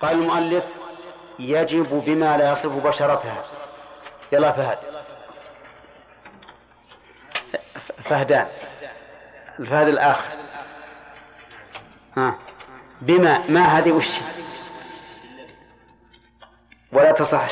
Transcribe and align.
قال 0.00 0.12
المؤلف 0.12 0.64
يجب 1.38 2.04
بما 2.04 2.36
لا 2.36 2.52
يصف 2.52 2.86
بشرتها. 2.86 3.44
يلا 4.32 4.52
فهد. 4.52 4.78
فهدان. 8.04 8.48
الفهد 9.58 9.88
الآخر. 9.88 10.28
ها. 12.16 12.38
بما 13.00 13.38
ما 13.38 13.60
هذه 13.60 13.90
وش؟ 13.92 14.08
ولا 16.92 17.12
تصح. 17.12 17.48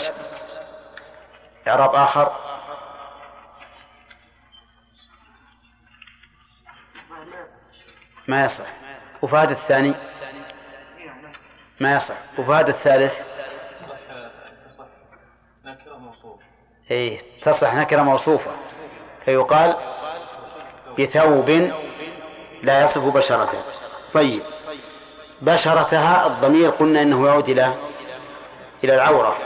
إعراب 1.69 1.95
آخر. 1.95 2.33
ما 8.29 8.45
يصح. 8.45 8.67
وفهد 9.23 9.51
الثاني. 9.51 10.14
ما 11.81 11.93
يصح. 11.93 12.15
وفهد 12.39 12.69
الثالث؟ 12.69 13.15
اي 16.91 17.21
تصح 17.43 17.75
نكرة 17.75 18.03
موصوفة. 18.03 18.51
فيقال 19.25 19.77
بثوب 20.99 21.51
لا 22.63 22.83
يصف 22.83 23.17
بشرته. 23.17 23.59
طيب. 24.13 24.43
بشرتها 25.43 26.27
الضمير 26.27 26.71
قلنا 26.71 27.03
إنه 27.03 27.27
يعود 27.27 27.49
إلى 27.49 27.75
إلى 28.85 28.95
العورة. 28.95 29.39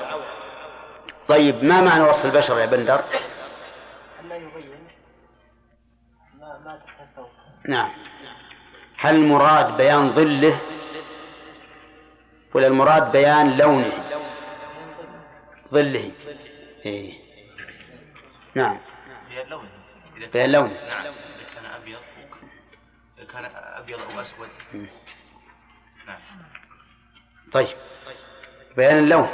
طيب 1.29 1.65
ما 1.65 1.81
معنى 1.81 2.03
وصف 2.03 2.25
البشر 2.25 2.59
يا 2.59 2.67
بندر؟ 2.67 3.05
نعم. 7.69 7.91
هل 8.99 9.15
المراد 9.15 9.77
بيان 9.77 10.13
ظله 10.15 10.61
ولا 12.59 12.67
المراد 12.67 13.13
بيان 13.13 13.57
لونه 13.57 13.93
ظله. 15.73 16.11
إيه. 16.87 17.13
نعم. 18.55 18.79
بيان 19.31 19.49
لونه. 19.49 19.69
بيان 20.33 20.53
لونه 20.53 20.69
نعم 20.89 21.05
إذا 21.07 21.45
كان 21.55 21.67
أبيض 21.67 21.99
كان 23.33 23.45
أبيض 23.55 23.99
أو 24.01 24.21
أسود 24.21 24.49
نعم 26.07 26.19
طيب. 27.53 27.69
بيان 28.77 28.99
اللون. 28.99 29.29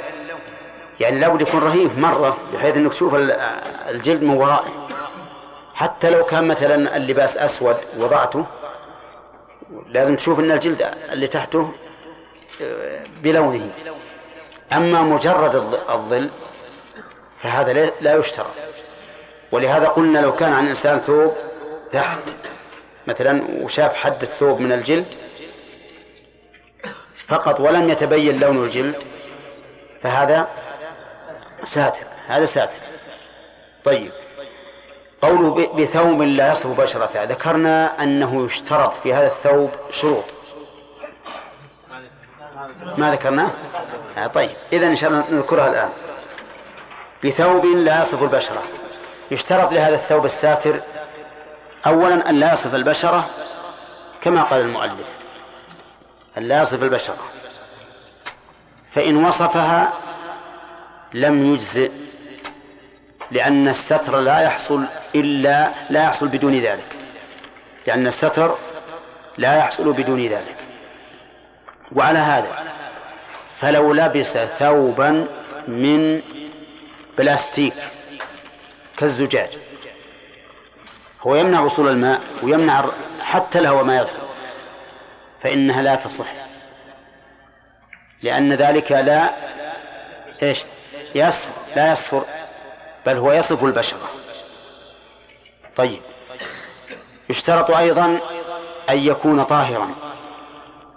يعني 0.99 1.19
لابد 1.19 1.41
يكون 1.41 1.59
رهيف 1.63 1.99
مرة 1.99 2.37
بحيث 2.53 2.75
إنك 2.77 2.91
تشوف 2.91 3.15
ال- 3.15 3.31
الجلد 3.95 4.23
من 4.23 4.37
ورائه. 4.37 4.87
حتى 5.73 6.09
لو 6.09 6.23
كان 6.25 6.47
مثلا 6.47 6.95
اللباس 6.97 7.37
أسود 7.37 7.75
وضعته 7.99 8.45
لازم 9.87 10.15
تشوف 10.15 10.39
إن 10.39 10.51
الجلد 10.51 10.81
اللي 11.11 11.27
تحته 11.27 11.73
بلونه. 13.23 13.69
أما 14.73 15.01
مجرد 15.01 15.51
الظ- 15.53 15.89
الظل 15.91 16.29
فهذا 17.41 17.73
لا- 18.01 18.15
يشترى. 18.15 18.47
ولهذا 19.51 19.87
قلنا 19.87 20.19
لو 20.19 20.35
كان 20.35 20.53
عن 20.53 20.63
الانسان 20.63 20.97
ثوب 20.97 21.31
تحت 21.91 22.19
مثلا 23.07 23.47
وشاف 23.63 23.95
حد 23.95 24.21
الثوب 24.21 24.59
من 24.59 24.71
الجلد 24.71 25.05
فقط 27.27 27.59
ولم 27.59 27.89
يتبين 27.89 28.39
لون 28.39 28.63
الجلد 28.63 28.95
فهذا 30.01 30.47
ساتر 31.63 32.05
هذا 32.27 32.45
ساتر. 32.45 32.71
طيب. 33.83 34.11
قوله 35.21 35.67
بثوب 35.73 36.21
لا 36.21 36.51
يصف 36.51 36.81
بشرته 36.81 37.23
ذكرنا 37.23 38.03
أنه 38.03 38.45
يشترط 38.45 38.93
في 38.93 39.13
هذا 39.13 39.27
الثوب 39.27 39.69
شروط. 39.91 40.23
ما 42.97 43.11
ذكرناه؟ 43.11 43.51
آه 44.17 44.27
طيب. 44.27 44.55
إذا 44.73 44.87
إن 44.87 44.95
شاء 44.95 45.09
الله 45.09 45.25
نذكرها 45.31 45.67
الآن. 45.67 45.89
بثوب 47.25 47.65
لا 47.65 48.01
يصف 48.01 48.23
البشرة. 48.23 48.63
يشترط 49.31 49.71
لهذا 49.71 49.95
الثوب 49.95 50.25
الساتر 50.25 50.79
أولا 51.85 52.29
أن 52.29 52.35
لا 52.35 52.53
يصف 52.53 52.75
البشرة 52.75 53.25
كما 54.21 54.43
قال 54.43 54.61
المؤلف 54.61 55.07
أن 56.37 56.43
لا 56.43 56.61
يصف 56.61 56.83
البشرة. 56.83 57.17
فإن 58.93 59.25
وصفها 59.25 59.93
لم 61.13 61.53
يجزئ 61.53 61.91
لأن 63.31 63.67
الستر 63.67 64.19
لا 64.19 64.39
يحصل 64.39 64.85
إلا 65.15 65.73
لا 65.89 66.03
يحصل 66.03 66.27
بدون 66.27 66.59
ذلك. 66.59 66.95
لأن 67.87 68.07
الستر 68.07 68.55
لا 69.37 69.57
يحصل 69.57 69.93
بدون 69.93 70.27
ذلك. 70.27 70.64
وعلى 71.95 72.19
هذا 72.19 72.65
فلو 73.55 73.93
لبس 73.93 74.37
ثوبا 74.37 75.27
من 75.67 76.21
بلاستيك 77.17 77.73
كالزجاج 78.97 79.57
هو 81.21 81.35
يمنع 81.35 81.61
وصول 81.61 81.87
الماء 81.87 82.21
ويمنع 82.43 82.85
حتى 83.19 83.59
الهواء 83.59 83.83
ما 83.83 83.97
يدخل 83.97 84.25
فإنها 85.41 85.81
لا 85.81 85.95
تصح. 85.95 86.31
لأن 88.21 88.53
ذلك 88.53 88.91
لا 88.91 89.33
إيش؟ 90.43 90.63
يصف 91.15 91.77
لا 91.77 91.91
يصفر 91.91 92.23
بل 93.05 93.17
هو 93.17 93.31
يصف 93.31 93.63
البشرة 93.63 94.09
طيب. 95.75 96.01
يشترط 97.29 97.71
أيضا 97.71 98.19
أن 98.89 98.99
يكون 98.99 99.43
طاهرا. 99.43 99.95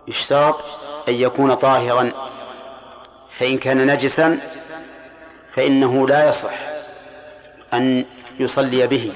يشترط 0.09 0.65
أن 1.09 1.15
يكون 1.15 1.55
طاهرا. 1.55 2.13
فإن 3.39 3.59
كان 3.59 3.87
نجسا 3.87 4.39
فإنه 5.55 6.09
لا 6.09 6.29
يصح 6.29 6.55
أن 7.75 8.05
يصلي 8.41 8.87
به. 8.87 9.13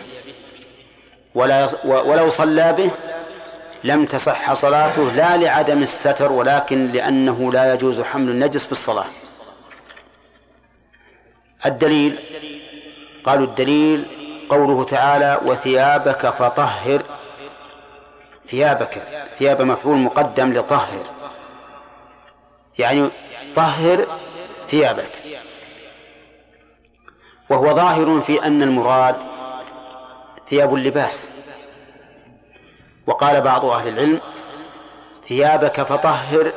ولا 1.34 1.68
ولو 1.84 2.28
صلى 2.28 2.72
به 2.72 2.90
لم 3.84 4.06
تصح 4.06 4.52
صلاته 4.52 5.12
لا 5.12 5.36
لعدم 5.36 5.82
الستر 5.82 6.32
ولكن 6.32 6.88
لأنه 6.88 7.52
لا 7.52 7.74
يجوز 7.74 8.00
حمل 8.00 8.30
النجس 8.30 8.66
بالصلاة. 8.66 9.06
الدليل 11.66 12.18
قالوا 13.24 13.46
الدليل 13.46 14.06
قوله 14.48 14.84
تعالى 14.84 15.40
وثيابك 15.46 16.30
فطهر. 16.30 17.02
ثيابك 18.46 19.02
ثياب 19.38 19.62
مفعول 19.62 19.96
مقدم 19.96 20.52
لطهر. 20.52 21.21
يعني 22.78 23.10
طهر 23.56 24.06
ثيابك. 24.66 25.10
وهو 27.50 27.74
ظاهر 27.74 28.20
في 28.20 28.46
أن 28.46 28.62
المراد 28.62 29.16
ثياب 30.48 30.74
اللباس. 30.74 31.26
وقال 33.06 33.40
بعض 33.40 33.64
أهل 33.64 33.88
العلم 33.88 34.20
ثيابك 35.24 35.82
فطهر 35.82 36.52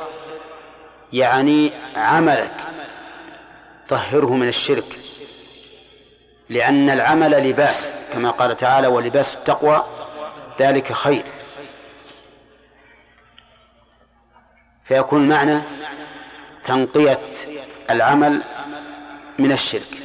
يعني 1.12 1.72
عملك 1.96 2.54
طهره 3.88 4.34
من 4.34 4.48
الشرك 4.48 4.98
لأن 6.48 6.90
العمل 6.90 7.50
لباس 7.50 8.10
كما 8.14 8.30
قال 8.30 8.56
تعالى 8.56 8.86
ولباس 8.86 9.36
التقوى 9.36 9.84
ذلك 10.60 10.92
خير 10.92 11.24
فيكون 14.84 15.22
المعنى 15.22 15.62
تنقية 16.66 17.20
العمل 17.90 18.42
من 19.38 19.52
الشرك. 19.52 19.98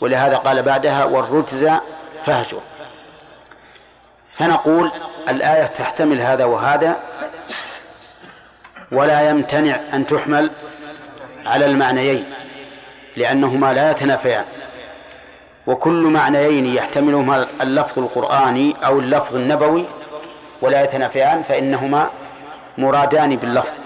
ولهذا 0.00 0.36
قال 0.36 0.62
بعدها 0.62 1.04
والرجز 1.04 1.70
فهجر. 2.24 2.60
فنقول 4.32 4.92
الآية 5.28 5.66
تحتمل 5.66 6.20
هذا 6.20 6.44
وهذا 6.44 6.96
ولا 8.92 9.30
يمتنع 9.30 9.80
أن 9.94 10.06
تحمل 10.06 10.50
على 11.46 11.66
المعنيين 11.66 12.34
لأنهما 13.16 13.72
لا 13.72 13.90
يتنافيان. 13.90 14.44
وكل 15.66 16.02
معنيين 16.02 16.66
يحتملهما 16.66 17.62
اللفظ 17.62 17.98
القرآني 17.98 18.86
أو 18.86 18.98
اللفظ 18.98 19.36
النبوي 19.36 19.86
ولا 20.62 20.82
يتنافيان 20.82 21.42
فإنهما 21.42 22.10
مرادان 22.78 23.36
باللفظ 23.36 23.80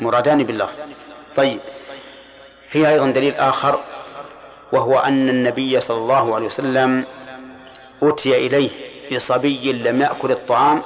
مرادان 0.00 0.44
باللفظ. 0.44 0.89
طيب. 1.36 1.60
في 2.70 2.88
أيضا 2.88 3.10
دليل 3.10 3.34
آخر 3.34 3.80
وهو 4.72 4.98
أن 4.98 5.28
النبي 5.28 5.80
صلى 5.80 5.96
الله 5.96 6.34
عليه 6.34 6.46
وسلم 6.46 7.04
أتي 8.02 8.46
إليه 8.46 8.70
بصبي 9.12 9.72
لم 9.72 10.00
يأكل 10.00 10.32
الطعام 10.32 10.82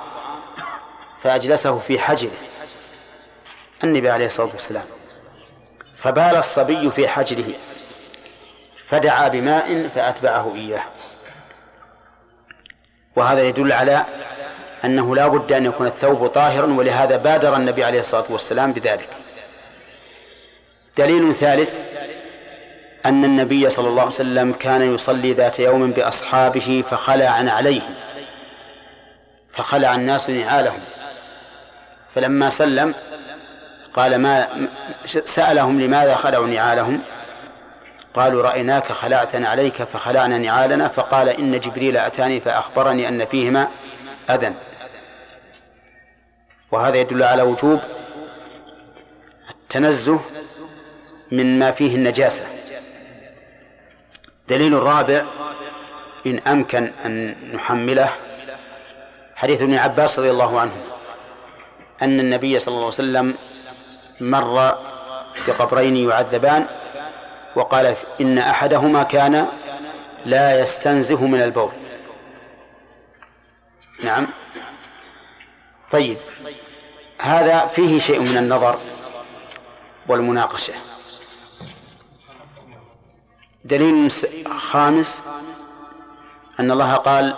فأجلسه 1.23 1.79
في 1.79 1.99
حجره 1.99 2.31
النبي 3.85 4.11
عليه 4.11 4.27
الصلاة 4.27 4.47
والسلام. 4.47 4.85
فبال 6.03 6.37
الصبي 6.37 6.91
في 6.91 7.09
حجره 7.09 7.55
فدعا 8.89 9.29
بماء 9.29 9.89
فأتبعه 9.89 10.55
إياه. 10.55 10.85
وهذا 13.17 13.43
يدل 13.43 13.73
على 13.73 14.07
أنه 14.85 15.15
لا 15.17 15.29
بد 15.29 15.53
أن 15.53 15.65
يكون 15.65 15.87
الثوب 15.87 16.27
طاهرا 16.27 16.67
ولهذا 16.67 17.17
بادر 17.17 17.57
النبي 17.57 17.85
عليه 17.85 17.99
الصلاة 17.99 18.33
والسلام 18.33 18.73
بذلك. 18.73 19.24
دليل 20.99 21.35
ثالث 21.35 21.81
أن 23.07 23.25
النبي 23.25 23.71
صلى 23.71 23.89
الله 23.89 24.03
عليه 24.03 24.13
وسلم 24.13 24.53
كان 24.53 24.95
يصلي 24.95 25.33
ذات 25.33 25.59
يوم 25.59 25.91
بأصحابه 25.91 26.85
فخلع 26.91 27.31
عليهم 27.31 27.95
فخلع 29.57 29.95
الناس 29.95 30.31
نعالهم. 30.31 30.81
فلما 32.15 32.51
سلم 32.51 32.95
قال 33.95 34.19
ما 34.19 34.49
سألهم 35.07 35.81
لماذا 35.81 36.15
خلعوا 36.15 36.47
نعالهم؟ 36.47 37.03
قالوا 38.15 38.43
رأيناك 38.43 38.93
خلعت 38.93 39.35
عليك 39.35 39.83
فخلعنا 39.83 40.39
نعالنا 40.39 40.89
فقال 40.89 41.29
إن 41.29 41.61
جبريل 41.61 41.97
أتاني 41.97 42.41
فأخبرني 42.41 43.09
أن 43.09 43.25
فيهما 43.25 43.69
أذى 44.31 44.55
وهذا 46.73 46.97
يدل 46.97 47.23
على 47.23 47.43
وجوب 47.43 47.81
التنزه 49.51 50.21
من 51.37 51.59
ما 51.59 51.73
فيه 51.73 51.95
النجاسة. 51.95 52.45
دليل 54.49 54.75
الرابع 54.75 55.25
إن 56.27 56.39
أمكن 56.39 56.93
أن 57.05 57.35
نحمله 57.55 58.11
حديث 59.37 59.63
ابن 59.63 59.75
عباس 59.75 60.19
رضي 60.19 60.31
الله 60.31 60.61
عنه 60.61 60.73
أن 62.03 62.21
النبي 62.21 62.59
صلى 62.59 62.73
الله 62.73 62.85
عليه 62.85 62.95
وسلم 62.95 63.35
مر 64.21 64.79
بقبرين 65.47 65.97
يعذبان 65.97 66.67
وقال 67.57 67.97
إن 68.21 68.39
أحدهما 68.39 69.03
كان 69.03 69.49
لا 70.27 70.61
يستنزه 70.61 71.27
من 71.27 71.43
البول. 71.43 71.73
نعم. 74.05 74.29
طيب. 75.91 76.19
هذا 77.21 77.67
فيه 77.67 77.99
شيء 77.99 78.21
من 78.21 78.37
النظر 78.37 78.79
والمناقشة. 80.09 80.75
دليل 83.65 84.11
خامس 84.59 85.23
أن 86.61 86.71
الله 86.71 86.95
قال 86.95 87.35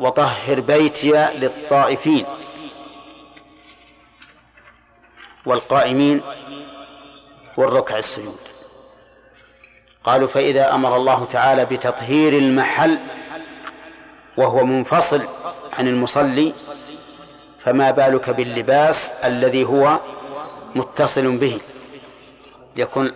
وطهر 0.00 0.60
بيتي 0.60 1.10
للطائفين 1.12 2.26
والقائمين 5.46 6.20
والركع 7.56 7.98
السجود. 7.98 8.50
قالوا 10.04 10.28
فإذا 10.28 10.74
أمر 10.74 10.96
الله 10.96 11.24
تعالى 11.24 11.64
بتطهير 11.64 12.32
المحل 12.32 12.98
وهو 14.36 14.64
منفصل 14.64 15.22
عن 15.78 15.88
المصلي 15.88 16.54
فما 17.64 17.90
بالك 17.90 18.30
باللباس 18.30 19.24
الذي 19.24 19.64
هو 19.64 19.98
متصل 20.74 21.38
به؟ 21.38 21.60
يكون 22.76 23.12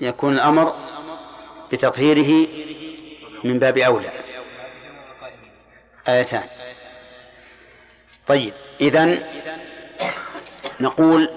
يكون 0.00 0.32
الأمر 0.32 0.89
بتطهيره 1.72 2.48
من 3.44 3.58
باب 3.58 3.78
أولى. 3.78 4.10
آيتان. 6.08 6.44
طيب 8.26 8.52
إذن 8.80 9.22
نقول 10.80 11.30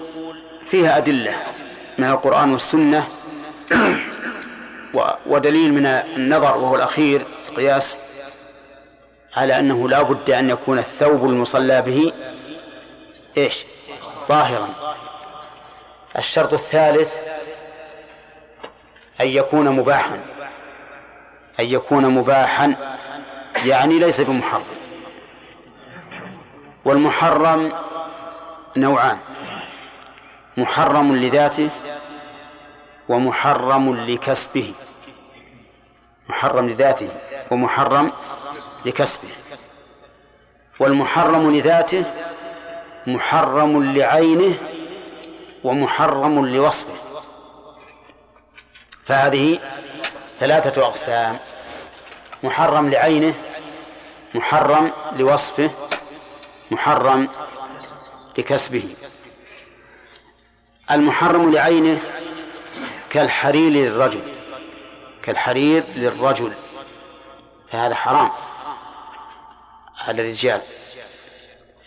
فيها 0.70 0.96
أدلة 0.96 1.42
من 1.98 2.04
القرآن 2.04 2.52
والسنة 2.52 3.04
ودليل 5.26 5.72
من 5.72 5.86
النظر 5.86 6.56
وهو 6.56 6.76
الأخير 6.76 7.26
قياس 7.56 7.96
على 9.36 9.58
أنه 9.58 9.88
لا 9.88 10.02
بد 10.02 10.30
أن 10.30 10.50
يكون 10.50 10.78
الثوب 10.78 11.24
المصلى 11.24 11.82
به 11.82 12.12
إيش؟ 13.36 13.64
طاهرا. 14.28 14.68
الشرط 16.18 16.52
الثالث 16.52 17.14
أن 19.20 19.26
يكون 19.26 19.70
مباحا. 19.70 20.20
أن 21.60 21.64
يكون 21.64 22.14
مباحا. 22.14 22.74
يعني 23.64 23.98
ليس 23.98 24.20
بمحرم. 24.20 24.62
والمحرم 26.84 27.72
نوعان. 28.76 29.18
محرم 30.56 31.16
لذاته 31.16 31.70
ومحرم 33.08 33.96
لكسبه. 33.96 34.74
محرم 36.28 36.68
لذاته 36.68 37.08
ومحرم 37.50 38.12
لكسبه. 38.84 39.28
والمحرم 40.80 41.50
لذاته 41.56 42.04
محرم 43.06 43.94
لعينه 43.96 44.58
ومحرم 45.64 46.46
لوصفه. 46.46 47.13
فهذه 49.06 49.60
ثلاثة 50.40 50.86
أقسام. 50.86 51.38
محرم 52.42 52.90
لعينه 52.90 53.34
محرم 54.34 54.92
لوصفه 55.16 55.70
محرم 56.70 57.28
لكسبه. 58.38 58.84
المحرم 60.90 61.52
لعينه 61.52 62.00
كالحرير 63.10 63.70
للرجل 63.70 64.22
كالحرير 65.22 65.84
للرجل. 65.96 66.52
فهذا 67.72 67.94
حرام 67.94 68.30
على 69.98 70.22
الرجال. 70.22 70.60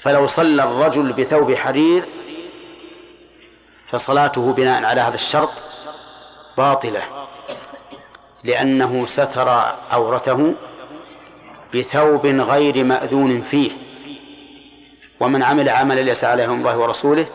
فلو 0.02 0.28
صلى 0.28 0.64
الرجل 0.64 1.14
بثوب 1.14 1.56
حرير 1.56 2.06
فصلاته 3.90 4.54
بناء 4.54 4.84
على 4.84 5.02
هذا 5.02 5.16
الشرط 5.16 5.67
باطلة 6.58 7.28
لأنه 8.44 9.06
ستر 9.06 9.50
عورته 9.90 10.56
بثوب 11.76 12.26
غير 12.26 12.84
مأذون 12.84 13.42
فيه. 13.42 13.72
ومن 15.20 15.44
عمل 15.44 15.70
عملا 15.70 16.02
ليس 16.02 16.24
عليه 16.24 16.46
الله 16.46 16.78
ورسوله 16.78 17.26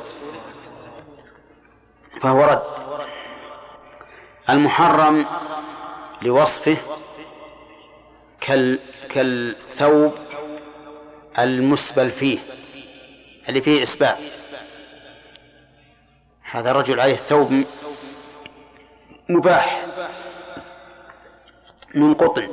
فهو 2.22 2.44
رد. 2.44 2.62
المحرم 4.50 5.26
لوصفه 6.22 6.76
كال 8.40 8.78
كالثوب 9.10 10.12
المسبل 11.38 12.10
فيه 12.10 12.38
اللي 13.48 13.60
فيه 13.60 13.82
إسبال 13.82 14.14
هذا 16.50 16.72
رجل 16.72 17.00
عليه 17.00 17.16
ثوب 17.16 17.64
مباح 19.32 19.86
من 21.94 22.14
قطن 22.14 22.48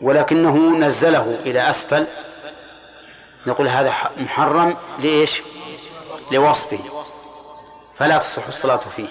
ولكنه 0.00 0.76
نزله 0.78 1.40
إلى 1.46 1.70
أسفل. 1.70 2.06
نقول 3.46 3.68
هذا 3.68 3.94
محرم 4.16 4.76
لإيش؟ 4.98 5.42
لوصفه. 6.32 6.78
فلا 7.98 8.18
تصح 8.18 8.46
الصلاة 8.46 8.76
فيه 8.76 9.08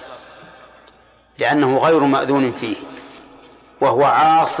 لأنه 1.38 1.78
غير 1.78 2.00
مأذون 2.00 2.52
فيه 2.52 2.76
وهو 3.80 4.04
عاص 4.04 4.60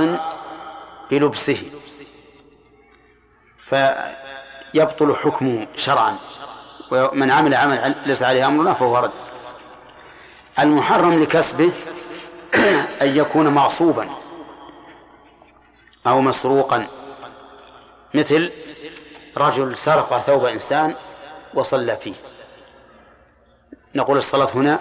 بلبسه. 1.10 1.62
فيبطل 3.68 5.16
حكمه 5.16 5.66
شرعا 5.76 6.16
ومن 6.90 7.30
عمل 7.30 7.54
عمل 7.54 7.94
ليس 8.06 8.22
عليه 8.22 8.46
أمرنا 8.46 8.74
فهو 8.74 8.98
رد. 8.98 9.12
المحرم 10.58 11.22
لكسبه 11.22 11.72
أن 13.02 13.16
يكون 13.16 13.48
معصوبا 13.48 14.08
أو 16.06 16.20
مسروقا. 16.20 16.86
مثل 18.14 18.52
رجل 19.36 19.76
سرق 19.76 20.22
ثوب 20.26 20.44
إنسان 20.44 20.94
وصلى 21.54 21.96
فيه. 21.96 22.14
نقول 23.94 24.16
الصلاة 24.16 24.48
هنا 24.54 24.78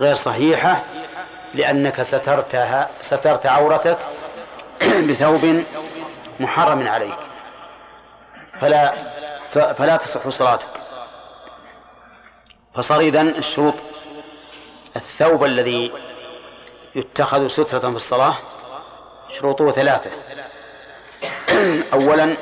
غير 0.00 0.14
صحيحة 0.14 0.82
لأنك 1.54 2.02
سترتها 2.02 2.90
سترت 3.00 3.46
عورتك 3.46 3.98
بثوب 5.08 5.64
محرم 6.40 6.88
عليك. 6.88 7.18
فلا 8.60 9.14
فلا 9.52 9.96
تصح 9.96 10.28
صلاتك. 10.28 10.66
فصار 12.74 13.00
إذن 13.00 13.28
الشروط 13.28 13.74
الثوب 14.96 15.44
الذي 15.44 15.92
يتخذ 16.94 17.46
سترة 17.46 17.78
في 17.78 17.96
الصلاة 17.96 18.34
شروطه 19.38 19.70
ثلاثة. 19.70 20.10
أولا 21.94 22.36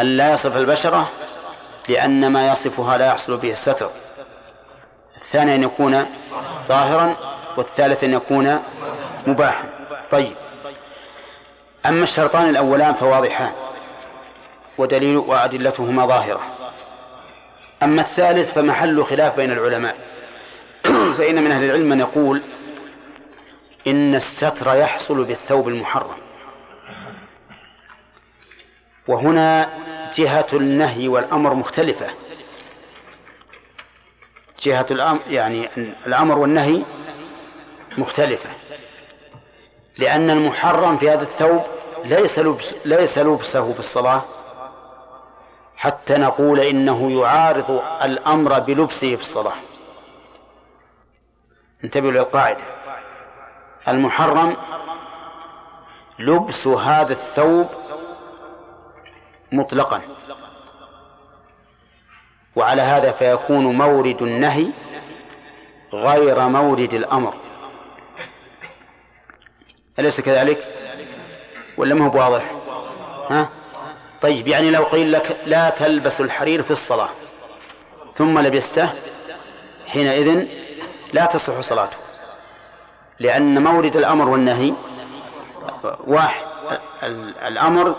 أن 0.00 0.06
لا 0.06 0.32
يصف 0.32 0.56
البشرة 0.56 1.08
لأن 1.88 2.32
ما 2.32 2.48
يصفها 2.48 2.98
لا 2.98 3.06
يحصل 3.06 3.36
به 3.36 3.50
الستر. 3.50 3.90
الثاني 5.16 5.54
أن 5.54 5.62
يكون 5.62 6.06
ظاهرا 6.68 7.16
والثالث 7.56 8.04
أن 8.04 8.12
يكون 8.12 8.62
مباحا. 9.26 9.68
طيب. 10.10 10.36
أما 11.86 12.02
الشرطان 12.02 12.48
الأولان 12.48 12.94
فواضحان 12.94 13.52
ودليل 14.78 15.16
وأدلتهما 15.16 16.06
ظاهرة. 16.06 16.40
أما 17.82 18.00
الثالث 18.00 18.52
فمحل 18.52 19.04
خلاف 19.04 19.36
بين 19.36 19.52
العلماء. 19.52 19.96
فإن 21.18 21.44
من 21.44 21.52
أهل 21.52 21.64
العلم 21.64 21.88
من 21.88 22.00
يقول 22.00 22.42
إن 23.86 24.14
الستر 24.14 24.74
يحصل 24.74 25.24
بالثوب 25.24 25.68
المحرم. 25.68 26.18
وهنا 29.08 29.78
جهة 30.14 30.46
النهي 30.52 31.08
والأمر 31.08 31.54
مختلفة. 31.54 32.10
جهة 34.60 34.86
الأمر 34.90 35.20
يعني 35.26 35.70
الأمر 36.06 36.38
والنهي 36.38 36.84
مختلفة. 37.98 38.50
لأن 39.98 40.30
المحرم 40.30 40.98
في 40.98 41.10
هذا 41.10 41.22
الثوب 41.22 41.62
ليس 42.04 42.38
لبس 42.38 42.86
ليس 42.86 43.18
لبسه 43.18 43.72
في 43.72 43.78
الصلاة. 43.78 44.22
حتى 45.76 46.14
نقول 46.14 46.60
إنه 46.60 47.20
يعارض 47.20 47.70
الأمر 48.02 48.58
بلبسه 48.58 49.16
في 49.16 49.22
الصلاة. 49.22 49.56
انتبهوا 51.84 52.12
للقاعدة. 52.12 52.73
المحرم 53.88 54.56
لبس 56.18 56.66
هذا 56.66 57.12
الثوب 57.12 57.68
مطلقا 59.52 60.02
وعلى 62.56 62.82
هذا 62.82 63.12
فيكون 63.12 63.64
مورد 63.64 64.22
النهي 64.22 64.70
غير 65.92 66.48
مورد 66.48 66.94
الأمر 66.94 67.34
أليس 69.98 70.20
كذلك؟ 70.20 70.58
ولا 71.76 71.94
ما 71.94 72.06
هو 72.06 72.18
واضح؟ 72.18 72.50
ها؟ 73.30 73.48
طيب 74.22 74.48
يعني 74.48 74.70
لو 74.70 74.84
قيل 74.84 75.12
لك 75.12 75.40
لا 75.46 75.70
تلبس 75.70 76.20
الحرير 76.20 76.62
في 76.62 76.70
الصلاة 76.70 77.08
ثم 78.16 78.38
لبسته 78.38 78.90
حينئذ 79.86 80.48
لا 81.12 81.26
تصح 81.26 81.60
صلاته 81.60 82.03
لأن 83.18 83.62
مورد 83.62 83.96
الأمر 83.96 84.28
والنهي 84.28 84.74
واحد. 86.06 86.46
الأمر 87.46 87.96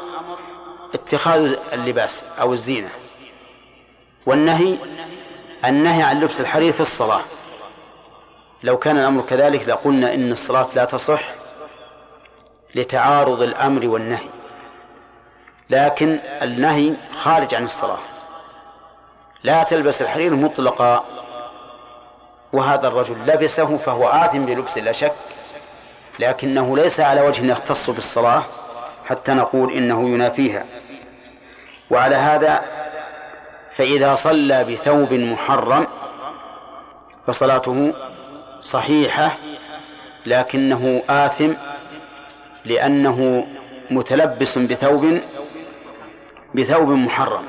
اتخاذ 0.93 1.55
اللباس 1.73 2.39
أو 2.41 2.53
الزينة 2.53 2.89
والنهي 4.25 4.77
النهي 5.65 6.03
عن 6.03 6.19
لبس 6.19 6.41
الحرير 6.41 6.73
في 6.73 6.79
الصلاة. 6.79 7.21
لو 8.63 8.77
كان 8.77 8.97
الأمر 8.97 9.21
كذلك 9.21 9.69
لقلنا 9.69 10.13
إن 10.13 10.31
الصلاة 10.31 10.67
لا 10.75 10.85
تصح 10.85 11.21
لتعارض 12.75 13.41
الأمر 13.41 13.87
والنهي. 13.87 14.29
لكن 15.69 16.19
النهي 16.41 16.93
خارج 17.15 17.55
عن 17.55 17.63
الصلاة. 17.63 17.99
لا 19.43 19.63
تلبس 19.63 20.01
الحرير 20.01 20.35
مطلقا. 20.35 21.05
وهذا 22.55 22.87
الرجل 22.87 23.25
لبسه 23.25 23.77
فهو 23.77 24.07
آثم 24.07 24.45
بلبسه 24.45 24.81
لا 24.81 24.91
شك 24.91 25.13
لكنه 26.19 26.77
ليس 26.77 26.99
على 26.99 27.21
وجه 27.21 27.51
يختص 27.51 27.89
بالصلاة 27.89 28.41
حتى 29.05 29.31
نقول 29.31 29.73
إنه 29.73 30.09
ينافيها. 30.09 30.65
وعلى 31.91 32.15
هذا 32.15 32.61
فإذا 33.73 34.15
صلى 34.15 34.63
بثوب 34.63 35.13
محرم 35.13 35.87
فصلاته 37.27 37.93
صحيحة 38.61 39.37
لكنه 40.25 41.03
آثم 41.09 41.53
لأنه 42.65 43.47
متلبس 43.91 44.57
بثوب 44.57 45.19
بثوب 46.55 46.89
محرم. 46.89 47.45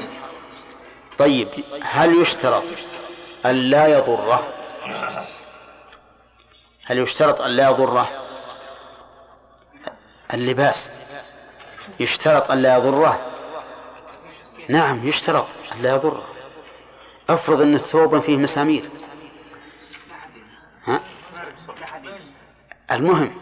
طيب 1.19 1.49
هل 1.83 2.21
يشترط 2.21 2.65
أن 3.47 3.55
لا 3.55 3.87
يضره؟ 3.87 4.56
هل 6.87 6.99
يشترط 6.99 7.41
أن 7.41 7.51
لا 7.51 7.71
يضره 7.71 8.09
اللباس؟ 10.35 10.91
يشترط 12.01 12.51
أن 12.51 12.63
لا 12.63 12.77
يضره 12.77 13.33
نعم 14.69 15.09
يشترط 15.09 15.47
أن 15.73 15.83
لا 15.83 15.91
يضره 15.91 16.27
افرض 17.29 17.61
أن 17.61 17.75
الثوب 17.75 18.21
فيه 18.21 18.37
مسامير. 18.37 18.83
ها؟ 20.85 21.01
المهم 22.91 23.41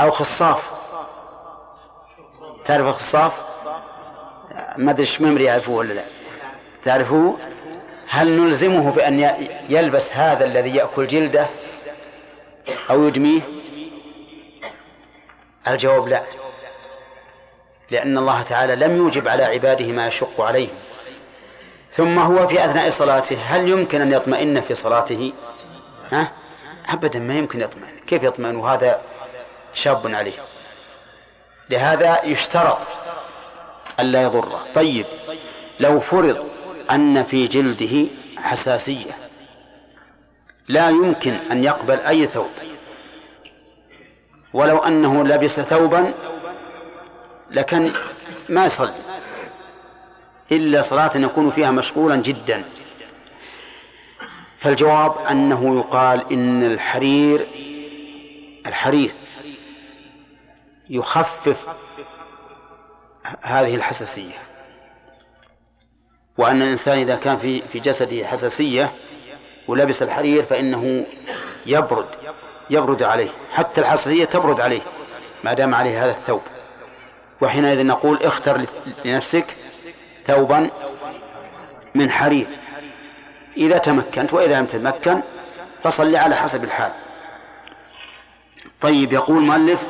أو 0.00 0.10
خصاف. 0.10 0.92
تعرف 2.64 2.86
الخصاف؟ 2.86 3.52
ما 4.78 4.90
أدري 4.90 5.02
إيش 5.02 5.20
ممري 5.20 5.44
يعرفوه 5.44 5.76
ولا 5.76 5.94
لا. 5.94 6.04
تعرفوه؟ 6.84 7.38
هل 8.12 8.40
نلزمه 8.40 8.94
بأن 8.94 9.48
يلبس 9.68 10.14
هذا 10.14 10.44
الذي 10.44 10.76
يأكل 10.76 11.06
جلده 11.06 11.48
أو 12.90 13.08
يدميه؟ 13.08 13.40
الجواب 15.68 16.08
لا. 16.08 16.22
لأن 17.90 18.18
الله 18.18 18.42
تعالى 18.42 18.76
لم 18.76 18.96
يوجب 18.96 19.28
على 19.28 19.44
عباده 19.44 19.86
ما 19.86 20.06
يشق 20.06 20.40
عليهم 20.40 20.74
ثم 21.92 22.18
هو 22.18 22.46
في 22.46 22.64
أثناء 22.64 22.90
صلاته 22.90 23.36
هل 23.42 23.68
يمكن 23.68 24.00
أن 24.00 24.12
يطمئن 24.12 24.60
في 24.60 24.74
صلاته؟ 24.74 25.32
ها؟ 26.10 26.32
أبدا 26.88 27.18
ما 27.18 27.34
يمكن 27.34 27.60
يطمئن. 27.60 28.00
كيف 28.06 28.22
يطمئن؟ 28.22 28.56
وهذا 28.56 29.00
شاب 29.74 30.14
عليه. 30.14 30.32
لهذا 31.70 32.24
يشترط 32.24 32.78
ألا 34.00 34.22
يضره. 34.22 34.66
طيب 34.74 35.06
لو 35.80 36.00
فرض 36.00 36.51
أن 36.92 37.24
في 37.24 37.44
جلده 37.44 38.10
حساسية. 38.36 39.12
لا 40.68 40.88
يمكن 40.88 41.32
أن 41.32 41.64
يقبل 41.64 42.00
أي 42.00 42.26
ثوب. 42.26 42.50
ولو 44.52 44.78
أنه 44.78 45.24
لبس 45.24 45.60
ثوبا 45.60 46.14
لكن 47.50 47.92
ما 48.48 48.64
يصلي. 48.64 48.92
إلا 50.52 50.82
صلاة 50.82 51.16
يكون 51.16 51.50
فيها 51.50 51.70
مشغولا 51.70 52.16
جدا. 52.16 52.64
فالجواب 54.60 55.18
أنه 55.26 55.78
يقال 55.78 56.32
إن 56.32 56.64
الحرير 56.64 57.46
الحرير 58.66 59.14
يخفف 60.90 61.66
هذه 63.42 63.74
الحساسية. 63.74 64.51
وأن 66.38 66.62
الإنسان 66.62 66.98
إذا 66.98 67.16
كان 67.16 67.38
في 67.38 67.62
في 67.72 67.80
جسده 67.80 68.26
حساسية 68.26 68.90
ولبس 69.68 70.02
الحرير 70.02 70.42
فإنه 70.42 71.06
يبرد 71.66 72.06
يبرد 72.70 73.02
عليه 73.02 73.30
حتى 73.52 73.80
الحساسية 73.80 74.24
تبرد 74.24 74.60
عليه 74.60 74.80
ما 75.44 75.54
دام 75.54 75.74
عليه 75.74 76.04
هذا 76.04 76.10
الثوب. 76.10 76.42
وحينئذ 77.40 77.86
نقول 77.86 78.22
اختر 78.22 78.66
لنفسك 79.04 79.46
ثوبا 80.26 80.70
من 81.94 82.10
حرير. 82.10 82.46
إذا 83.56 83.78
تمكنت 83.78 84.32
وإذا 84.32 84.60
لم 84.60 84.66
تتمكن 84.66 85.22
فصل 85.84 86.16
على 86.16 86.34
حسب 86.34 86.64
الحال. 86.64 86.92
طيب 88.80 89.12
يقول 89.12 89.42
مؤلف 89.42 89.80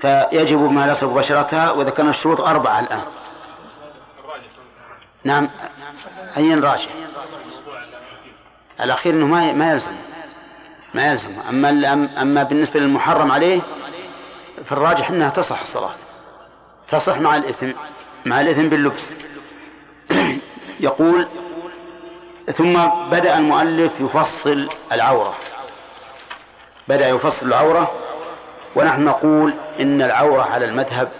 فيجب 0.00 0.58
ما 0.58 0.86
يصل 0.86 1.14
بشرتها 1.14 1.72
وذكرنا 1.72 2.10
الشروط 2.10 2.40
أربعة 2.40 2.80
الآن. 2.80 3.04
نعم. 5.26 5.50
أي 6.36 6.54
راجع. 6.54 6.90
الأخير 8.80 9.14
أنه 9.14 9.26
ما 9.26 9.52
ما 9.52 9.72
يلزم. 9.72 9.92
ما 10.94 11.06
يلزم. 11.06 11.30
أما 11.48 11.70
أما 12.22 12.42
بالنسبة 12.42 12.80
للمحرم 12.80 13.32
عليه 13.32 13.62
فالراجح 14.64 15.10
أنها 15.10 15.30
تصح 15.30 15.60
الصلاة. 15.60 15.90
تصح 16.88 17.18
مع 17.20 17.36
الإثم. 17.36 17.72
مع 18.26 18.40
الإثم 18.40 18.68
باللبس. 18.68 19.14
يقول 20.80 21.28
ثم 22.52 22.86
بدأ 23.10 23.38
المؤلف 23.38 23.92
يفصل 24.00 24.68
العورة. 24.92 25.36
بدأ 26.88 27.08
يفصل 27.08 27.46
العورة. 27.46 27.90
ونحن 28.76 29.04
نقول 29.04 29.54
إن 29.80 30.02
العورة 30.02 30.42
على 30.42 30.64
المذهب 30.64 31.12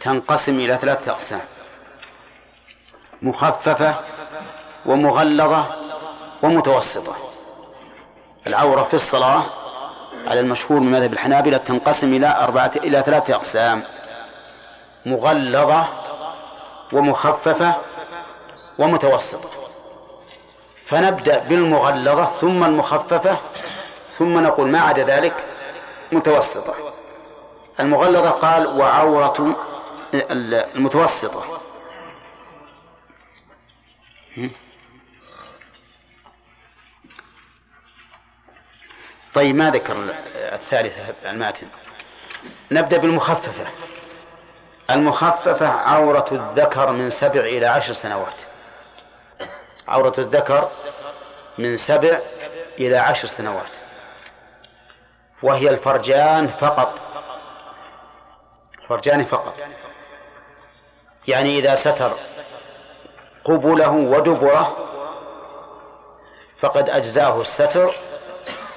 تنقسم 0.00 0.52
إلى 0.52 0.76
ثلاثة 0.76 1.12
أقسام. 1.12 1.40
مخففة 3.22 3.94
ومغلظة 4.86 5.66
ومتوسطة. 6.42 7.14
العورة 8.46 8.84
في 8.84 8.94
الصلاة 8.94 9.42
على 10.26 10.40
المشهور 10.40 10.80
من 10.80 10.92
مذهب 10.92 11.12
الحنابلة 11.12 11.56
تنقسم 11.56 12.14
إلى 12.14 12.36
أربعة 12.40 12.72
إلى 12.76 13.02
ثلاثة 13.02 13.34
أقسام. 13.34 13.82
مغلظة 15.06 15.88
ومخففة 16.92 17.74
ومتوسطة. 18.78 19.48
فنبدأ 20.86 21.38
بالمغلظة 21.38 22.24
ثم 22.24 22.64
المخففة 22.64 23.38
ثم 24.18 24.38
نقول 24.38 24.68
ما 24.68 24.80
عدا 24.80 25.04
ذلك؟ 25.04 25.44
متوسطة. 26.12 26.74
المغلظة 27.80 28.30
قال 28.30 28.80
وعورة 28.80 29.56
المتوسطة. 30.74 31.42
طيب 39.34 39.54
ما 39.56 39.70
ذكر 39.70 40.14
الثالثة 40.34 41.14
الماتن؟ 41.30 41.66
نبدأ 42.70 42.98
بالمخففة. 42.98 43.66
المخففة 44.90 45.68
عورة 45.68 46.28
الذكر 46.32 46.92
من 46.92 47.10
سبع 47.10 47.40
إلى 47.40 47.66
عشر 47.66 47.92
سنوات. 47.92 48.34
عورة 49.88 50.14
الذكر 50.18 50.70
من 51.58 51.76
سبع 51.76 52.18
إلى 52.78 52.96
عشر 52.96 53.28
سنوات. 53.28 53.70
وهي 55.42 55.68
الفرجان 55.68 56.48
فقط. 56.48 56.98
الفرجان 58.82 59.24
فقط. 59.24 59.54
يعني 61.28 61.58
إذا 61.58 61.74
ستر 61.74 62.12
قبله 63.44 63.90
ودبره 63.90 64.76
فقد 66.60 66.88
أجزاه 66.88 67.40
الستر 67.40 67.94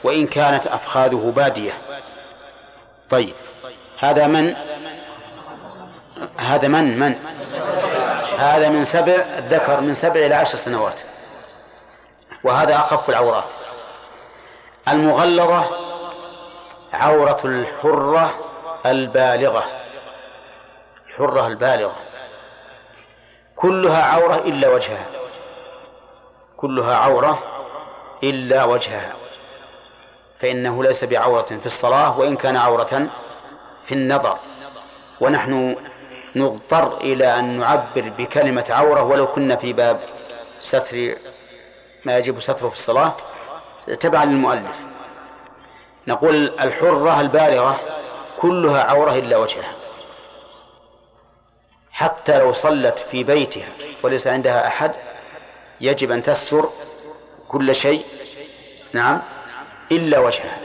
وإن 0.03 0.27
كانت 0.27 0.67
أفخاذه 0.67 1.33
بادية. 1.35 1.73
طيب 3.09 3.35
هذا 3.99 4.27
من؟ 4.27 4.55
هذا 6.37 6.67
من؟ 6.67 6.99
من؟ 6.99 7.15
هذا 8.37 8.69
من 8.69 8.85
سبع 8.85 9.13
الذكر 9.13 9.81
من 9.81 9.93
سبع 9.93 10.25
إلى 10.25 10.35
عشر 10.35 10.57
سنوات. 10.57 11.01
وهذا 12.43 12.75
أخف 12.75 13.09
العورات. 13.09 13.49
المغلظة 14.87 15.65
عورة 16.93 17.41
الحرة 17.45 18.33
البالغة. 18.85 19.65
الحرة 21.07 21.47
البالغة. 21.47 21.95
كلها 23.55 24.03
عورة 24.03 24.35
إلا 24.35 24.69
وجهها. 24.69 25.05
كلها 26.57 26.95
عورة 26.95 27.43
إلا 28.23 28.63
وجهها. 28.63 29.13
فإنه 30.39 30.83
ليس 30.83 31.03
بعورة 31.03 31.41
في 31.41 31.65
الصلاة 31.65 32.19
وإن 32.19 32.35
كان 32.35 32.57
عورة 32.57 33.07
في 33.87 33.91
النظر. 33.91 34.37
ونحن 35.21 35.75
نضطر 36.35 36.97
إلى 36.97 37.39
أن 37.39 37.59
نعبر 37.59 38.11
بكلمة 38.17 38.65
عورة 38.69 39.03
ولو 39.03 39.27
كنا 39.27 39.55
في 39.55 39.73
باب 39.73 39.99
ستر 40.59 41.15
ما 42.05 42.17
يجب 42.17 42.39
ستره 42.39 42.69
في 42.69 42.75
الصلاة 42.75 43.13
تبعا 43.99 44.25
للمؤلف. 44.25 44.75
نقول 46.07 46.35
الحرة 46.59 47.21
البالغة 47.21 47.79
كلها 48.39 48.83
عورة 48.83 49.11
إلا 49.11 49.37
وجهها. 49.37 49.84
حتى 51.95 52.39
لو 52.39 52.53
صلت 52.53 52.99
في 52.99 53.23
بيتها 53.23 53.69
وليس 54.03 54.27
عندها 54.27 54.67
أحد 54.67 54.91
يجب 55.81 56.11
أن 56.11 56.23
تستر 56.23 56.69
كل 57.47 57.75
شيء 57.75 58.05
نعم 58.93 59.21
إلا 59.91 60.19
وجهها. 60.19 60.59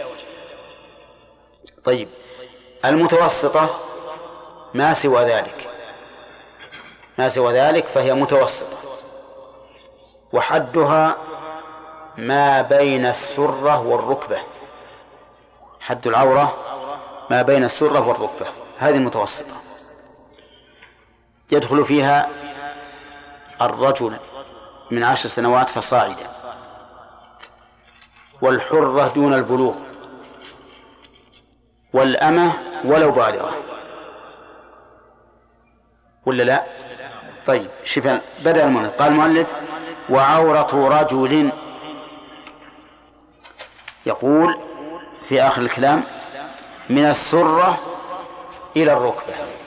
طيب 1.85 2.09
المتوسطة 2.85 3.71
ما 4.75 4.93
سوى 4.93 5.23
ذلك؟ 5.23 5.69
ما 7.19 7.29
سوى 7.29 7.53
ذلك 7.53 7.85
فهي 7.85 8.15
متوسطة. 8.15 8.77
وحدها 10.33 11.17
ما 12.19 12.63
بين 12.63 13.07
السرة 13.07 13.87
والركبة. 13.87 14.39
حد 15.81 16.07
العورة 16.07 16.57
ما 17.31 17.43
بين 17.43 17.65
السرة 17.65 18.09
والركبة. 18.09 18.47
هذه 18.79 18.95
المتوسطة 18.95 19.70
يدخل 21.53 21.85
فيها 21.85 22.29
الرجل 23.63 24.17
من 24.91 25.05
عشر 25.05 25.29
سنوات 25.29 25.69
فصاعدا. 25.69 26.27
والحرة 28.43 29.09
دون 29.09 29.35
البلوغ. 29.35 29.77
والأمة 31.93 32.53
ولو 32.85 33.11
بالغة. 33.11 33.55
ولا 36.27 36.43
لا؟ 36.43 36.65
طيب 37.47 37.71
شوف 37.85 38.07
بدأ 38.45 38.65
المؤلف. 38.65 38.95
قال 38.95 39.13
المؤلف 39.13 39.49
وعورة 40.11 41.01
رجل. 41.01 41.53
يقول 44.07 44.59
في 45.29 45.43
آخر 45.43 45.63
الكلام 45.63 46.05
من 46.91 47.07
السرة 47.07 47.77
إلى 48.77 48.93
الركبة. 48.93 49.60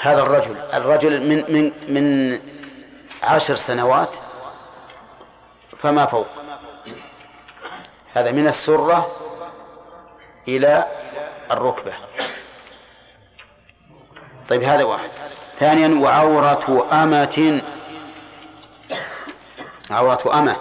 هذا 0.00 0.22
الرجل 0.22 0.56
الرجل 0.56 1.20
من 1.28 1.52
من 1.52 1.72
من 1.94 2.38
عشر 3.22 3.54
سنوات 3.54 4.12
فما 5.78 6.06
فوق. 6.06 6.26
هذا 8.14 8.30
من 8.30 8.46
السرة 8.46 9.06
إلى 10.48 10.86
الركبة. 11.50 11.92
طيب 14.48 14.62
هذا 14.62 14.84
واحد. 14.84 15.10
ثانيا 15.58 16.00
وعورة 16.00 16.88
أمة. 16.92 17.62
عورة 19.90 20.38
أمة 20.38 20.56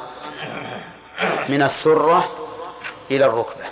من 1.50 1.62
السرة 1.62 2.24
إلى 3.12 3.26
الركبة. 3.26 3.66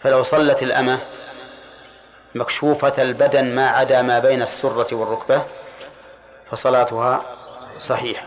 فلو 0.00 0.22
صلت 0.22 0.62
الأمة 0.62 1.00
مكشوفة 2.34 3.02
البدن 3.02 3.54
ما 3.54 3.68
عدا 3.68 4.02
ما 4.02 4.18
بين 4.18 4.42
السرة 4.42 4.94
والركبة 4.94 5.44
فصلاتها 6.50 7.22
صحيحة. 7.78 8.26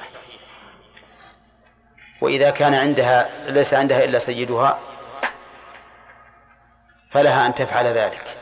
وإذا 2.21 2.49
كان 2.49 2.73
عندها 2.73 3.29
ليس 3.45 3.73
عندها 3.73 4.03
إلا 4.03 4.19
سيدها 4.19 4.79
فلها 7.11 7.45
أن 7.45 7.55
تفعل 7.55 7.85
ذلك. 7.85 8.37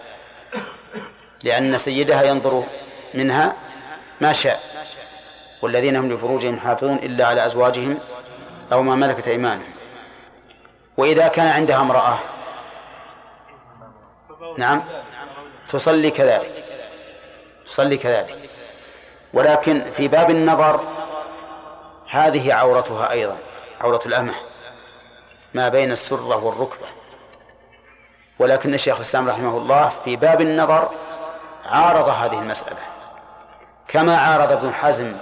لأن 1.44 1.78
سيدها 1.78 2.24
ينظر 2.24 2.64
منها 3.14 3.56
ما 4.22 4.34
شاء 4.34 4.60
والذين 5.62 5.96
هم 5.96 6.12
لفروجهم 6.12 6.60
حافظون 6.60 6.96
إلا 6.96 7.28
على 7.28 7.46
أزواجهم 7.46 8.00
أو 8.72 8.84
ما 8.84 8.96
ملكت 8.96 9.28
أيمانهم. 9.28 9.74
وإذا 10.98 11.28
كان 11.28 11.48
عندها 11.48 11.82
امرأة 11.82 12.20
نعم. 14.58 14.84
تصلي 15.70 16.12
كذلك. 16.12 16.64
تصلي 17.66 17.98
كذلك. 17.98 18.50
ولكن 19.34 19.92
في 19.92 20.08
باب 20.08 20.30
النظر 20.30 20.80
هذه 22.10 22.54
عورتها 22.54 23.12
أيضا 23.12 23.38
عورة 23.82 24.02
الأمة 24.06 24.36
ما 25.54 25.70
بين 25.70 25.92
السرة 25.92 26.46
والركبة. 26.46 26.88
ولكن 28.40 28.74
الشيخ 28.74 28.96
الإسلام 28.96 29.30
رحمه 29.30 29.58
الله 29.58 29.92
في 30.04 30.16
باب 30.16 30.42
النظر 30.42 30.90
عارض 31.66 32.10
هذه 32.10 32.40
المسألة. 32.40 32.80
كما 33.88 34.18
عارض 34.18 34.52
ابن 34.52 34.74
حزم 34.74 35.16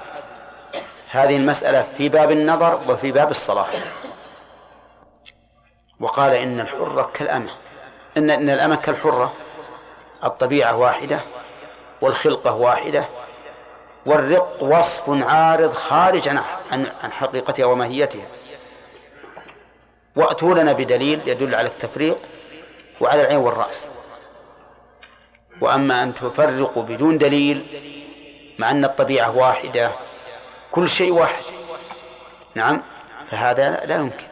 هذه 1.12 1.36
المسألة 1.36 1.82
في 1.82 2.10
باب 2.10 2.32
النظر 2.32 2.92
وفي 2.92 3.12
باب 3.12 3.30
الصلاة. 3.30 3.66
وقال 6.00 6.34
إن 6.34 6.60
الحرة 6.60 7.12
كالأمة 7.14 7.52
إن 8.18 8.30
إن 8.30 8.50
الأمة 8.50 8.76
كالحرة. 8.76 9.34
الطبيعة 10.24 10.78
واحدة 10.78 11.22
والخلقة 12.02 12.56
واحدة 12.56 13.06
والرق 14.06 14.64
وصف 14.64 15.24
عارض 15.24 15.74
خارج 15.74 16.28
عن 16.28 16.42
عن 17.02 17.12
حقيقتها 17.12 17.66
وماهيتها. 17.66 18.26
وأتوا 20.16 20.54
لنا 20.54 20.74
بدليل 20.74 21.28
يدل 21.28 21.56
على 21.56 21.68
التفريق 21.68 22.18
وعلى 23.02 23.22
العين 23.22 23.38
والرأس. 23.38 23.88
وأما 25.62 26.04
أن 26.04 26.14
تفرقوا 26.14 26.84
بدون 26.84 27.18
دليل 27.18 27.66
مع 28.60 28.72
أن 28.72 28.86
الطبيعة 28.86 29.38
واحدة 29.38 29.92
كل 30.72 30.90
شيء 30.90 31.12
واحد. 31.12 31.44
نعم 32.56 32.82
فهذا 33.30 33.70
لا 33.86 33.96
يمكن. 33.96 34.28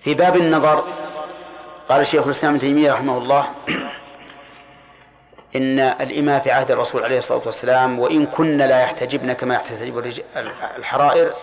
في 0.00 0.14
باب 0.14 0.36
النظر 0.36 0.84
قال 1.88 2.00
الشيخ 2.00 2.24
الإسلام 2.24 2.52
ابن 2.52 2.60
تيمية 2.60 2.92
رحمه 2.92 3.18
الله 3.18 3.54
إن 5.56 5.78
الإماء 5.78 6.42
في 6.42 6.50
عهد 6.50 6.70
الرسول 6.70 7.04
عليه 7.04 7.18
الصلاة 7.18 7.42
والسلام 7.46 7.98
وإن 7.98 8.26
كن 8.26 8.58
لا 8.58 8.80
يحتجبن 8.80 9.32
كما 9.32 9.54
يحتجب 9.54 9.98
الحرائر 10.78 11.34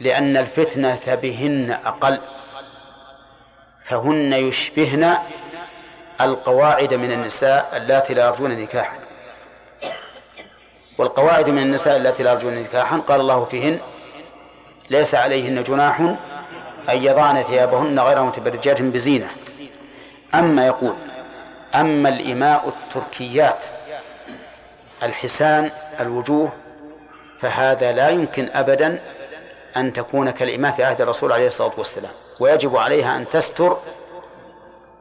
لأن 0.00 0.36
الفتنة 0.36 1.14
بهن 1.14 1.70
أقل 1.84 2.20
فهن 3.84 4.32
يشبهن 4.32 5.18
القواعد 6.20 6.94
من 6.94 7.12
النساء 7.12 7.76
اللاتي 7.76 8.14
لا 8.14 8.26
يرجون 8.26 8.50
نكاحا. 8.50 8.98
والقواعد 10.98 11.50
من 11.50 11.62
النساء 11.62 11.96
اللاتي 11.96 12.22
لا 12.22 12.32
يرجون 12.32 12.54
نكاحا 12.54 12.98
قال 12.98 13.20
الله 13.20 13.44
فيهن 13.44 13.80
ليس 14.90 15.14
عليهن 15.14 15.62
جناح 15.62 16.00
أن 16.88 17.04
يضعن 17.04 17.42
ثيابهن 17.42 18.00
غير 18.00 18.22
متبرجات 18.22 18.82
بزينة. 18.82 19.30
أما 20.34 20.66
يقول 20.66 20.94
أما 21.74 22.08
الإماء 22.08 22.68
التركيات 22.68 23.64
الحسان 25.02 25.70
الوجوه 26.00 26.52
فهذا 27.40 27.92
لا 27.92 28.08
يمكن 28.08 28.48
أبدا 28.52 29.00
أن 29.76 29.92
تكون 29.92 30.30
كالإماء 30.30 30.72
في 30.72 30.84
عهد 30.84 31.00
الرسول 31.00 31.32
عليه 31.32 31.46
الصلاة 31.46 31.72
والسلام 31.78 32.12
ويجب 32.40 32.76
عليها 32.76 33.16
أن 33.16 33.28
تستر 33.28 33.76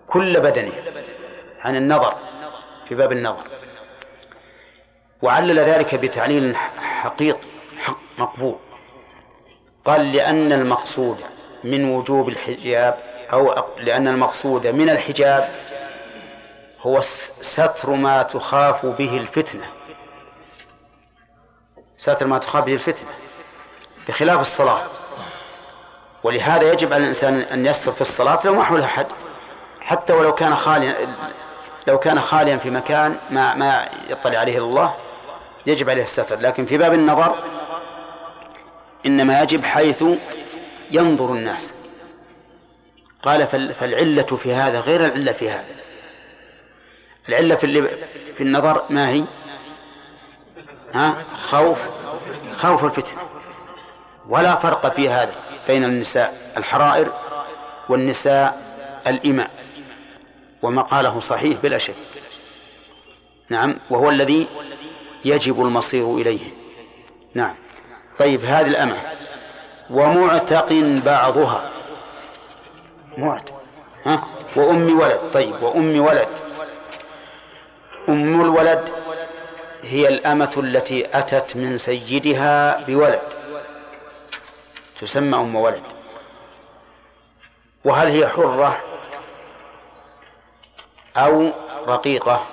كل 0.08 0.40
بدنه 0.40 0.74
عن 1.60 1.76
النظر 1.76 2.16
في 2.90 2.96
باب 2.96 3.12
النظر. 3.12 3.44
وعلل 5.22 5.60
ذلك 5.60 5.96
بتعليل 5.96 6.56
حقيقي 6.78 7.40
حق 7.78 7.98
مقبول. 8.18 8.56
قال 9.86 10.12
لأن 10.12 10.54
المقصود 10.54 11.18
من 11.64 11.92
وجوب 11.96 12.30
الحجاب 12.30 12.98
أو 13.34 13.66
لأن 13.78 14.08
المقصود 14.08 14.68
من 14.68 14.90
الحجاب 14.90 15.50
هو 16.82 17.02
ستر 17.02 17.90
ما 17.90 18.24
تخاف 18.24 18.86
به 18.86 19.18
الفتنة. 19.18 19.66
ستر 21.98 22.28
ما 22.28 22.38
تخاف 22.38 22.64
به 22.64 22.74
الفتنة 22.74 23.10
بخلاف 24.08 24.40
الصلاة. 24.40 24.82
ولهذا 26.24 26.72
يجب 26.72 26.94
على 26.94 27.04
الإنسان 27.04 27.34
أن 27.34 27.66
يستر 27.66 27.92
في 27.92 28.02
الصلاة 28.02 28.40
لو 28.46 28.56
ما 28.56 28.64
حولها 28.64 28.86
أحد. 28.86 29.08
حتى 29.82 30.14
ولو 30.14 30.36
كان 30.36 30.56
خاليا 30.56 31.16
لو 31.88 32.00
كان 32.00 32.22
خاليا 32.22 32.58
في 32.58 32.70
مكان 32.70 33.18
ما 33.30 33.56
ما 33.56 33.90
يطلع 34.08 34.40
عليه 34.40 34.58
الله 34.58 34.96
يجب 35.66 35.90
عليه 35.90 36.04
الستر. 36.04 36.40
لكن 36.40 36.66
في 36.66 36.78
باب 36.78 36.94
النظر 36.94 37.44
إنما 39.06 39.42
يجب 39.42 39.64
حيث 39.64 40.04
ينظر 40.92 41.32
الناس. 41.32 41.74
قال 43.24 43.48
فالعلة 43.48 44.38
في 44.38 44.54
هذا 44.54 44.80
غير 44.80 45.06
العلة 45.06 45.32
في 45.32 45.50
هذا. 45.50 45.79
العلة 47.30 47.56
في, 47.56 47.98
في 48.38 48.44
النظر 48.44 48.84
ما 48.90 49.10
هي؟ 49.10 49.24
ها؟ 50.94 51.24
خوف. 51.36 51.80
خوف 52.56 52.86
الفتنة 52.86 53.20
ولا 54.30 54.56
فرق 54.56 54.96
في 54.96 55.10
هذا 55.10 55.36
بين 55.68 55.84
النساء 55.84 56.34
الحرائر 56.58 57.12
والنساء 57.90 58.58
الإماء 59.08 59.52
وما 60.62 60.82
قاله 60.82 61.20
صحيح 61.20 61.58
بلا 61.64 61.78
شك. 61.78 61.96
نعم 63.50 63.76
وهو 63.90 64.10
الذي 64.10 64.48
يجب 65.26 65.62
المصير 65.62 66.16
إليه. 66.16 66.40
نعم. 67.34 67.56
طيب 68.20 68.46
هذه 68.46 68.68
الأمة. 68.68 68.98
ومعتق 69.90 70.74
بعضها. 71.06 71.72
معتق 73.18 73.62
ها؟ 74.06 74.28
وأم 74.56 75.00
ولد. 75.00 75.20
طيب 75.34 75.64
وأم 75.64 76.00
ولد. 76.00 76.30
أم 78.10 78.42
الولد 78.42 78.90
هي 79.82 80.08
الأمة 80.08 80.54
التي 80.58 81.20
أتت 81.20 81.56
من 81.56 81.78
سيدها 81.78 82.86
بولد. 82.86 83.22
تسمى 85.02 85.38
أم 85.38 85.56
ولد. 85.56 85.84
وهل 87.86 88.08
هي 88.08 88.28
حرة 88.28 88.82
أو 91.18 91.52
رقيقة؟ 91.88 92.46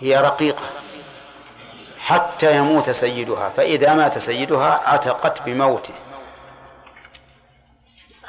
هي 0.00 0.16
رقيقة. 0.16 0.64
حتى 1.98 2.56
يموت 2.56 2.90
سيدها. 2.90 3.48
فإذا 3.48 3.94
مات 3.94 4.18
سيدها 4.18 4.80
عتقت 4.88 5.42
بموته. 5.42 5.94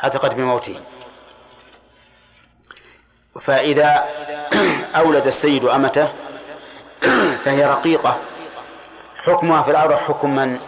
عتقت 0.03 0.33
بموته. 0.33 0.81
فإذا 3.39 4.05
أولد 4.95 5.27
السيد 5.27 5.65
أمته 5.65 6.09
فهي 7.43 7.65
رقيقة. 7.65 8.17
حكمها 9.23 9.63
في 9.63 9.71
الأرض 9.71 9.93
حكم 9.93 10.35
من؟ 10.35 10.59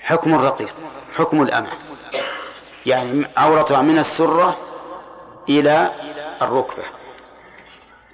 حكم 0.00 0.34
الرقيق 0.34 0.74
حكم 1.16 1.42
الأمة. 1.42 1.72
يعني 2.86 3.26
عورتها 3.36 3.82
من 3.82 3.98
السرة 3.98 4.56
إلى 5.48 5.90
الركبة. 6.42 6.84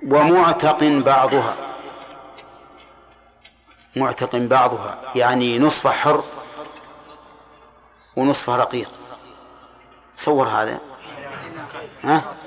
ومعتق 0.06 0.84
بعضها. 0.84 1.56
معتق 3.96 4.36
بعضها. 4.36 4.98
يعني 5.14 5.58
نصف 5.58 5.86
حر 5.86 6.20
ونصف 8.16 8.50
رقيق. 8.50 8.88
تصور 10.16 10.46
هذا؟ 10.46 10.80
ها؟ 12.04 12.41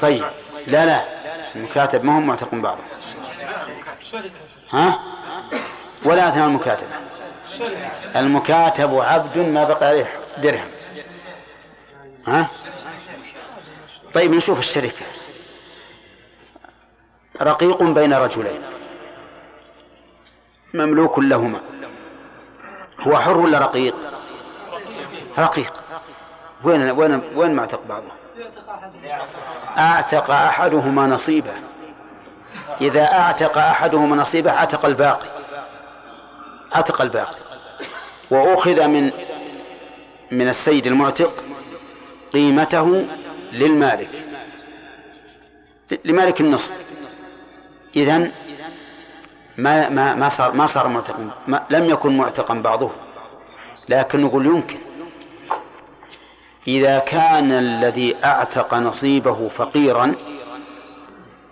طيب. 0.00 0.24
لا 0.66 0.86
لا. 0.86 1.04
المكاتب 1.56 2.04
ما 2.04 2.16
هو 2.16 2.20
معتق 2.20 2.54
بعضه 2.54 2.82
ها؟ 4.70 5.00
ولا 6.04 6.28
أثناء 6.28 6.46
المكاتبة. 6.46 6.88
المكاتب 8.16 8.94
عبد 8.94 9.38
ما 9.38 9.64
بقى 9.64 9.86
عليه 9.88 10.10
درهم. 10.38 10.68
ها؟ 12.26 12.50
طيب 14.14 14.32
نشوف 14.32 14.58
الشركة. 14.58 15.06
رقيق 17.42 17.82
بين 17.82 18.12
رجلين. 18.12 18.62
مملوك 20.74 21.18
لهما. 21.18 21.60
هو 23.00 23.20
حر 23.20 23.36
ولا 23.36 23.58
رقيق؟ 23.58 23.94
رقيق. 25.38 25.72
وين 26.64 26.90
وين 26.90 27.22
وين 27.34 27.54
معتق 27.54 27.82
بعضه؟ 27.88 28.17
أعتق 29.78 30.30
أحدهما 30.30 31.06
نصيبه. 31.06 31.52
إذا 32.80 33.04
أعتق 33.04 33.58
أحدهما 33.58 34.16
نصيبه 34.16 34.50
أعتق 34.50 34.86
الباقي. 34.86 35.28
أعتق 36.74 37.00
الباقي. 37.02 37.36
وأخذ 38.30 38.86
من 38.86 39.12
من 40.30 40.48
السيد 40.48 40.86
المعتق 40.86 41.32
قيمته 42.32 43.06
للمالك. 43.52 44.24
لمالك 46.04 46.40
النصف 46.40 46.98
إذن 47.96 48.32
ما 49.56 49.88
ما 49.88 50.14
ما 50.14 50.28
صار 50.28 50.52
ما 50.52 50.66
صار 50.66 50.88
معتقا 50.88 51.30
لم 51.70 51.90
يكن 51.90 52.16
معتقا 52.16 52.54
بعضه. 52.54 52.90
لكن 53.88 54.20
نقول 54.20 54.46
يمكن. 54.46 54.87
إذا 56.68 56.98
كان 56.98 57.52
الذي 57.52 58.16
أعتق 58.24 58.74
نصيبه 58.74 59.46
فقيرا 59.46 60.14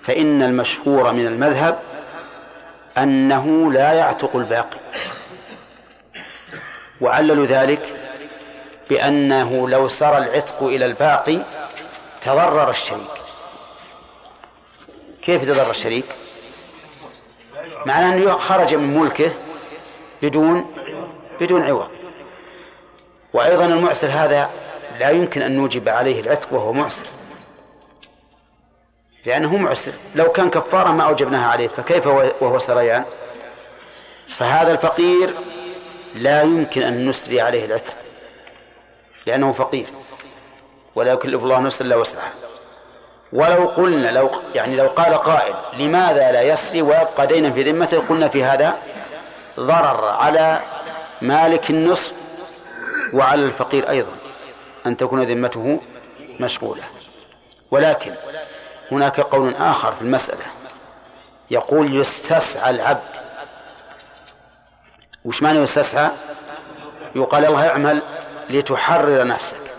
فإن 0.03 0.43
المشهور 0.43 1.13
من 1.13 1.27
المذهب 1.27 1.79
أنه 2.99 3.73
لا 3.73 3.93
يعتق 3.93 4.37
الباقي. 4.37 4.79
وعللوا 7.01 7.47
ذلك 7.47 7.97
بأنه 8.91 9.69
لو 9.69 9.89
سرى 9.89 10.19
العتق 10.19 10.63
إلى 10.63 10.85
الباقي 10.87 11.45
تضرر 12.21 12.71
الشريك. 12.71 13.01
كيف 15.23 15.43
يتضرر 15.43 15.71
الشريك؟ 15.71 16.07
معناه 17.87 18.15
أنه 18.15 18.33
خرج 18.37 18.75
من 18.75 18.99
ملكه 18.99 19.33
بدون 20.23 20.75
بدون 21.41 21.63
عوض. 21.63 21.89
وأيضا 23.33 23.67
المعسر 23.67 24.09
هذا 24.09 24.51
لا 24.99 25.11
يمكن 25.11 25.43
أن 25.43 25.57
نوجب 25.57 25.89
عليه 25.89 26.21
العتق 26.21 26.53
وهو 26.53 26.73
معسر. 26.73 27.07
لأنه 29.27 29.57
معسر. 29.57 29.93
لو 30.15 30.25
كان 30.25 30.51
كفارة 30.51 30.93
ما 30.93 31.05
أوجبناها 31.05 31.49
عليه 31.49 31.69
فكيف 31.69 32.07
وهو 32.07 32.59
سريان؟ 32.59 33.05
فهذا 34.37 34.73
الفقير 34.73 35.35
لا 36.15 36.43
يمكن 36.43 36.83
أن 36.83 37.09
نسري 37.09 37.41
عليه 37.41 37.65
العتق 37.65 37.95
لأنه 39.27 39.53
فقير. 39.53 39.87
ولا 40.95 41.13
يكلف 41.13 41.43
الله 41.43 41.59
نفسا 41.59 41.85
الا 41.85 41.97
وسعها 41.97 42.31
ولو 43.33 43.67
قلنا 43.69 44.11
لو 44.11 44.31
يعني 44.55 44.77
لو 44.77 44.87
قال 44.89 45.15
قائل 45.15 45.55
لماذا 45.79 46.33
لا 46.33 46.43
يسري؟ 46.43 46.83
ويبقى 46.83 47.27
دينا 47.27 47.51
في 47.53 47.63
ذمته 47.63 47.99
قلنا 48.09 48.29
في 48.29 48.45
هذا 48.45 48.79
ضرر 49.61 50.05
على 50.05 50.63
مالك 51.23 51.71
النصف 51.71 52.13
وعلى 53.15 53.45
الفقير 53.45 53.91
أيضا. 53.91 54.26
أن 54.87 54.97
تكون 54.97 55.33
ذمته 55.33 55.81
مشغولة. 56.41 56.83
ولكن 57.71 58.15
هناك 58.93 59.21
قول 59.21 59.55
آخر 59.55 59.93
في 59.93 60.03
المسألة. 60.03 60.45
يقول 61.51 62.01
يستسعى 62.01 62.71
العبد. 62.71 63.17
وش 65.25 65.43
معنى 65.43 65.59
يستسعى؟ 65.59 66.11
يقال 67.15 67.45
الله 67.45 67.69
اعمل 67.69 68.03
لتحرر 68.51 69.27
نفسك. 69.27 69.71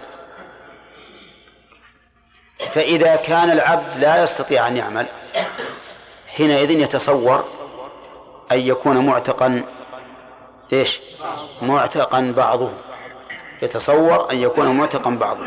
فإذا 2.71 3.15
كان 3.15 3.51
العبد 3.51 3.97
لا 3.97 4.23
يستطيع 4.23 4.67
أن 4.67 4.77
يعمل 4.77 5.05
حينئذ 6.27 6.71
يتصور 6.71 7.45
أن 8.51 8.59
يكون 8.59 9.05
معتقا 9.05 9.63
إيش؟ 10.73 10.99
معتقا 11.61 12.33
بعضه. 12.37 12.71
يتصور 13.61 14.31
أن 14.31 14.37
يكون 14.37 14.77
معتقا 14.77 15.09
بعضه. 15.09 15.45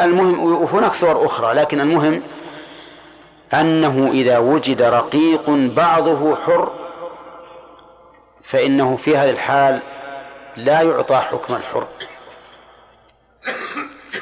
المهم 0.00 0.44
وهناك 0.62 0.94
صور 0.94 1.26
أخرى 1.26 1.54
لكن 1.54 1.80
المهم 1.80 2.22
أنه 3.54 4.10
إذا 4.12 4.38
وجد 4.38 4.82
رقيق 4.82 5.50
بعضه 5.50 6.36
حر 6.36 6.72
فإنه 8.44 8.96
في 8.96 9.16
هذه 9.16 9.30
الحال 9.30 9.82
لا 10.56 10.82
يعطى 10.82 11.16
حكم 11.16 11.54
الحر 11.54 11.86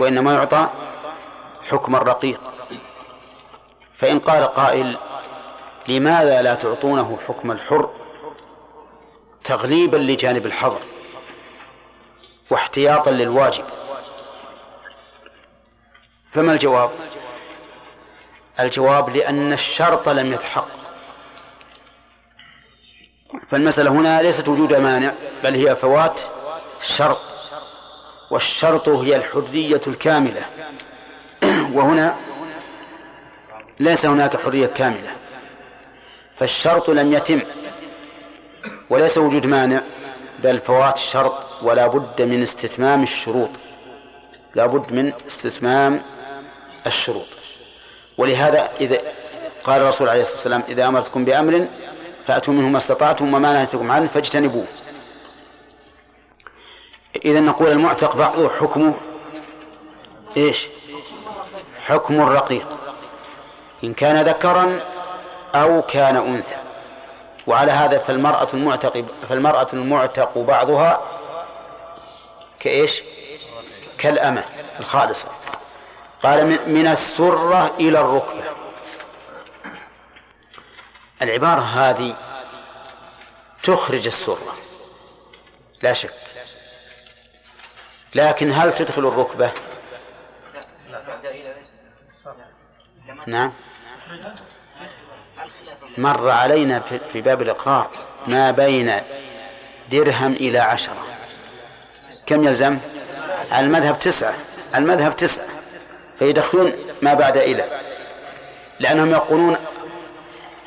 وإنما 0.00 0.34
يعطى 0.34 0.68
حكم 1.68 1.96
الرقيق. 1.96 2.40
فإن 3.98 4.18
قال 4.18 4.44
قائل 4.44 4.98
لماذا 5.88 6.42
لا 6.42 6.54
تعطونه 6.54 7.18
حكم 7.28 7.50
الحر 7.50 7.90
تغليبا 9.44 9.96
لجانب 9.96 10.46
الحظر؟ 10.46 10.80
واحتياطا 12.50 13.10
للواجب. 13.10 13.64
فما 16.32 16.52
الجواب؟ 16.52 16.90
الجواب 18.60 19.16
لأن 19.16 19.52
الشرط 19.52 20.08
لم 20.08 20.32
يتحقق. 20.32 20.68
فالمسألة 23.50 23.90
هنا 23.90 24.22
ليست 24.22 24.48
وجود 24.48 24.72
مانع 24.72 25.12
بل 25.44 25.54
هي 25.54 25.76
فوات 25.76 26.20
شرط 26.82 27.20
والشرط 28.30 28.88
هي 28.88 29.16
الحرية 29.16 29.80
الكاملة. 29.86 30.44
وهنا 31.72 32.16
ليس 33.80 34.06
هناك 34.06 34.36
حرية 34.36 34.66
كاملة. 34.66 35.16
فالشرط 36.38 36.90
لم 36.90 37.12
يتم 37.12 37.40
وليس 38.90 39.18
وجود 39.18 39.46
مانع. 39.46 39.80
بل 40.38 40.60
فوات 40.60 40.96
الشرط 40.96 41.62
ولا 41.62 41.86
بد 41.86 42.22
من 42.22 42.42
استتمام 42.42 43.02
الشروط. 43.02 43.50
لا 44.54 44.66
بد 44.66 44.92
من 44.92 45.12
استتمام 45.26 46.02
الشروط. 46.86 47.26
ولهذا 48.18 48.70
إذا 48.80 49.00
قال 49.64 49.82
الرسول 49.82 50.08
عليه 50.08 50.20
الصلاة 50.20 50.36
والسلام 50.36 50.62
إذا 50.68 50.88
أمرتكم 50.88 51.24
بأمر 51.24 51.68
فأتوا 52.26 52.54
منه 52.54 52.68
ما 52.68 52.78
استطعتم 52.78 53.34
وما 53.34 53.52
نهيتكم 53.52 53.90
عنه 53.90 54.08
فاجتنبوه. 54.08 54.66
إذا 57.24 57.40
نقول 57.40 57.68
المعتق 57.68 58.16
بعضه 58.16 58.48
حكمه 58.48 58.94
إيش؟ 60.36 60.66
حكم 61.86 62.20
الرقيق. 62.20 62.66
إن 63.84 63.94
كان 63.94 64.28
ذكرا 64.28 64.80
أو 65.54 65.82
كان 65.82 66.16
أنثى. 66.16 66.63
وعلى 67.46 67.72
هذا 67.72 67.98
فالمرأة 67.98 68.48
المعتق 68.54 69.04
فالمرأة 69.28 69.68
المعتق 69.72 70.38
بعضها 70.38 71.00
كإيش 72.60 73.02
كالأمة 73.98 74.44
الخالصة 74.80 75.28
قال 76.22 76.70
من 76.72 76.86
السرة 76.86 77.76
إلى 77.80 78.00
الركبة 78.00 78.44
العبارة 81.22 81.60
هذه 81.60 82.16
تخرج 83.62 84.06
السرة 84.06 84.52
لا 85.82 85.92
شك 85.92 86.14
لكن 88.14 88.52
هل 88.52 88.74
تدخل 88.74 89.06
الركبة 89.06 89.52
نعم 93.26 93.52
مر 95.98 96.30
علينا 96.30 96.82
في 97.12 97.20
باب 97.20 97.42
الإقرار 97.42 97.90
ما 98.26 98.50
بين 98.50 98.92
درهم 99.90 100.32
إلى 100.32 100.58
عشرة. 100.58 101.02
كم 102.26 102.44
يلزم؟ 102.44 102.78
المذهب 103.52 103.98
تسعة. 103.98 104.34
المذهب 104.74 105.16
تسعة. 105.16 105.46
فيدخلون 106.18 106.72
ما 107.02 107.14
بعد 107.14 107.36
إلى. 107.36 107.80
لأنهم 108.80 109.10
يقولون 109.10 109.56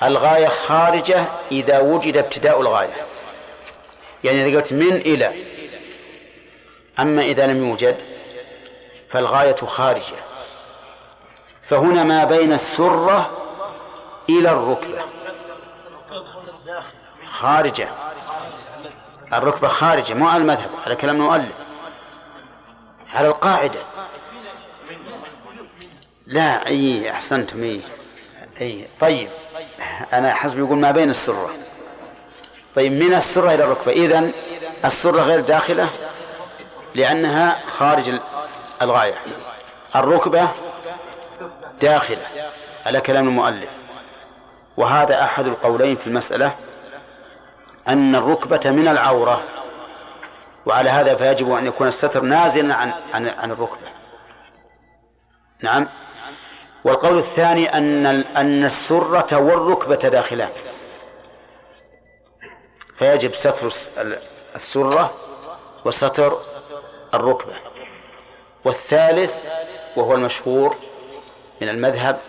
الغاية 0.03 0.47
خارجة 0.47 1.23
إذا 1.51 1.79
وجد 1.79 2.17
ابتداء 2.17 2.61
الغاية. 2.61 3.05
يعني 4.23 4.45
إذا 4.45 4.57
قلت 4.57 4.73
من 4.73 4.95
إلى. 4.95 5.33
أما 6.99 7.21
إذا 7.21 7.47
لم 7.47 7.67
يوجد 7.69 7.95
فالغاية 9.09 9.55
خارجة. 9.55 10.17
فهنا 11.69 12.03
ما 12.03 12.23
بين 12.23 12.53
السرة 12.53 13.29
إلى 14.29 14.51
الركبة. 14.51 15.16
خارجة. 17.39 17.89
الركبة 19.33 19.67
خارجة 19.67 20.13
مو 20.13 20.27
على 20.27 20.41
المذهب 20.41 20.69
على 20.85 20.95
كلام 20.95 21.15
المؤلف. 21.15 21.55
على 23.13 23.27
القاعدة. 23.27 23.79
لا 26.27 26.67
أي 26.67 27.11
أحسنتم 27.11 27.63
أي 27.63 27.81
أي. 28.61 28.87
طيب 28.99 29.29
أنا 30.13 30.33
حسب 30.33 30.59
يقول 30.59 30.77
ما 30.77 30.91
بين 30.91 31.09
السرة. 31.09 31.49
طيب 32.75 32.91
من 32.91 33.13
السرة 33.13 33.53
إلى 33.53 33.63
الركبة. 33.63 33.91
إذن 33.91 34.31
السرة 34.85 35.21
غير 35.21 35.39
داخلة 35.39 35.89
لأنها 36.95 37.65
خارج 37.77 38.19
الغاية. 38.81 39.15
الركبة 39.95 40.49
داخلة 41.81 42.51
على 42.85 43.01
كلام 43.01 43.27
المؤلف. 43.27 43.69
وهذا 44.77 45.23
أحد 45.23 45.47
القولين 45.47 45.95
في 45.95 46.07
المسألة. 46.07 46.51
أن 47.87 48.15
الركبة 48.15 48.71
من 48.71 48.87
العورة 48.87 49.43
وعلى 50.65 50.89
هذا 50.89 51.15
فيجب 51.15 51.51
أن 51.51 51.67
يكون 51.67 51.87
الستر 51.87 52.21
نازلا 52.21 52.75
عن 52.75 52.93
عن 53.13 53.27
عن 53.27 53.51
الركبة. 53.51 53.87
نعم. 55.61 55.89
والقول 56.83 57.17
الثاني 57.17 57.77
أن 57.77 58.05
أن 58.05 58.65
السرة 58.65 59.37
والركبة 59.37 60.09
داخلان. 60.09 60.49
فيجب 62.97 63.33
ستر 63.33 63.67
السرة 64.55 65.11
وستر 65.85 66.33
الركبة. 67.13 67.53
والثالث 68.65 69.43
وهو 69.97 70.13
المشهور 70.13 70.75
من 71.61 71.69
المذهب 71.69 72.19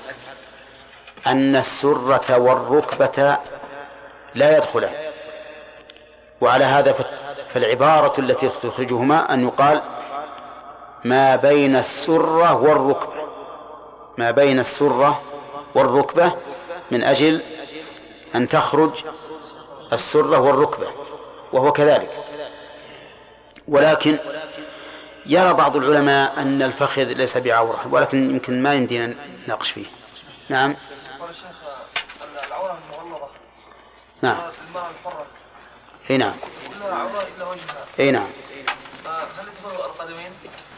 أن 1.27 1.57
السرة 1.57 2.39
والركبة 2.39 3.39
لا 4.35 4.57
يدخلان. 4.57 5.08
وعلى 6.41 6.65
هذا 6.65 6.95
فالعبارة 7.55 8.21
التي 8.21 8.49
تخرجهما 8.49 9.35
أن 9.35 9.45
يقال 9.45 9.83
ما 11.05 11.37
بين 11.37 11.77
السرة 11.77 12.63
والركبة. 12.63 13.29
ما 14.19 14.31
بين 14.31 14.59
السرة 14.59 15.19
والركبة 15.75 16.33
من 16.91 17.03
أجل 17.05 17.41
أن 18.35 18.49
تخرج 18.49 19.05
السرة 19.93 20.41
والركبة 20.41 20.87
وهو 21.53 21.73
كذلك. 21.73 22.11
ولكن 23.69 24.19
يرى 25.27 25.55
بعض 25.55 25.77
العلماء 25.77 26.41
أن 26.43 26.63
الفخذ 26.63 27.03
ليس 27.03 27.39
بعورة 27.39 27.89
ولكن 27.91 28.31
يمكن 28.31 28.63
ما 28.63 28.75
يمدينا 28.75 29.15
نناقش 29.47 29.71
فيه. 29.71 29.87
نعم. 30.49 30.77
نعم. 34.23 34.51
إي 36.11 36.17
نعم. 36.17 36.35
إي 38.01 38.11
نعم. 38.11 38.29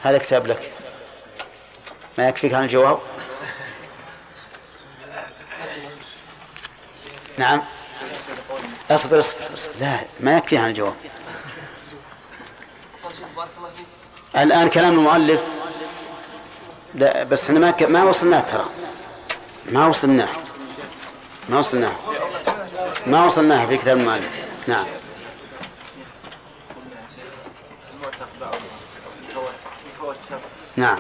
هذا 0.03 0.19
كتاب 0.19 0.47
لك. 0.47 0.73
ما 2.19 2.29
يكفيك 2.29 2.55
عن 2.55 2.65
الجواب؟ 2.65 2.99
نعم. 7.39 7.63
اصبر 8.91 9.19
اصبر, 9.19 9.45
أصبر. 9.45 9.87
لا 9.87 9.99
ما 10.21 10.37
يكفي 10.37 10.59
عن 10.59 10.71
الجواب. 10.71 10.95
الآن 14.37 14.69
كلام 14.69 14.93
المؤلف. 14.93 15.43
لا 16.95 17.25
بس 17.25 17.45
إحنا 17.45 17.59
ما 17.59 17.87
ما 17.89 18.05
وصلناه 18.05 18.41
ترى. 18.41 18.65
ما 19.67 19.87
وصلناه 19.87 20.29
ما 21.49 21.59
وصلناه 21.59 21.97
ما 23.07 23.25
وصلناه 23.25 23.67
في 23.67 23.77
كتاب 23.77 23.97
المؤلف. 23.97 24.33
نعم. 24.67 25.00
نعم. 30.77 30.99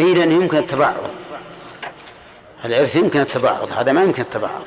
إذا 0.00 0.24
يمكن 0.24 0.56
التبعض 0.56 0.94
الإرث 2.64 2.96
يمكن 2.96 3.20
التبعض 3.20 3.72
هذا 3.72 3.92
ما 3.92 4.02
يمكن 4.04 4.22
التبعض 4.22 4.64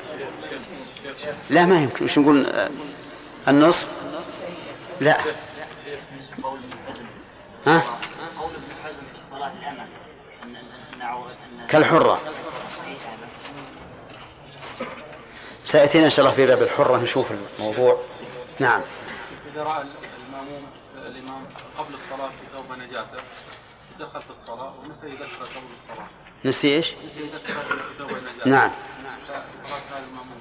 لا 1.50 1.66
ما 1.66 1.82
يمكن. 1.82 2.04
وش 2.04 2.18
نقول 2.18 2.46
النصف 3.48 3.88
لا. 5.00 5.20
ها؟ 7.66 7.82
قول 8.38 8.50
ابن 8.50 8.74
حزم 8.84 9.00
في 9.08 9.14
الصلاة 9.14 9.52
الأمل 9.62 9.86
كالحرة. 11.68 12.20
سيأتينا 15.64 16.04
إن 16.04 16.10
شاء 16.10 16.24
الله 16.24 16.36
في 16.36 16.46
باب 16.46 16.62
الحرة 16.62 16.96
نشوف 16.96 17.26
الموضوع. 17.58 18.02
نعم. 18.58 18.82
رأى 19.62 19.84
المأموم 20.26 20.66
الإمام 21.06 21.46
قبل 21.78 21.94
الصلاة 21.94 22.28
في 22.28 22.46
ثوب 22.52 22.78
نجاسة 22.78 23.18
دخل 24.00 24.22
في 24.22 24.30
الصلاة 24.30 24.74
ونسي 24.78 25.06
يذكر 25.06 25.44
قبل 25.44 25.74
الصلاة. 25.74 26.08
نسي 26.44 26.68
إيش؟ 26.76 26.94
نسي 26.94 27.20
يذكر 27.20 27.54
في 27.54 27.98
ثوب 27.98 28.10
نجاسة 28.10 28.50
نعم. 28.50 28.70
صلاة 29.26 29.78
هذا 29.90 30.04
المأموم. 30.06 30.38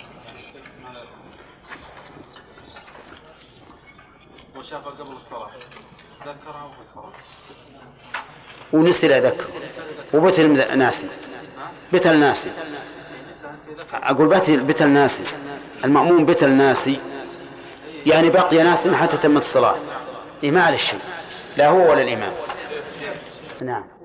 وشافها 4.56 4.92
قبل 4.92 5.16
الصلاة. 5.16 5.52
ذكرها 6.22 6.72
في 6.74 6.80
الصلاة. 6.80 7.14
ونسي 8.74 9.08
لا 9.08 9.18
يذكر 9.18 9.46
وبتل 10.14 10.78
ناسي 10.78 11.08
بتل 11.94 12.20
ناسي 12.20 12.52
أقول 13.92 14.28
بتل 14.40 14.64
بتل 14.64 14.90
ناسي 14.90 15.24
المأموم 15.86 16.26
بتل 16.26 16.50
ناسي. 16.50 17.17
يعني 18.12 18.30
بقي 18.30 18.64
ناسي 18.64 18.96
حتى 18.96 19.18
تمت 19.18 19.42
الصلاة. 19.42 19.76
إيه 20.44 20.52
ما 20.52 20.64
عليه 20.64 20.78
شيء 20.78 21.00
لا 21.58 21.68
هو 21.68 21.92
ولا 21.92 22.02
الإمام. 22.02 22.34
نعم. 23.62 23.98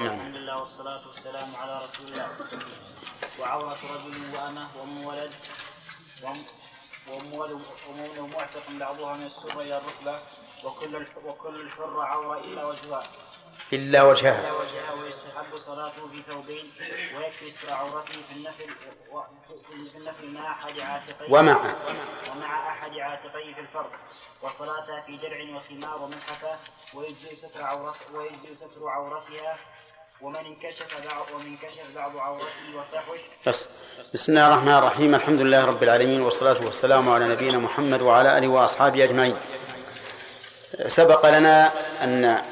الحمد 0.00 0.34
لله 0.34 0.60
والصلاة 0.60 1.06
والسلام 1.08 1.56
على 1.56 1.84
رسول 1.84 2.06
الله. 2.06 2.28
وعورة 3.40 3.78
رجل 3.94 4.34
وأمة 4.34 4.68
وأم 4.76 5.04
ولد 5.04 5.32
وأم 7.08 7.34
ولد 7.34 7.60
معتق 8.18 8.70
بعضها 8.70 9.16
من 9.16 9.26
السرة 9.26 9.60
إلى 9.60 9.78
الركبة 9.78 10.20
وكل 10.64 11.06
وكل 11.24 11.60
الحر 11.60 12.00
عورة 12.00 12.38
إلا 12.38 12.64
وجهها. 12.64 13.27
إلا 13.72 14.02
وجهها 14.02 14.52
ويستحب 14.52 15.56
صلاته 15.56 16.08
في 16.12 16.22
ثوبين 16.28 16.72
ويكفي 17.16 17.50
ستر 17.50 17.72
عورته 17.72 18.14
في 18.28 18.32
النفل 18.36 18.68
في 19.92 19.96
النفل 19.96 20.30
مع 20.30 20.52
أحد 20.52 20.80
عاتقيه. 20.80 21.30
ومع 21.30 21.74
ومع 22.30 22.72
أحد 22.72 22.90
عاتقيه 22.90 23.54
في 23.54 23.60
الفرد 23.60 23.90
وصلاتها 24.42 25.00
في 25.06 25.16
درع 25.16 25.38
وخمار 25.56 26.02
وملحفة 26.02 26.58
ويجزي 26.94 27.36
ستر 27.36 27.62
عورت 27.62 27.96
ويجزي 28.14 28.54
ستر 28.54 28.88
عورتها 28.88 29.58
ومن 30.20 30.36
انكشف 30.36 30.86
بعض 31.04 31.26
ومن 31.34 31.46
انكشف 31.46 31.82
بعض 31.94 32.16
عورته 32.16 32.76
وفحش. 32.76 33.20
بس. 33.46 33.66
بسم 34.14 34.32
الله 34.32 34.48
الرحمن 34.48 34.74
الرحيم. 34.74 35.14
الحمد 35.14 35.40
لله 35.40 35.64
رب 35.64 35.82
العالمين 35.82 36.20
والصلاة 36.20 36.64
والسلام 36.64 37.08
على 37.08 37.28
نبينا 37.28 37.58
محمد 37.58 38.02
وعلى 38.02 38.38
آله 38.38 38.48
وأصحابه 38.48 39.04
أجمعين. 39.04 39.36
سبق 40.86 41.38
لنا 41.38 41.72
أن 42.04 42.44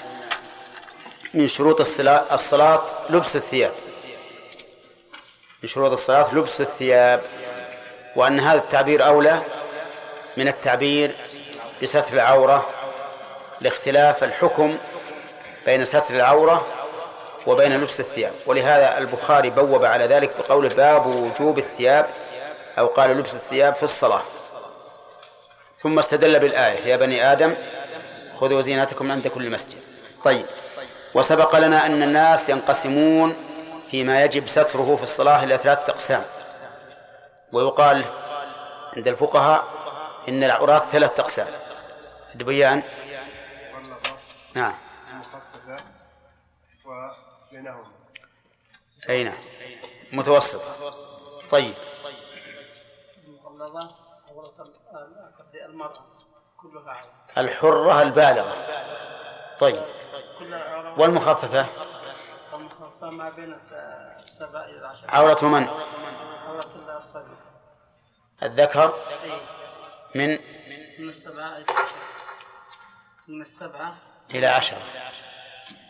من 1.35 1.49
شروط 1.49 1.81
الصلاة, 1.81 2.35
الصلاة 2.35 2.83
لبس 3.11 3.37
الثياب. 3.37 3.73
من 5.63 5.69
شروط 5.69 5.93
الصلاة 5.93 6.35
لبس 6.35 6.61
الثياب. 6.61 7.23
وأن 8.17 8.41
هذا 8.41 8.59
التعبير 8.59 9.07
أولى 9.07 9.43
من 10.37 10.49
التعبير 10.49 11.17
بستر 11.83 12.13
العورة 12.13 12.71
لاختلاف 13.61 14.25
الحكم 14.25 14.79
بين 15.67 15.85
ستر 15.85 16.15
العورة 16.15 16.67
وبين 17.47 17.81
لبس 17.81 18.01
الثياب. 18.01 18.33
ولهذا 18.47 18.99
البخاري 18.99 19.51
بوب 19.51 19.85
على 19.85 20.05
ذلك 20.05 20.31
بقوله 20.39 20.69
باب 20.69 21.07
وجوب 21.07 21.59
الثياب 21.59 22.07
أو 22.79 22.87
قال 22.87 23.11
لبس 23.11 23.35
الثياب 23.35 23.75
في 23.75 23.83
الصلاة. 23.83 24.23
ثم 25.83 25.99
استدل 25.99 26.39
بالآية 26.39 26.87
يا 26.87 26.97
بني 26.97 27.33
آدم 27.33 27.55
خذوا 28.41 28.61
زينتكم 28.61 29.13
عند 29.13 29.29
كل 29.29 29.51
مسجد. 29.51 29.79
طيب. 30.25 30.47
وسبق 31.17 31.57
لنا 31.57 31.87
أن 31.87 32.03
الناس 32.03 32.49
ينقسمون 32.49 33.37
فيما 33.91 34.25
يجب 34.25 34.49
ستره 34.49 34.97
في 34.97 35.03
الصلاة 35.03 35.45
إلى 35.45 35.59
ثلاثة 35.59 35.93
أقسام. 35.93 36.23
ويقال 37.53 38.05
عند 38.97 39.09
الفقهاء 39.09 39.65
إن 40.29 40.45
العورات 40.45 40.85
ثلاثة 40.85 41.23
أقسام. 41.23 41.47
البيان 42.35 42.83
نعم. 44.55 44.75
أي 49.09 49.25
نعم. 49.25 49.39
متوسط. 50.13 50.61
طيب. 51.51 51.75
المرأة 55.65 56.05
كلها 56.57 57.03
الحرة 57.39 58.03
البالغة. 58.03 58.55
طيب. 59.61 59.83
والمخففة. 60.97 61.67
والمخففة 62.53 63.11
ما 63.11 63.31
بين 63.31 63.57
السبع 64.25 64.65
إلى 64.65 64.79
العشر 64.79 65.05
عورة 65.09 65.45
من؟ 65.45 65.69
عورة 66.47 66.99
الصغير 66.99 67.37
الذكر 68.43 68.95
من؟ 70.15 70.39
من 70.99 71.09
السبعة 71.09 71.57
إلى 71.57 71.67
العشر 71.69 71.97
من 73.29 73.43
السبعة 73.43 73.97
إلى 74.31 74.47
عشرة. 74.47 74.79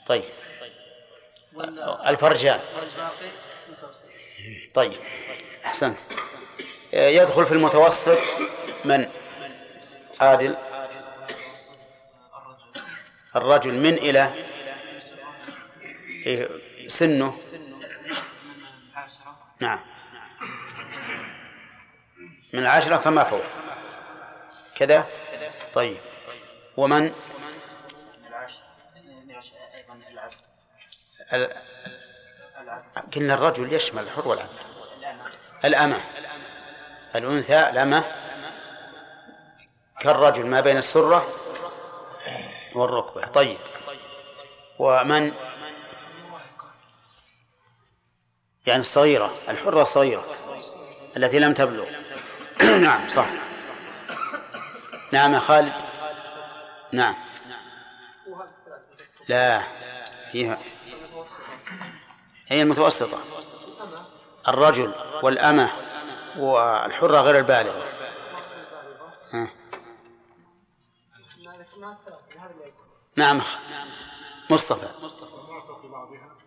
طيب. 0.07 0.25
الفرجان. 2.07 2.61
طيب. 4.75 5.01
أحسنت. 5.65 5.99
يدخل 6.93 7.47
في 7.47 7.53
المتوسط 7.53 8.19
من؟ 8.85 9.11
عادل. 10.21 10.57
الرجل 13.37 13.75
من 13.75 13.95
إلى 13.95 14.33
إيه، 16.27 16.49
سنه. 16.89 17.35
نعم. 19.61 19.81
من 22.55 22.61
العشرة 22.61 22.97
فما 22.97 23.25
فوق. 23.25 23.45
كذا؟ 24.77 25.07
طيب. 25.75 25.97
ومن؟ 26.77 27.13
قلنا 33.15 33.35
الرجل 33.35 33.73
يشمل 33.73 34.03
الحر 34.03 34.29
والعبد. 34.29 34.49
الأمة. 35.65 36.01
الأنثى 37.15 37.71
الأمة. 37.71 38.05
كالرجل 40.01 40.47
ما 40.47 40.61
بين 40.61 40.77
السرة 40.77 41.27
والركبة 42.77 43.27
طيب. 43.27 43.59
ومن؟ 44.79 45.33
يعني 48.67 48.81
الصغيرة 48.81 49.35
الحرة 49.49 49.83
الصغيرة 49.83 50.25
التي 51.17 51.39
لم 51.39 51.55
تبلغ. 51.55 51.87
نعم 52.87 53.09
صح. 53.09 53.27
نعم 55.13 55.35
يا 55.35 55.39
خالد. 55.39 55.73
نعم. 56.93 57.15
لا 59.29 59.63
فيها. 60.33 60.59
هي 62.49 62.63
المتوسطة. 62.63 63.19
الرجل 64.49 64.93
والأمة 65.23 65.73
والحرة 66.39 67.21
غير 67.21 67.39
البالغة. 67.39 67.85
ها. 69.33 69.49
نعم. 73.17 73.43
مصطفى. 74.51 74.87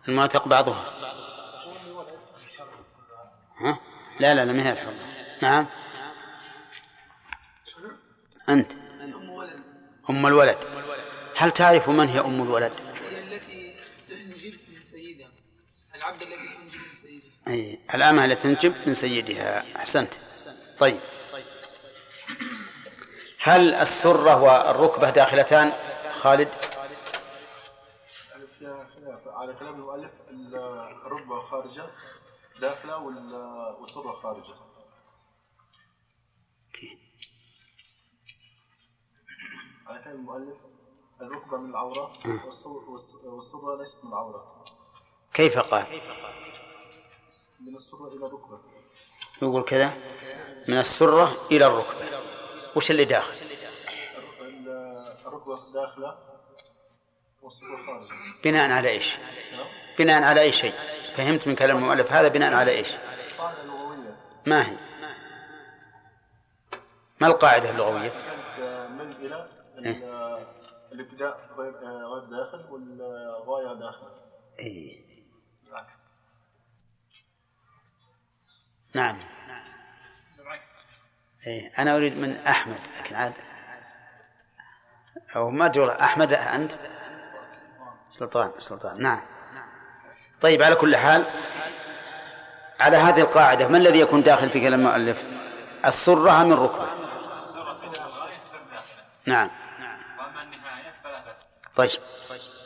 المعتق 0.08 0.48
بعضها. 0.48 0.84
ها؟ 3.58 3.78
لا 4.20 4.34
لا 4.34 4.44
لا 4.44 4.52
ما 4.52 4.66
هي 4.68 4.72
الحرة 4.72 4.94
نعم. 5.42 5.66
أنت. 8.48 8.72
أم 10.10 10.26
الولد. 10.26 10.58
هل 11.36 11.50
تعرف 11.50 11.88
من 11.88 12.08
هي 12.08 12.20
أم 12.20 12.42
الولد؟ 12.42 12.72
هي 12.72 13.18
التي 13.18 13.76
تنجب 14.08 14.58
من 14.68 14.82
سيدها 14.82 15.28
العبد 15.94 16.22
الذي 16.22 16.36
تنجب 16.36 16.80
من 16.80 16.96
سيدها 17.02 17.30
أي 17.48 17.78
الأمة 17.94 18.24
التي 18.24 18.42
تنجب 18.42 18.74
من 18.86 18.94
سيدها؟ 18.94 19.76
أحسنت. 19.76 20.10
طيب. 20.78 21.00
هل 23.42 23.74
السرة 23.74 24.42
والركبة 24.42 25.10
داخلتان؟ 25.10 25.72
خالد. 26.20 26.48
على 29.26 29.54
كلام 29.54 29.74
المؤلف 29.74 30.12
الركبة 31.06 31.40
خارجة 31.40 31.86
داخلة 32.60 32.98
وال- 32.98 33.76
والسرة 33.80 34.12
خارجة. 34.12 34.54
على 39.86 40.02
كلام 40.02 40.16
المؤلف 40.16 40.56
الركبة 41.20 41.56
من 41.58 41.70
العورة 41.70 42.12
والس- 42.46 42.66
والسرة 43.24 43.76
ليست 43.82 44.04
من 44.04 44.10
العورة. 44.10 44.64
كيف 45.34 45.58
قال؟ 45.58 45.86
من 47.60 47.74
السرة 47.76 48.08
إلى 48.08 48.26
الركبة. 48.26 48.60
يقول 49.42 49.62
كذا. 49.62 49.94
من 50.68 50.78
السرة 50.78 51.32
إلى 51.50 51.66
الركبة. 51.66 52.20
وش 52.76 52.90
اللي 52.90 53.04
داخل؟ 53.04 53.49
داخلة 55.74 56.18
خارجة 57.86 58.42
بناء 58.44 58.70
على 58.70 58.88
إيش؟ 58.88 59.16
نعم. 59.52 59.66
بناء 59.98 60.22
على 60.22 60.40
أي 60.40 60.52
شيء؟ 60.52 60.72
فهمت 61.16 61.48
من 61.48 61.54
كلام 61.54 61.76
المؤلف 61.76 62.12
هذا 62.12 62.28
بناء 62.28 62.54
على 62.54 62.70
إيش؟ 62.70 62.88
قاعدة 63.38 63.62
لغوية 63.64 64.16
ما 64.46 64.68
هي؟ 64.70 64.76
ما 67.20 67.26
القاعدة 67.26 67.70
اللغوية؟ 67.70 68.12
من 68.88 69.12
إلى 69.12 69.48
ال- 69.78 70.46
الابتداء 70.92 71.40
غير 71.58 71.72
غير 71.84 72.24
داخل 72.24 72.66
والغاية 72.70 73.74
داخل. 73.80 74.10
إيه. 74.58 75.04
بالعكس. 75.64 75.94
نعم. 78.94 79.18
إيه. 81.46 81.72
أنا 81.78 81.96
أريد 81.96 82.16
من 82.16 82.36
أحمد 82.36 82.80
لكن 83.00 83.14
عاد 83.14 83.32
أو 85.36 85.50
ما 85.50 85.68
جرى. 85.68 85.96
أحمد 86.00 86.32
أنت؟ 86.32 86.72
سلطان 88.10 88.50
سلطان. 88.58 89.02
نعم. 89.02 89.20
طيب 90.40 90.62
على 90.62 90.74
كل 90.74 90.96
حال 90.96 91.24
على 92.80 92.96
هذه 92.96 93.20
القاعدة 93.20 93.68
ما 93.68 93.78
الذي 93.78 94.00
يكون 94.00 94.22
داخل 94.22 94.50
في 94.50 94.60
كلام 94.60 94.80
المؤلف؟ 94.86 95.22
السرة 95.86 96.44
من 96.44 96.52
ركبة. 96.52 96.86
نعم. 99.26 99.50
طيب. 101.76 101.90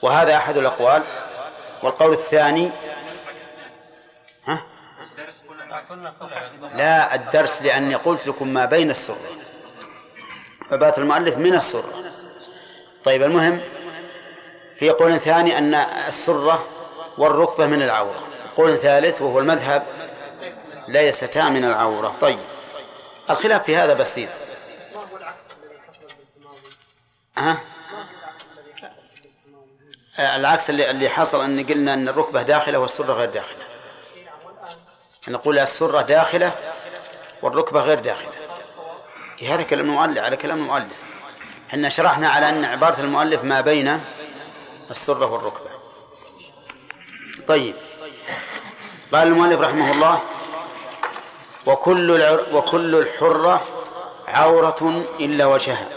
وهذا 0.03 0.37
أحد 0.37 0.57
الأقوال. 0.57 1.03
والقول 1.83 2.13
الثاني 2.13 2.71
ها؟ 4.45 4.63
لا 6.61 7.15
الدرس 7.15 7.63
لأني 7.63 7.95
قلت 7.95 8.27
لكم 8.27 8.49
ما 8.49 8.65
بين 8.65 8.91
السرة. 8.91 9.17
فبات 10.69 10.99
المؤلف 10.99 11.37
من 11.37 11.55
السرة. 11.55 12.04
طيب 13.05 13.23
المهم 13.23 13.61
في 14.79 14.91
قول 14.91 15.21
ثاني 15.21 15.59
أن 15.59 15.75
السرة 15.75 16.65
والركبة 17.19 17.67
من 17.67 17.83
العورة. 17.83 18.23
قول 18.57 18.79
ثالث 18.79 19.23
وهو 19.23 19.39
المذهب 19.39 19.87
ليستا 20.89 21.49
من 21.49 21.65
العورة. 21.65 22.15
طيب 22.21 22.39
الخلاف 23.31 23.65
في 23.65 23.77
هذا 23.77 23.95
بسيط. 23.95 24.29
ها؟ 27.39 27.61
العكس 30.19 30.71
اللي 30.71 30.91
اللي 30.91 31.09
حصل 31.09 31.45
أن 31.45 31.67
قلنا 31.67 31.95
أن 31.95 32.09
الركبة 32.09 32.43
داخلة 32.43 32.79
والسرة 32.79 33.13
غير 33.13 33.31
داخلة. 33.31 33.65
نقول 35.29 35.59
السرة 35.59 36.03
داخلة 36.03 36.53
والركبة 37.43 37.81
غير 37.81 37.99
داخلة. 37.99 38.33
هذا 39.49 39.63
كلام 39.63 39.91
المؤلف 39.91 40.19
على 40.19 40.37
كلام 40.37 40.59
المؤلف. 40.59 41.14
إحنا 41.69 41.89
شرحنا 41.89 42.29
على 42.29 42.49
أن 42.49 42.65
عبارة 42.65 43.01
المؤلف 43.01 43.45
ما 43.45 43.61
بين 43.61 44.01
السره 44.91 45.33
والركبة. 45.33 45.71
طيب. 47.49 47.75
قال 49.13 49.29
المؤلف 49.29 49.61
رحمه 49.61 49.93
الله 49.93 50.23
وكل 51.67 52.11
وكل 52.53 52.95
الحرة 52.95 53.67
عورة 54.29 55.07
إلا 55.21 55.47
وجهها. 55.47 55.89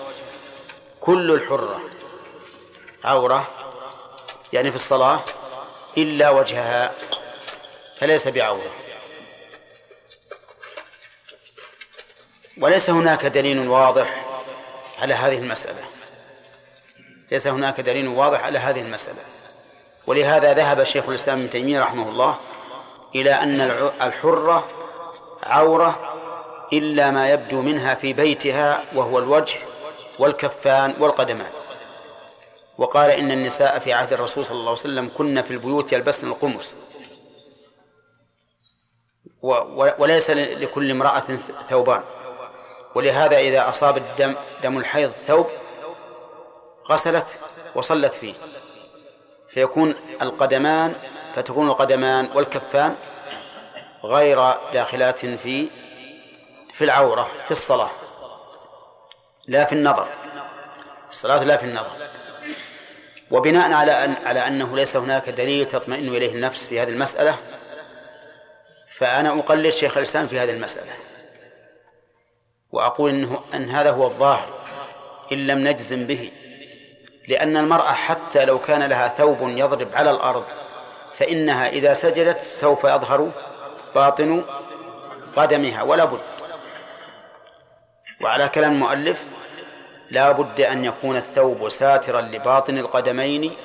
كل 1.01 1.31
الحرة 1.31 1.81
عورة 3.03 3.47
يعني 4.53 4.69
في 4.69 4.75
الصلاة 4.75 5.19
إلا 5.97 6.29
وجهها 6.29 6.93
فليس 7.99 8.27
بعورة. 8.27 8.71
وليس 12.57 12.89
هناك 12.89 13.25
دليل 13.25 13.67
واضح 13.67 14.26
على 14.97 15.13
هذه 15.13 15.37
المسألة. 15.37 15.81
ليس 17.31 17.47
هناك 17.47 17.81
دليل 17.81 18.07
واضح 18.07 18.43
على 18.43 18.59
هذه 18.59 18.81
المسألة. 18.81 19.19
ولهذا 20.07 20.53
ذهب 20.53 20.83
شيخ 20.83 21.09
الإسلام 21.09 21.39
ابن 21.39 21.49
تيمية 21.49 21.81
رحمه 21.81 22.09
الله 22.09 22.39
إلى 23.15 23.31
أن 23.31 23.61
الحرة 24.01 24.67
عورة 25.43 26.13
إلا 26.73 27.11
ما 27.11 27.29
يبدو 27.29 27.61
منها 27.61 27.95
في 27.95 28.13
بيتها 28.13 28.83
وهو 28.95 29.19
الوجه 29.19 29.59
والكفان 30.19 30.95
والقدمان. 30.99 31.51
وقال 32.77 33.09
إن 33.11 33.31
النساء 33.31 33.79
في 33.79 33.93
عهد 33.93 34.13
الرسول 34.13 34.45
صلى 34.45 34.55
الله 34.55 34.69
عليه 34.69 34.79
وسلم 34.79 35.11
كن 35.17 35.41
في 35.41 35.51
البيوت 35.51 35.93
يلبسن 35.93 36.27
القمص. 36.27 36.75
وليس 39.99 40.29
لكل 40.29 40.91
امرأة 40.91 41.23
ثوبان. 41.69 42.03
ولهذا 42.97 43.37
إذا 43.37 43.69
أصاب 43.69 43.97
الدم 43.97 44.35
دم 44.63 44.77
الحيض 44.77 45.11
ثوب 45.11 45.47
غسلت 46.91 47.25
وصلت 47.75 48.13
فيه. 48.13 48.33
فيكون 49.49 49.95
القدمان 50.21 50.95
فتكون 51.35 51.67
القدمان 51.67 52.29
والكفان 52.33 52.95
غير 54.03 54.53
داخلات 54.73 55.19
في 55.19 55.67
في 56.73 56.83
العورة 56.83 57.31
في 57.45 57.51
الصلاة 57.51 57.89
لا 59.47 59.65
في 59.65 59.73
النظر. 59.73 60.07
الصلاة 61.11 61.43
لا 61.43 61.57
في 61.57 61.65
النظر. 61.65 62.09
وبناء 63.31 63.71
على 63.71 63.91
أن 64.05 64.15
على 64.25 64.47
أنه 64.47 64.75
ليس 64.75 64.95
هناك 64.95 65.29
دليل 65.29 65.65
تطمئن 65.65 66.07
إليه 66.07 66.31
النفس 66.31 66.65
في 66.65 66.79
هذه 66.79 66.89
المسألة 66.89 67.35
فأنا 68.97 69.39
أقلد 69.39 69.69
شيخ 69.69 69.97
الإسلام 69.97 70.27
في 70.27 70.39
هذه 70.39 70.51
المسألة. 70.51 71.16
وأقول 72.71 73.09
إنه 73.11 73.39
أن 73.53 73.69
هذا 73.69 73.91
هو 73.91 74.07
الظاهر 74.07 74.49
إن 75.31 75.47
لم 75.47 75.67
نجزم 75.67 76.07
به 76.07 76.31
لأن 77.27 77.57
المرأة 77.57 77.91
حتى 77.91 78.45
لو 78.45 78.59
كان 78.59 78.83
لها 78.83 79.07
ثوب 79.07 79.37
يضرب 79.41 79.87
على 79.93 80.11
الأرض 80.11 80.43
فإنها 81.17 81.69
إذا 81.69 81.93
سجدت 81.93 82.37
سوف 82.43 82.83
يظهر 82.83 83.31
باطن 83.95 84.43
قدمها 85.35 85.83
ولا 85.83 86.05
بد. 86.05 86.19
وعلى 88.21 88.49
كلام 88.49 88.71
المؤلف 88.71 89.25
لا 90.11 90.31
بد 90.31 90.61
أن 90.61 90.85
يكون 90.85 91.17
الثوب 91.17 91.69
ساترا 91.69 92.21
لباطن 92.21 92.77
القدمين 92.77 93.55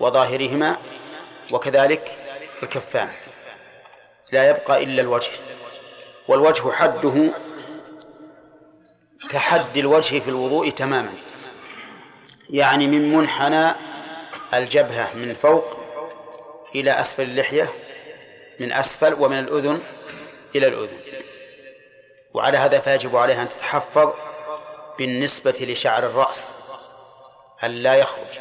وظاهرهما 0.00 0.76
وكذلك 1.52 2.18
الكفان. 2.62 3.08
لا 4.32 4.50
يبقى 4.50 4.84
إلا 4.84 5.02
الوجه 5.02 5.30
والوجه 6.28 6.70
حده 6.72 7.30
كحد 9.30 9.76
الوجه 9.76 10.20
في 10.20 10.28
الوضوء 10.28 10.70
تماما. 10.70 11.12
يعني 12.50 12.86
من 12.86 13.14
منحنى 13.14 13.74
الجبهة 14.54 15.14
من 15.14 15.34
فوق 15.34 15.64
إلى 16.74 17.00
أسفل 17.00 17.22
اللحية 17.22 17.68
من 18.60 18.72
أسفل 18.72 19.14
ومن 19.24 19.38
الأذن 19.38 19.80
إلى 20.54 20.66
الأذن. 20.66 20.98
وعلى 22.34 22.58
هذا 22.58 22.80
فيجب 22.80 23.16
عليها 23.16 23.42
أن 23.42 23.48
تتحفظ 23.48 24.12
بالنسبة 24.98 25.56
لشعر 25.60 26.06
الرأس 26.06 26.50
أن 27.64 27.70
لا 27.70 27.94
يخرج. 27.94 28.38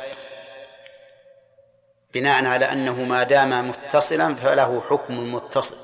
بناء 2.14 2.46
على 2.46 2.66
أنه 2.66 3.04
ما 3.04 3.24
دام 3.24 3.70
متصلا 3.70 4.36
فله 4.36 4.82
حكم 4.90 5.14
المتصل. 5.14 5.76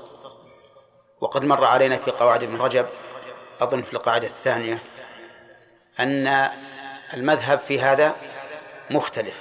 وقد 1.20 1.44
مر 1.44 1.64
علينا 1.64 1.96
في 1.96 2.10
قواعد 2.10 2.42
ابن 2.42 2.56
رجب 2.56 2.86
أظن 3.60 3.82
في 3.82 3.92
القاعدة 3.92 4.26
الثانية 4.26 4.82
أن 6.00 6.50
المذهب 7.14 7.60
في 7.68 7.80
هذا 7.80 8.16
مختلف. 8.90 9.34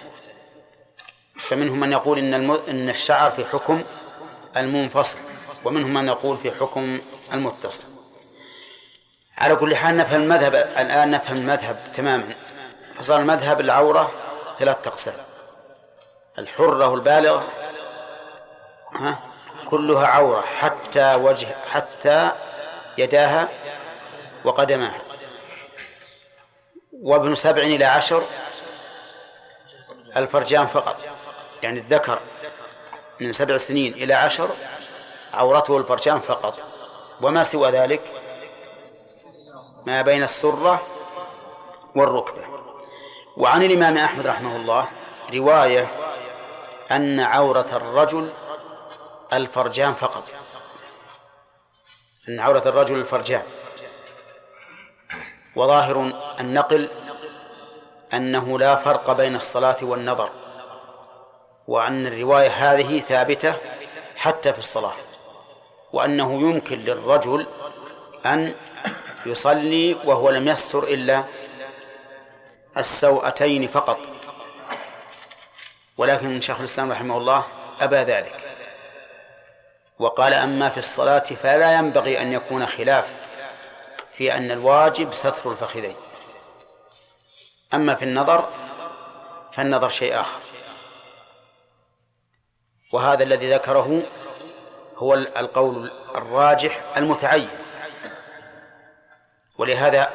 فمنهم 1.40 1.80
من 1.80 1.92
يقول 1.92 2.20
إن. 2.20 2.34
إن 2.70 2.90
الشعر 2.90 3.32
في 3.32 3.46
حكم 3.46 3.84
المنفصل 4.58 5.18
ومنهم 5.66 5.94
من 5.94 6.08
يقول 6.08 6.38
في 6.38 6.52
حكم 6.52 7.02
المتصل. 7.34 7.84
على 9.38 9.56
كل 9.56 9.76
حال 9.76 9.98
نفهم 9.98 10.22
المذهب 10.22 10.56
الآن 10.56 11.12
نفهم 11.12 11.38
المذهب 11.38 11.80
تماما. 11.94 12.36
فصار 12.96 13.20
المذهب 13.20 13.60
العورة 13.60 14.12
ثلاث 14.60 14.88
أقسام. 14.88 15.14
الحرة 16.40 16.94
البالغة 16.94 17.48
ها 18.96 19.20
كلها 19.70 20.08
عورة 20.08 20.42
حتى 20.42 21.16
وجه 21.16 21.48
حتى 21.72 22.32
يداها 22.98 23.50
وقدماها. 24.46 25.09
وابن 27.02 27.36
سبع 27.36 27.62
إلى 27.62 27.86
عشر 27.86 28.24
الفرجان 30.18 30.68
فقط. 30.68 30.98
يعني 31.64 31.80
الذكر 31.80 32.20
من 33.20 33.34
سبع 33.34 33.58
سنين 33.58 33.94
إلى 33.94 34.14
عشر 34.14 34.50
عورته 35.34 35.78
الفرجان 35.78 36.20
فقط. 36.20 36.64
وما 37.22 37.44
سوى 37.44 37.70
ذلك؟ 37.70 38.02
ما 39.86 40.02
بين 40.02 40.24
السرة 40.24 40.82
والركبة. 41.96 42.44
وعن 43.38 43.64
الإمام 43.64 43.98
أحمد 43.98 44.28
رحمه 44.28 44.56
الله 44.56 44.88
رواية 45.34 45.88
أن 46.92 47.20
عورة 47.20 47.68
الرجل 47.72 48.32
الفرجان 49.34 49.94
فقط. 49.94 50.24
أن 52.30 52.40
عورة 52.40 52.64
الرجل 52.66 52.96
الفرجان. 52.96 53.44
وظاهر 55.56 56.14
النقل 56.40 56.90
أنه 58.14 58.60
لا 58.60 58.76
فرق 58.76 59.12
بين 59.12 59.36
الصلاة 59.36 59.78
والنظر 59.82 60.30
وأن 61.68 62.08
الرواية 62.08 62.50
هذه 62.50 63.00
ثابتة 63.00 63.54
حتى 64.16 64.54
في 64.54 64.60
الصلاة 64.60 64.94
وأنه 65.94 66.32
يمكن 66.34 66.80
للرجل 66.80 67.48
أن 68.26 68.56
يصلي 69.26 69.98
وهو 70.06 70.30
لم 70.30 70.48
يستر 70.48 70.84
إلا 70.84 71.24
السوأتين 72.78 73.68
فقط. 73.68 74.00
ولكن 75.98 76.42
شيخ 76.42 76.60
الإسلام 76.60 76.92
رحمه 76.92 77.18
الله 77.18 77.44
أبى 77.82 77.96
ذلك 77.96 78.36
وقال 80.00 80.34
أما 80.34 80.70
في 80.70 80.78
الصلاة 80.78 81.20
فلا 81.20 81.74
ينبغي 81.74 82.22
أن 82.22 82.34
يكون 82.34 82.66
خلاف 82.66 83.19
في 84.20 84.36
أن 84.36 84.52
الواجب 84.52 85.14
ستر 85.14 85.52
الفخذين. 85.52 85.96
أما 87.74 87.96
في 87.96 88.06
النظر 88.06 88.50
فالنظر 89.54 89.90
شيء 89.90 90.20
آخر. 90.22 90.40
وهذا 92.92 93.24
الذي 93.24 93.54
ذكره 93.54 94.04
هو 94.98 95.14
القول 95.14 95.92
الراجح 96.16 96.82
المتعين. 96.98 97.50
ولهذا 99.58 100.14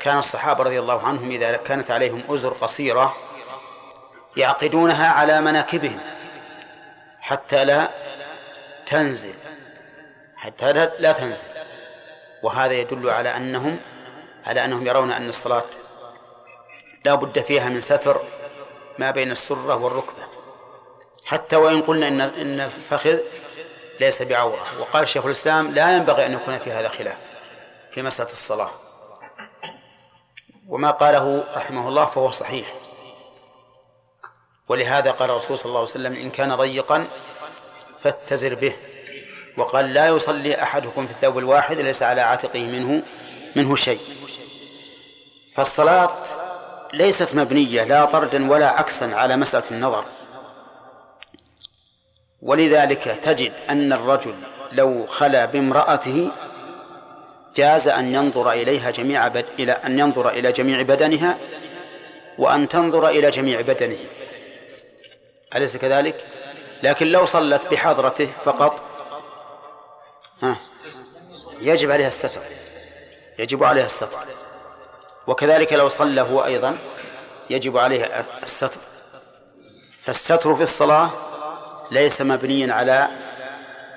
كان 0.00 0.18
الصحابة 0.18 0.64
رضي 0.64 0.78
الله 0.78 1.06
عنهم 1.06 1.30
إذا 1.30 1.56
كانت 1.56 1.90
عليهم 1.90 2.22
أزر 2.28 2.52
قصيرة 2.52 3.16
يعقدونها 4.36 5.08
على 5.08 5.40
مناكبهم 5.40 6.00
حتى 7.20 7.64
لا 7.64 7.88
تنزل. 8.86 9.34
حتى 10.36 10.72
لا 10.72 11.12
تنزل. 11.12 11.71
وهذا 12.42 12.72
يدل 12.72 13.10
على 13.10 13.36
أنهم 13.36 13.80
على 14.44 14.64
أنهم 14.64 14.86
يرون 14.86 15.10
أن 15.10 15.28
الصلاة 15.28 15.62
لا 17.04 17.14
بد 17.14 17.40
فيها 17.40 17.68
من 17.68 17.80
ستر 17.80 18.20
ما 18.98 19.10
بين 19.10 19.30
السرة 19.30 19.76
والركبة. 19.76 20.22
حتى 21.24 21.56
وإن 21.56 21.82
قلنا 21.82 22.08
إن 22.08 22.20
إن 22.20 22.60
الفخذ 22.60 23.18
ليس 24.00 24.22
بعورة. 24.22 24.80
وقال 24.80 25.08
شيخ 25.08 25.24
الإسلام 25.24 25.74
لا 25.74 25.96
ينبغي 25.96 26.26
أن 26.26 26.32
يكون 26.32 26.58
في 26.58 26.72
هذا 26.72 26.88
خلاف 26.88 27.16
في 27.94 28.02
مسألة 28.02 28.32
الصلاة. 28.32 28.70
وما 30.68 30.90
قاله 30.90 31.44
رحمه 31.56 31.88
الله 31.88 32.06
فهو 32.06 32.30
صحيح. 32.30 32.74
ولهذا 34.68 35.10
قال 35.10 35.30
الرسول 35.30 35.58
صلى 35.58 35.66
الله 35.66 35.80
عليه 35.80 35.90
وسلم 35.90 36.14
إن 36.14 36.30
كان 36.30 36.54
ضيقا 36.54 37.08
فاتزر 38.02 38.54
به. 38.54 38.76
وقال 39.56 39.94
لا 39.94 40.08
يصلي 40.08 40.62
أحدكم 40.62 41.06
في 41.06 41.12
الثوب 41.12 41.38
الواحد 41.38 41.78
ليس 41.78 42.02
على 42.02 42.20
عاتقه 42.20 42.60
منه 42.60 43.02
منه 43.56 43.74
شيء. 43.74 44.00
فالصلاة 45.54 46.10
ليست 46.92 47.34
مبنية 47.34 47.84
لا 47.84 48.04
طردا 48.04 48.50
ولا 48.50 48.68
عكسا 48.68 49.04
على 49.04 49.36
مسألة 49.36 49.64
النظر. 49.70 50.04
ولذلك 52.42 53.18
تجد 53.22 53.52
أن 53.70 53.92
الرجل 53.92 54.34
لو 54.72 55.06
خلا 55.06 55.44
بامرأته 55.44 56.30
جاز 57.56 57.88
أن 57.88 58.14
ينظر 58.14 58.52
إليها 58.52 58.90
جميع 58.90 59.28
بد... 59.28 59.44
إلى 59.58 59.72
أن 59.72 59.98
ينظر 59.98 60.28
إلى 60.28 60.52
جميع 60.52 60.82
بدنها 60.82 61.38
وأن 62.38 62.68
تنظر 62.68 63.08
إلى 63.08 63.30
جميع 63.30 63.60
بدنه. 63.60 63.98
أليس 65.56 65.76
كذلك؟ 65.76 66.26
لكن 66.82 67.06
لو 67.06 67.26
صلت 67.26 67.62
بحضرته 67.70 68.28
فقط 68.44 68.91
ها. 70.42 70.56
يجب 71.60 71.90
عليها 71.90 72.08
الستر. 72.08 72.40
يجب 73.38 73.64
عليها 73.64 73.86
الستر. 73.86 74.08
وكذلك 75.26 75.72
لو 75.72 75.88
صلى 75.88 76.20
هو 76.20 76.44
أيضا 76.44 76.78
يجب 77.50 77.78
عليه 77.78 78.04
الستر. 78.42 78.70
فالستر 80.02 80.54
في 80.54 80.62
الصلاة 80.62 81.10
ليس 81.90 82.22
مبنيا 82.22 82.74
على 82.74 83.08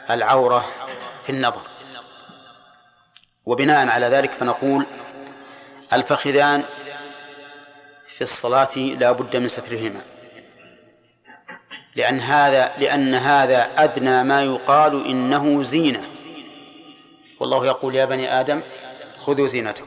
العورة 0.10 0.66
في 1.26 1.32
النظر. 1.32 1.62
وبناء 3.46 3.88
على 3.88 4.06
ذلك 4.06 4.32
فنقول 4.32 4.86
الفخذان 5.94 6.64
في 8.16 8.22
الصلاة 8.22 8.78
لا 8.78 9.12
بد 9.12 9.38
من 9.38 9.48
سترهما. 9.48 10.00
لأن 11.96 12.20
هذا 12.20 12.72
لأن 12.78 13.14
هذا 13.14 13.70
أدنى 13.78 14.24
ما 14.24 14.44
يقال 14.44 15.06
إنه 15.08 15.62
زينة. 15.62 16.04
والله 17.40 17.66
يقول 17.66 17.96
يا 17.96 18.06
بني 18.06 18.40
آدم 18.40 18.62
خذوا 19.26 19.48
زينتكم. 19.48 19.86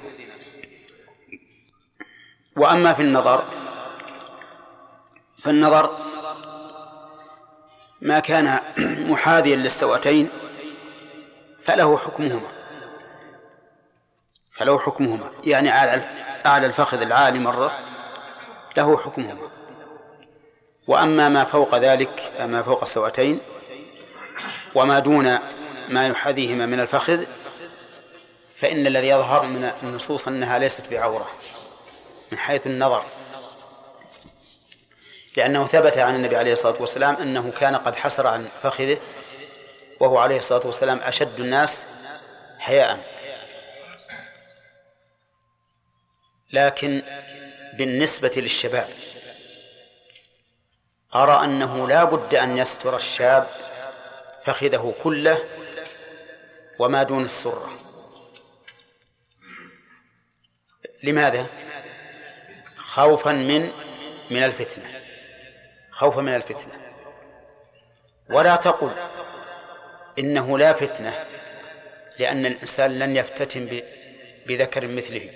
وأما 2.56 2.92
في 2.94 3.02
النظر 3.02 3.44
فالنظر 5.42 5.90
ما 8.00 8.20
كان 8.20 8.60
محاذيا 9.10 9.56
للسوأتين 9.56 10.28
فله 11.64 11.96
حكمهما. 11.96 12.48
فله 14.56 14.78
حكمهما. 14.78 15.30
يعني 15.44 15.70
أعلى 15.70 16.02
أعلى 16.46 16.66
الفخذ 16.66 17.00
العالي 17.00 17.38
مرة 17.38 17.78
له 18.76 18.96
حكمهما. 18.96 19.48
وأما 20.88 21.28
ما 21.28 21.44
فوق 21.44 21.78
ذلك 21.78 22.32
ما 22.40 22.62
فوق 22.62 22.82
السوأتين 22.82 23.40
وما 24.74 24.98
دون 24.98 25.38
ما 25.88 26.06
يحاذيهما 26.06 26.66
من 26.66 26.80
الفخذ 26.80 27.24
فإن 28.60 28.86
الذي 28.86 29.08
يظهر 29.08 29.42
من 29.42 29.64
النصوص 29.82 30.28
أنها 30.28 30.58
ليست 30.58 30.90
بعورة 30.90 31.30
من 32.32 32.38
حيث 32.38 32.66
النظر. 32.66 33.04
لأنه 35.36 35.66
ثبت 35.66 35.98
عن 35.98 36.14
النبي 36.14 36.36
عليه 36.36 36.52
الصلاة 36.52 36.80
والسلام 36.80 37.14
أنه 37.14 37.50
كان 37.50 37.76
قد 37.76 37.96
حسر 37.96 38.26
عن 38.26 38.48
فخذه 38.62 38.98
وهو 40.00 40.18
عليه 40.18 40.38
الصلاة 40.38 40.66
والسلام 40.66 40.98
أشد 41.02 41.40
الناس 41.40 41.82
حياء. 42.58 42.98
لكن 46.52 47.02
بالنسبة 47.78 48.32
للشباب 48.36 48.88
أرى 51.14 51.44
أنه 51.44 51.88
لا 51.88 52.04
بد 52.04 52.34
أن 52.34 52.58
يستر 52.58 52.96
الشاب 52.96 53.46
فخذه 54.44 54.94
كله 55.02 55.38
وما 56.78 57.02
دون 57.02 57.24
السرة. 57.24 57.87
لماذا؟ 61.02 61.46
خوفا 62.76 63.32
من 63.32 63.72
من 64.30 64.42
الفتنة. 64.42 65.00
خوفا 65.90 66.20
من 66.20 66.34
الفتنة. 66.34 66.72
ولا 68.30 68.56
تقل 68.56 68.90
إنه 70.18 70.58
لا 70.58 70.72
فتنة 70.72 71.26
لأن 72.18 72.46
الإنسان 72.46 72.98
لن 72.98 73.16
يفتتن 73.16 73.82
بذكر 74.46 74.86
مثله. 74.86 75.30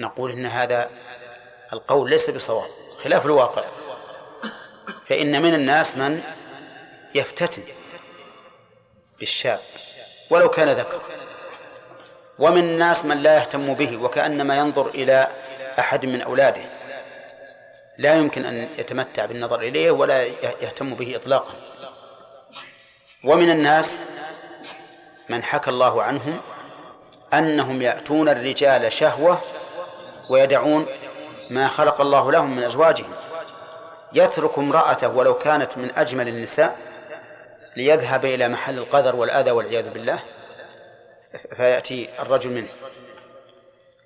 نقول 0.00 0.32
إن 0.32 0.46
هذا 0.46 0.90
القول 1.72 2.10
ليس 2.10 2.30
بصواب 2.30 2.70
خلاف 3.02 3.26
الواقع. 3.26 3.64
فإن 5.08 5.42
من 5.42 5.54
الناس 5.54 5.96
من 5.96 6.22
يفتتن 7.14 7.62
بالشاب 9.18 9.60
ولو 10.30 10.50
كان 10.50 10.68
ذكر 10.68 11.02
ومن 12.38 12.60
الناس 12.60 13.04
من 13.04 13.16
لا 13.16 13.34
يهتم 13.36 13.74
به 13.74 14.02
وكأنما 14.02 14.58
ينظر 14.58 14.86
إلى 14.86 15.28
أحد 15.78 16.06
من 16.06 16.22
أولاده. 16.22 16.62
لا 17.98 18.14
يمكن 18.14 18.44
أن 18.44 18.68
يتمتع 18.78 19.26
بالنظر 19.26 19.60
إليه 19.60 19.90
ولا 19.90 20.22
يهتم 20.62 20.94
به 20.94 21.16
إطلاقا. 21.16 21.52
ومن 23.24 23.50
الناس 23.50 23.98
من 25.28 25.42
حكى 25.42 25.70
الله 25.70 26.02
عنهم 26.02 26.40
أنهم 27.34 27.82
يأتون 27.82 28.28
الرجال 28.28 28.92
شهوة 28.92 29.38
ويدعون 30.30 30.86
ما 31.50 31.68
خلق 31.68 32.00
الله 32.00 32.32
لهم 32.32 32.56
من 32.56 32.64
أزواجهم. 32.64 33.12
يترك 34.12 34.58
امرأته 34.58 35.08
ولو 35.08 35.34
كانت 35.34 35.78
من 35.78 35.90
أجمل 35.96 36.28
النساء 36.28 36.76
ليذهب 37.76 38.24
إلى 38.24 38.48
محل 38.48 38.78
القدر 38.78 39.16
والأذى 39.16 39.50
والعياذ 39.50 39.90
بالله. 39.90 40.18
فيأتي 41.56 42.08
الرجل 42.18 42.50
منه. 42.50 42.68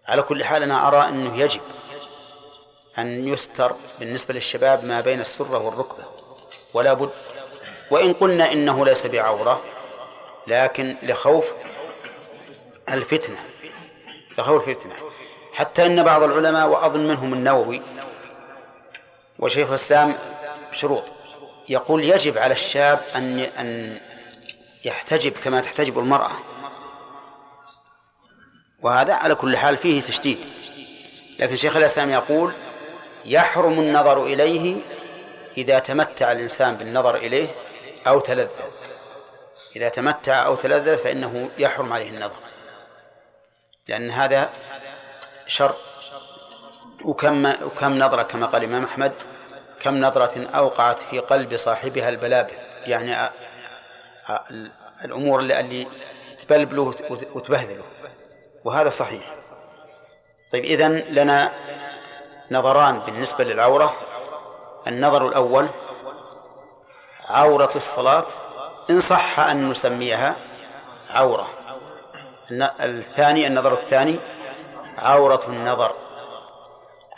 على 0.07 0.23
كل 0.23 0.45
حال 0.45 0.63
أنا 0.63 0.89
أرى 0.89 1.09
أنه 1.09 1.39
يجب 1.41 1.61
أن 2.99 3.29
يستر 3.29 3.73
بالنسبة 4.01 4.35
للشباب 4.35 4.85
ما 4.85 5.01
بين 5.01 5.21
السرة 5.21 5.67
والركبة 5.67 6.05
ولا 6.75 6.93
بد 6.93 7.11
وإن 7.91 8.13
قلنا 8.13 8.53
إنه 8.53 8.85
ليس 8.85 9.07
بعورة 9.07 9.63
لكن 10.47 10.97
لخوف 11.03 11.45
الفتنة 12.89 13.39
لخوف 14.39 14.69
الفتنة. 14.69 14.95
حتى 15.53 15.87
أن 15.87 16.03
بعض 16.03 16.23
العلماء 16.23 16.69
وأظن 16.69 17.09
منهم 17.09 17.35
النووي 17.35 17.83
وشيخ 19.39 19.69
الإسلام 19.69 20.15
شروط 20.73 21.05
يقول 21.69 22.05
يجب 22.05 22.39
على 22.39 22.53
الشاب 22.53 23.01
أن 23.17 23.39
أن 23.39 24.01
يحتجب 24.85 25.33
كما 25.45 25.61
تحتجب 25.61 25.99
المرأة. 25.99 26.52
وهذا 28.83 29.15
على 29.15 29.35
كل 29.35 29.57
حال 29.57 29.77
فيه 29.77 30.03
تشديد. 30.03 30.39
لكن 31.39 31.57
شيخ 31.57 31.77
الإسلام 31.77 32.11
يقول 32.11 32.53
يحرم 33.25 33.81
النظر 33.81 34.25
إليه 34.25 34.77
إذا 35.57 35.79
تمتع 35.79 36.33
الإنسان 36.33 36.75
بالنظر 36.75 37.17
إليه 37.17 37.49
أو 38.07 38.21
تلذذ. 38.21 38.51
إذا 39.77 39.89
تمتع 39.89 40.47
أو 40.47 40.55
تلذذ 40.57 40.97
فإنه 40.99 41.51
يحرم 41.59 41.93
عليه 41.93 42.11
النظر. 42.11 42.37
لأن 43.89 44.11
هذا 44.11 44.51
شر. 45.47 45.75
وكم 47.05 47.47
وكم 47.47 47.99
نظرة 47.99 48.23
كما 48.23 48.47
قال 48.47 48.63
الإمام 48.65 48.85
أحمد 48.85 49.13
كم 49.81 50.01
نظرة 50.01 50.47
أوقعت 50.55 50.99
في 50.99 51.19
قلب 51.19 51.57
صاحبها 51.57 52.09
البلابل 52.09 52.53
يعني 52.87 53.31
الأمور 55.05 55.41
اللي 55.41 55.87
تبلبله 56.49 56.83
وت- 56.83 57.37
وتبهذله. 57.37 57.83
وهذا 58.65 58.89
صحيح. 58.89 59.23
طيب 60.53 60.65
إذن 60.65 60.99
لنا 60.99 61.53
نظران 62.51 62.99
بالنسبة 62.99 63.45
للعورة. 63.45 63.95
النظر 64.87 65.29
الأول 65.29 65.69
عورة 67.29 67.71
الصلاة 67.77 68.25
إن 68.91 69.01
صح 69.01 69.41
أن 69.41 69.71
نسميها 69.71 70.37
عورة. 71.11 71.49
الثاني 72.81 73.47
النظر 73.47 73.73
الثاني 73.73 74.19
عورة 74.99 75.47
النظر. 75.47 75.95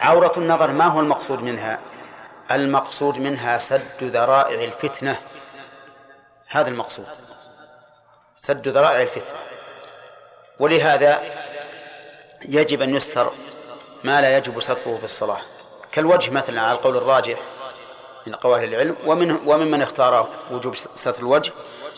عورة 0.01 0.33
النظر 0.37 0.71
ما 0.71 0.85
هو 0.85 1.01
المقصود 1.01 1.43
منها؟ 1.43 1.79
المقصود 2.51 3.19
منها 3.19 3.59
سد 3.59 4.03
ذرائع 4.03 4.65
الفتنة. 4.65 5.17
هذا 6.49 6.69
المقصود. 6.69 7.07
سد 8.37 8.69
ذرائع 8.69 9.03
الفتنة. 9.03 9.54
ولهذا 10.59 11.23
يجب 12.49 12.83
أن 12.83 12.97
يستر 12.97 13.31
ما 14.05 14.21
لا 14.21 14.37
يجب 14.37 14.61
ستره 14.61 14.97
في 14.97 15.05
الصلاة. 15.05 15.39
كالوجه 15.93 16.31
مثلا 16.31 16.61
على 16.61 16.73
القول 16.79 16.97
الراجح 16.97 17.39
من 18.27 18.35
أقوال 18.35 18.65
العلم 18.65 18.97
ومن 19.07 19.31
وممن 19.31 19.83
اختار 19.83 20.29
وجوب 20.51 20.77
ستر 20.77 21.19
الوجه 21.23 21.53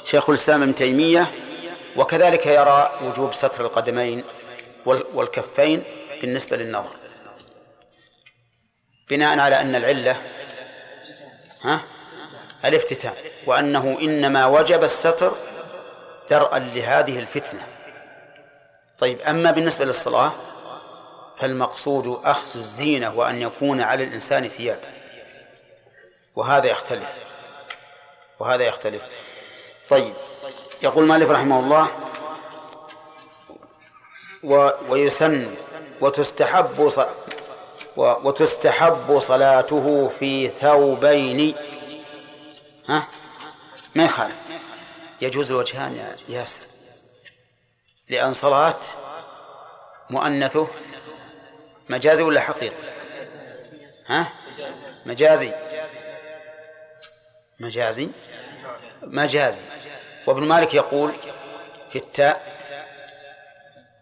شيخ 0.04 0.28
الإسلام 0.30 0.62
ابن 0.62 0.74
تيمية 0.74 1.26
وكذلك 1.96 2.46
يرى 2.46 2.98
وجوب 3.02 3.32
ستر 3.34 3.64
القدمين 3.64 4.24
وال- 4.86 5.04
والكفين 5.14 5.82
بالنسبة 6.20 6.57
للنظر. 6.57 6.96
بناء 9.11 9.38
على 9.38 9.61
أن 9.61 9.74
العلة 9.74 10.16
ها 11.62 11.82
الافتتان 12.64 13.12
وأنه 13.46 13.98
إنما 14.00 14.46
وجب 14.46 14.84
الستر 14.84 15.32
درءا 16.30 16.59
لهذه 16.59 17.18
الفتنة. 17.18 17.66
طيب 18.99 19.20
أما 19.20 19.51
بالنسبة 19.51 19.84
للصلاة 19.84 20.32
فالمقصود 21.38 22.20
أخذ 22.24 22.59
الزينة 22.59 23.14
وأن 23.14 23.42
يكون 23.42 23.80
على 23.80 24.05
الإنسان 24.05 24.49
ثياب. 24.49 24.80
وهذا 26.36 26.66
يختلف. 26.66 27.09
وهذا 28.38 28.64
يختلف. 28.64 29.03
طيب 29.88 30.14
يقول 30.82 31.05
مالك 31.05 31.28
رحمه 31.28 31.59
الله 31.61 31.88
و 34.44 34.70
ويسن 34.88 35.47
وتستحب. 36.01 36.92
و... 37.97 38.14
وتستحب 38.28 39.18
صلاته 39.18 40.11
في 40.18 40.49
ثوبين. 40.49 41.55
ها؟ 42.88 43.09
ما 43.94 44.05
يخالف. 44.05 44.36
يجوز 45.20 45.51
الوجهان 45.51 45.97
يا 45.97 46.16
ياسر. 46.28 46.76
لأن 48.09 48.32
صلاة 48.32 48.80
مؤنثه 50.11 50.68
مجازي 51.88 52.22
ولا 52.22 52.40
حقيقي 52.40 52.76
ها؟ 54.07 54.32
مجازي. 55.07 55.52
مجازي. 57.61 58.09
مجازي. 59.02 59.61
وابن 60.26 60.42
مالك 60.42 60.74
يقول 60.74 61.14
في 61.92 61.98
التاء 61.98 62.57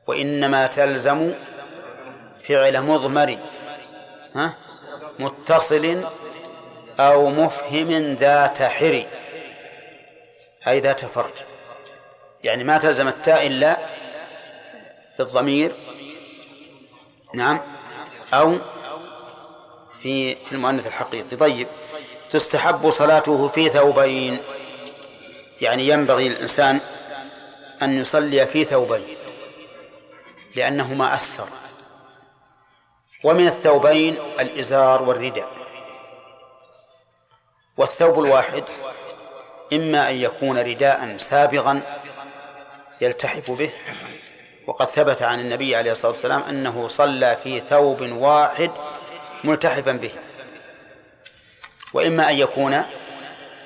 وإنما 0.06 0.66
تلزم 0.66 1.34
فعل 2.42 2.82
مضمر 2.82 3.38
ها؟ 4.34 4.54
متصل 5.18 6.04
أو 7.00 7.28
مفهم 7.28 8.14
ذات 8.14 8.62
حري. 8.62 9.08
أي 10.66 10.80
ذات 10.80 11.04
فرج. 11.04 11.32
يعني 12.44 12.64
ما 12.64 12.78
تلزم 12.78 13.08
التاء 13.08 13.46
إلا 13.46 13.76
في 15.16 15.20
الضمير 15.20 15.74
نعم 17.34 17.60
أو 18.32 18.58
في 19.98 20.34
في 20.34 20.52
المؤنث 20.52 20.86
الحقيقي. 20.86 21.36
طيب 21.36 21.68
تستحب 22.30 22.90
صلاته 22.90 23.48
في 23.48 23.68
ثوبين. 23.68 24.42
يعني 25.60 25.88
ينبغي 25.88 26.28
للإنسان 26.28 26.80
أن 27.82 27.98
يصلي 27.98 28.46
في 28.46 28.64
ثوبين 28.64 29.16
لأنهما 30.56 31.14
أسر. 31.14 31.48
ومن 33.24 33.46
الثوبين 33.46 34.16
الإزار 34.40 35.02
والرداء. 35.02 35.48
والثوب 37.76 38.24
الواحد 38.24 38.64
إما 39.72 40.10
أن 40.10 40.14
يكون 40.16 40.58
رداء 40.58 41.16
سابغا 41.16 41.80
يلتحف 43.00 43.50
به 43.50 43.70
وقد 44.66 44.90
ثبت 44.90 45.22
عن 45.22 45.40
النبي 45.40 45.76
عليه 45.76 45.92
الصلاة 45.92 46.12
والسلام 46.12 46.42
أنه 46.42 46.88
صلى 46.88 47.36
في 47.42 47.60
ثوب 47.60 48.00
واحد 48.00 48.70
ملتحفا 49.44 49.92
به. 49.92 50.12
وإما 51.92 52.30
أن 52.30 52.34
يكون 52.34 52.82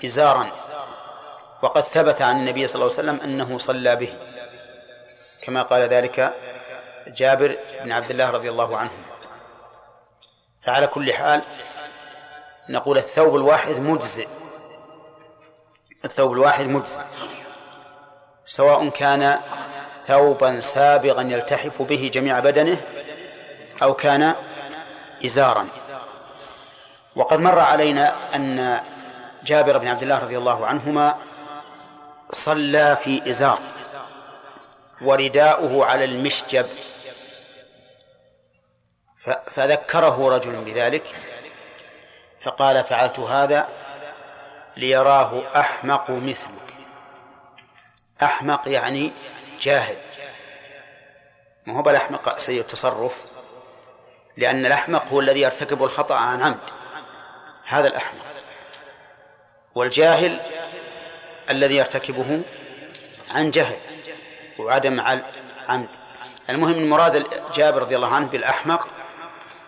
إزارا. 0.05 0.47
وقد 1.63 1.85
ثبت 1.85 2.23
عن 2.23 2.37
النبي 2.37 2.69
صلى 2.69 2.83
الله 2.83 2.99
عليه 2.99 3.09
وسلم 3.09 3.31
أنه 3.31 3.59
صلى 3.59 3.97
به. 3.97 4.13
كما 5.43 5.63
قال 5.63 5.83
ذلك 5.83 6.35
جابر 7.09 7.59
بن 7.85 7.93
عبد 7.93 8.11
الله 8.11 8.31
رضي 8.31 8.51
الله 8.51 8.77
عنه. 8.77 8.93
فعلى 10.67 10.87
كل 10.87 11.13
حال 11.13 11.43
نقول 12.69 12.99
الثوب 12.99 13.37
الواحد 13.37 13.75
مجزئ. 13.75 14.29
الثوب 16.05 16.33
الواحد 16.33 16.67
مجزئ. 16.67 17.01
سواء 18.47 18.89
كان 18.89 19.39
ثوبا 20.09 20.61
سابغا 20.61 21.23
يلتحف 21.23 21.83
به 21.83 22.11
جميع 22.13 22.41
بدنه 22.41 22.81
أو 23.83 23.95
كان 23.95 24.35
إزارا. 25.25 25.69
وقد 27.17 27.39
مر 27.39 27.59
علينا 27.59 28.37
أن 28.37 28.81
جابر 29.45 29.79
بن 29.79 29.89
عبد 29.89 30.03
الله 30.03 30.19
رضي 30.19 30.39
الله 30.39 30.67
عنهما 30.67 31.17
صلى 32.33 32.97
في 33.05 33.31
إزار 33.31 33.59
ورداؤه 35.03 35.85
على 35.85 36.05
المشجب. 36.05 36.67
فذكره 39.55 40.37
رجل 40.37 40.65
بذلك 40.65 41.05
فقال 42.45 42.85
فعلت 42.85 43.19
هذا 43.19 43.69
ليراه 44.77 45.43
أحمق 45.57 46.11
مثلك. 46.11 46.75
أحمق 48.23 48.69
يعني 48.69 49.13
جاهل. 49.61 49.97
ما 51.67 51.79
هو 51.79 51.83
بالأحمق 51.83 52.39
سيء 52.39 52.61
التصرف؟ 52.61 53.33
لأن 54.37 54.67
الأحمق 54.67 55.09
هو 55.09 55.21
الذي 55.21 55.41
يرتكب 55.41 55.85
الخطأ 55.85 56.15
عن 56.15 56.43
عمد. 56.43 56.61
هذا 57.67 57.87
الأحمق. 57.89 58.25
والجاهل 59.75 60.41
الذي 61.51 61.77
يرتكبه 61.77 62.43
عن 63.31 63.51
جهل 63.51 63.77
وعدم 64.59 65.01
عمد. 65.69 65.89
المهم 66.51 66.77
من 66.77 66.89
مراد 66.89 67.27
جابر 67.55 67.83
رضي 67.83 67.97
الله 67.97 68.15
عنه 68.15 68.27
بالأحمق 68.27 68.87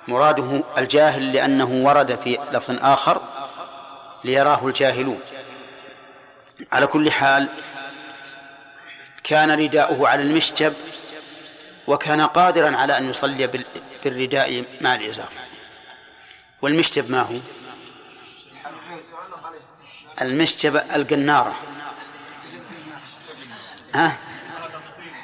مراده 0.09 0.63
الجاهل 0.79 1.33
لأنه 1.33 1.87
ورد 1.87 2.15
في 2.21 2.39
لفظ 2.53 2.79
آخر 2.83 3.21
ليراه 4.25 4.67
الجاهلون. 4.67 5.21
على 6.73 6.87
كل 6.87 7.11
حال 7.11 7.49
كان 9.25 9.51
رداؤه 9.51 10.09
على 10.09 10.23
المشجب 10.23 10.75
وكان 11.87 12.21
قادرا 12.21 12.77
على 12.77 12.99
أن 12.99 13.11
يصلي 13.11 13.47
بال- 13.47 13.65
بالرداء 14.05 14.65
مع 14.81 14.95
الإزار. 14.95 15.29
والمشجب 16.63 17.11
ما 17.11 17.21
هو؟ 17.21 17.35
المشجب 20.23 20.77
القنارة. 20.77 21.55
ها؟ 23.95 24.17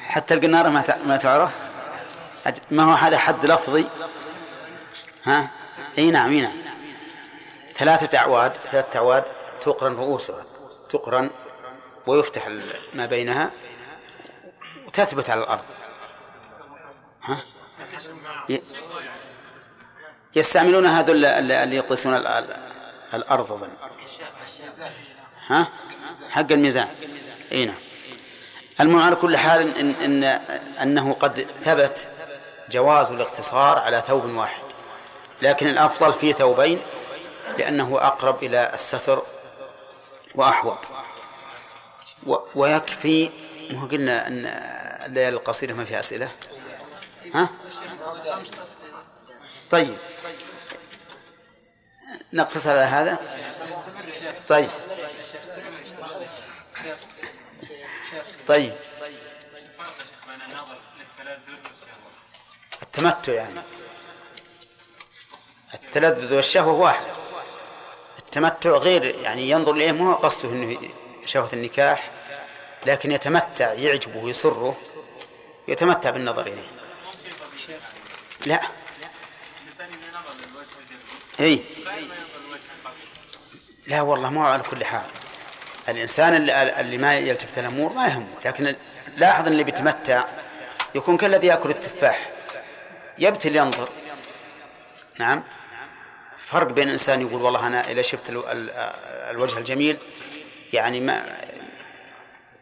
حتى 0.07 0.33
القنارة 0.33 0.69
ما 0.69 0.83
ما 1.05 1.17
تعرف؟ 1.17 1.55
ما 2.71 2.83
هو 2.83 2.91
هذا 2.93 3.17
حد 3.17 3.45
لفظي؟ 3.45 3.85
ها؟ 5.23 5.49
إي 5.97 6.11
نعم 6.11 6.31
إي 6.31 6.41
نعم. 6.41 6.57
ثلاثة 7.75 8.17
أعواد 8.17 8.53
ثلاثة 8.53 8.97
أعواد 8.99 9.23
تقرن 9.61 9.95
رؤوسها 9.95 10.43
تقرن 10.89 11.29
ويفتح 12.07 12.47
ما 12.93 13.05
بينها. 13.05 13.51
وتثبت 14.99 15.29
على 15.29 15.41
الأرض. 15.43 15.63
ها؟ 17.23 17.43
يستعملون 20.35 20.85
هذول 20.85 21.25
اللي 21.25 21.75
يقيسون 21.75 22.13
ال- 22.15 22.27
ال- 22.27 22.55
الأرض 23.13 23.51
أظن 23.51 23.69
ها؟ 25.47 25.67
حق 26.29 26.51
الميزان. 26.51 26.87
إي 27.51 27.65
نعم. 27.65 28.99
على 28.99 29.15
كل 29.15 29.37
حال 29.37 29.77
إن, 29.77 29.91
إن 29.91 30.23
أنه 30.81 31.13
قد 31.13 31.41
ثبت 31.41 32.07
جواز 32.71 33.11
الاقتصار 33.11 33.77
على 33.77 34.03
ثوب 34.07 34.25
واحد. 34.25 34.63
لكن 35.41 35.67
الأفضل 35.67 36.13
في 36.13 36.33
ثوبين 36.33 36.79
لأنه 37.57 37.97
أقرب 38.01 38.43
إلى 38.43 38.71
الستر 38.73 39.21
وأحوط. 40.35 40.79
ويكفي 42.55 43.29
ما 43.71 43.87
قلنا 43.87 44.27
أن 44.27 44.45
الليالي 45.07 45.37
القصيرة 45.37 45.73
ما 45.73 45.85
فيها 45.85 45.99
أسئلة؟ 45.99 46.29
ها؟ 47.33 47.49
طيب. 49.71 49.97
نقتصر 52.33 52.69
على 52.71 52.79
هذا. 52.79 53.19
طيب. 54.49 54.69
طيب. 58.47 58.73
التمتع 62.81 63.33
يعني. 63.33 63.59
التلذذ 65.73 66.35
والشهوة 66.35 66.73
واحد. 66.73 67.05
التمتع 68.19 68.69
غير 68.69 69.05
يعني 69.05 69.49
ينظر 69.49 69.71
إليه 69.71 69.91
مو 69.91 70.13
قصده 70.13 70.49
أنه 70.49 70.79
شهوة 71.25 71.49
النكاح 71.53 72.11
لكن 72.85 73.11
يتمتع 73.11 73.73
يعجبه 73.73 74.29
يسره. 74.29 74.77
يتمتع 75.67 76.09
بالنظر 76.09 76.47
إليه. 76.47 76.67
لا. 78.45 78.61
إي. 81.39 81.63
لا 83.87 84.01
والله 84.01 84.29
ما 84.29 84.47
على 84.47 84.63
كل 84.63 84.85
حال. 84.85 85.09
الإنسان 85.89 86.35
اللي, 86.35 86.79
اللي 86.79 86.97
ما 86.97 87.17
يلتفت 87.17 87.57
الأمور 87.57 87.93
ما 87.93 88.07
يهمه 88.07 88.39
لكن 88.45 88.75
لاحظ 89.17 89.47
اللي 89.47 89.63
بيتمتع 89.63 90.23
يكون 90.95 91.17
كالذي 91.17 91.47
يأكل 91.47 91.69
التفاح. 91.69 92.29
يبتل 93.17 93.55
ينظر. 93.55 93.89
نعم. 95.19 95.43
فرق 96.47 96.67
بين 96.67 96.89
إنسان 96.89 97.21
يقول 97.21 97.41
والله 97.41 97.67
أنا 97.67 97.91
إذا 97.91 98.01
شفت 98.01 98.23
الوجه 98.29 99.57
الجميل 99.57 99.97
يعني 100.73 100.99
ما 100.99 101.37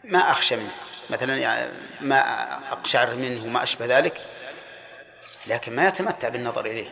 ما 0.03 0.31
أخشى 0.31 0.55
منه. 0.55 0.71
مثلا 1.09 1.37
يعني 1.37 1.71
ما 2.01 2.19
أقشعر 2.71 3.15
منه 3.15 3.43
وما 3.43 3.63
أشبه 3.63 3.85
ذلك 3.85 4.21
لكن 5.47 5.75
ما 5.75 5.87
يتمتع 5.87 6.29
بالنظر 6.29 6.65
إليه. 6.65 6.89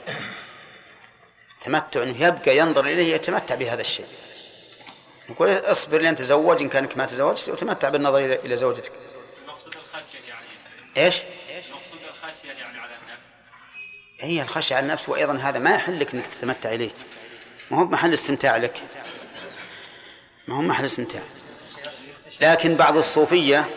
تمتع 1.61 2.03
إنه 2.03 2.24
يبقى 2.26 2.57
ينظر 2.57 2.86
إليه 2.86 3.16
يتمتع 3.16 3.55
بهذا 3.55 3.82
الشيء. 3.82 4.05
نقول 5.30 5.51
اصبر 5.51 5.97
لين 5.97 6.16
تزوج 6.16 6.61
إن 6.61 6.70
كانك 6.70 6.97
ما 6.97 7.05
تزوجت 7.05 7.49
وتمتع 7.49 7.89
بالنظر 7.89 8.20
إلى 8.20 8.55
زوجتك. 8.55 8.91
الخشية 9.68 10.20
يعني. 10.28 10.47
إيش؟ 10.97 11.18
المقصود 11.68 11.99
الخشية 12.09 12.51
يعني 12.51 12.80
على 12.80 12.95
النفس. 12.95 13.28
هي 14.20 14.41
الخشية 14.41 14.76
على 14.76 14.86
النفس 14.86 15.09
وأيضا 15.09 15.38
هذا 15.38 15.59
ما 15.59 15.76
يحل 15.76 15.99
لك 15.99 16.14
إنك 16.14 16.28
تتمتع 16.28 16.72
إليه. 16.72 16.91
ما 17.72 17.80
هو 17.80 17.86
محل 17.86 18.14
استمتاع 18.14 18.57
لك. 18.57 18.82
ما 20.47 20.57
هو 20.57 20.61
محل 20.61 20.86
استمتاع. 20.86 21.22
لكن 22.41 22.76
بعض 22.76 22.97
الصوفية 22.97 23.70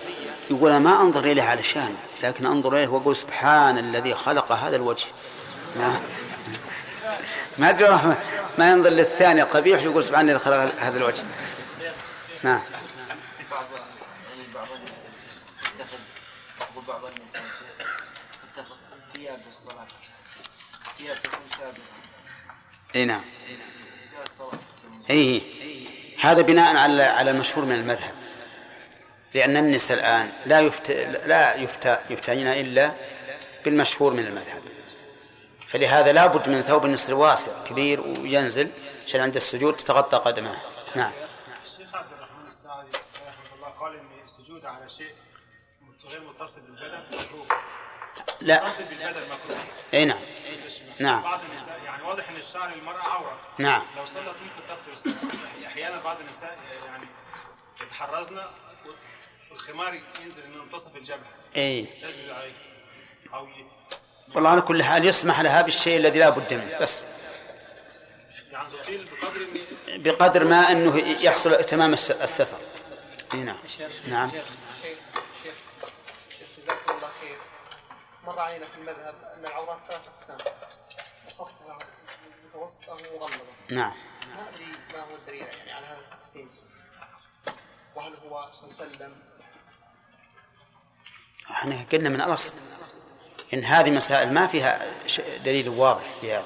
يقول 0.50 0.70
أنا 0.70 0.78
ما 0.78 1.00
أنظر 1.00 1.24
إليه 1.24 1.42
علشان 1.42 1.96
لكن 2.22 2.46
أنظر 2.46 2.76
إليه 2.76 2.88
وأقول 2.88 3.16
سبحان 3.16 3.78
الذي 3.78 4.14
خلق 4.14 4.52
هذا 4.52 4.76
الوجه. 4.76 5.06
ما 5.76 6.00
ما 7.58 7.70
أدري 7.70 8.16
ما 8.58 8.70
ينظر 8.70 8.90
للثاني 8.90 9.42
القبيح 9.42 9.82
يقول 9.82 10.04
سبحان 10.04 10.28
الذي 10.28 10.38
خلق 10.38 10.54
هذا 10.54 10.98
الوجه. 10.98 11.22
نعم 12.42 12.60
تكون 21.14 21.40
إي 22.96 23.04
نعم. 23.04 23.20
إي 25.10 25.42
هذا 26.20 26.42
بناء 26.42 26.76
على 26.76 27.02
على 27.02 27.30
المشهور 27.30 27.64
من 27.64 27.74
المذهب. 27.74 28.14
لأن 29.36 29.56
النساء 29.56 29.98
الآن 29.98 30.28
لا 30.46 30.60
يفت 30.60 30.90
لا 31.26 31.54
يفتى 31.54 31.98
يفتين 32.10 32.46
إلا 32.46 32.92
بالمشهور 33.64 34.12
من 34.12 34.26
المذهب. 34.26 34.62
فلهذا 35.70 36.12
لا 36.12 36.26
بد 36.26 36.48
من 36.48 36.62
ثوب 36.62 36.84
النسر 36.84 37.14
واسع 37.14 37.52
كبير 37.68 38.00
وينزل 38.00 38.70
عشان 39.06 39.20
عند 39.20 39.36
السجود 39.36 39.76
تتغطى 39.76 40.16
قدمه. 40.16 40.56
نعم. 40.94 41.12
الشيخ 41.64 41.94
عبد 41.94 42.12
الرحمن 42.12 42.46
السعدي 42.46 42.88
رحمه 43.28 43.56
الله 43.56 43.68
قال 43.68 43.92
إن 43.96 44.24
السجود 44.24 44.64
على 44.64 44.88
شيء 44.88 45.14
غير 46.08 46.20
متصل 46.20 46.60
بالبدن 46.60 46.98
مكروه. 47.12 47.46
لا. 48.40 48.66
متصل 48.66 48.84
بالبدن 48.84 49.30
مكروه. 49.30 49.58
إي 49.94 50.04
نعم. 50.04 50.20
نعم. 50.98 51.22
بعض 51.22 51.40
النساء 51.50 51.80
يعني 51.84 52.02
واضح 52.02 52.28
إن 52.28 52.36
الشعر 52.36 52.72
المرأة 52.72 53.02
عورة. 53.02 53.38
نعم. 53.58 53.82
لو 53.96 54.04
صلت 54.04 54.18
ممكن 54.18 54.68
تقتل 54.68 54.92
الصلاة 54.92 55.66
أحيانا 55.66 56.02
بعض 56.02 56.20
النساء 56.20 56.58
يعني 56.86 57.06
يتحرزن 57.82 58.38
والخمار 59.50 60.00
ينزل 60.20 60.48
من 60.50 60.58
منتصف 60.58 60.96
الجبهة. 60.96 61.30
اي 61.56 61.86
تسجد 62.02 62.28
عليه 62.30 62.52
أو 63.34 63.48
والله 64.34 64.50
على 64.50 64.60
كل 64.60 64.82
حال 64.82 65.06
يسمح 65.06 65.40
لها 65.40 65.62
بالشيء 65.62 65.96
الذي 65.96 66.18
لا 66.18 66.30
بد 66.30 66.54
منه 66.54 66.78
بس. 66.78 67.04
يعني 68.52 68.98
بقدر 69.98 70.44
ما 70.44 70.72
إنه 70.72 70.98
يحصل 70.98 71.64
تمام 71.64 71.92
الس- 71.92 72.10
السفر. 72.10 72.58
إي 73.34 73.38
نعم. 73.38 73.58
نعم 74.06 74.30
شيخ 74.30 74.44
شيخ 75.42 75.54
جزاكم 76.58 76.90
الله 76.90 77.10
خير. 77.20 77.38
مر 78.26 78.38
علينا 78.38 78.64
في 78.66 78.74
المذهب 78.78 79.14
أن 79.38 79.46
العورات 79.46 79.78
ثلاث 79.88 80.00
أقسام. 80.08 80.36
اختها 81.38 81.78
متوسطة 82.48 82.92
ومغلظة. 82.92 83.36
نعم. 83.70 83.92
ما 84.36 84.48
أدري 84.48 84.66
ما 84.92 85.00
هو 85.00 85.14
الدليل 85.16 85.42
يعني 85.42 85.72
على 85.72 85.86
هذا 85.86 85.98
التقسيم. 86.12 86.50
وهل 87.96 88.14
هو 88.16 88.50
صلى 88.52 88.68
الله 88.70 88.76
عليه 88.80 88.96
وسلم 88.96 89.14
إحنا 91.56 91.84
قلنا 91.92 92.08
من 92.08 92.20
الاصل 92.20 92.52
ان 93.54 93.64
هذه 93.64 93.90
مسائل 93.90 94.32
ما 94.32 94.46
فيها 94.46 94.80
دليل 95.44 95.68
واضح 95.68 96.04
في 96.20 96.32
هذا. 96.32 96.44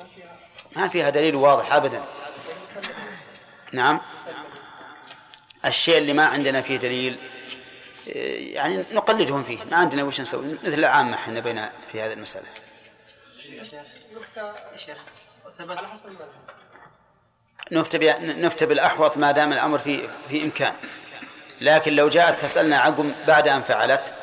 ما 0.00 0.06
فيها 0.14 0.36
ما 0.76 0.88
فيها 0.88 1.10
دليل 1.10 1.34
واضح 1.34 1.72
ابدا. 1.72 2.04
نعم. 3.72 4.00
الشيء 5.64 5.98
اللي 5.98 6.12
ما 6.12 6.26
عندنا 6.26 6.60
فيه 6.62 6.76
دليل 6.76 7.18
إيه، 8.06 8.54
يعني 8.54 8.84
نقلدهم 8.92 9.44
فيه. 9.44 9.58
ما 9.70 9.76
عندنا 9.76 10.02
وش 10.04 10.20
نسوي. 10.20 10.52
مثل 10.64 10.74
العامة 10.78 11.14
إحنا 11.14 11.40
بين 11.40 11.60
في 11.92 12.00
هذه 12.02 12.12
المسألة. 12.12 12.46
بها- 17.98 18.18
نفتى 18.20 18.66
بالأحوط 18.66 19.16
ما 19.16 19.32
دام 19.32 19.52
الأمر 19.52 19.78
في 19.78 20.08
في 20.28 20.44
إمكان. 20.44 20.74
لكن 21.64 21.92
لو 21.92 22.08
جاءت 22.08 22.40
تسألنا 22.40 22.78
عقب 22.78 23.14
بعد 23.26 23.48
أن 23.48 23.62
فعلت 23.62 24.14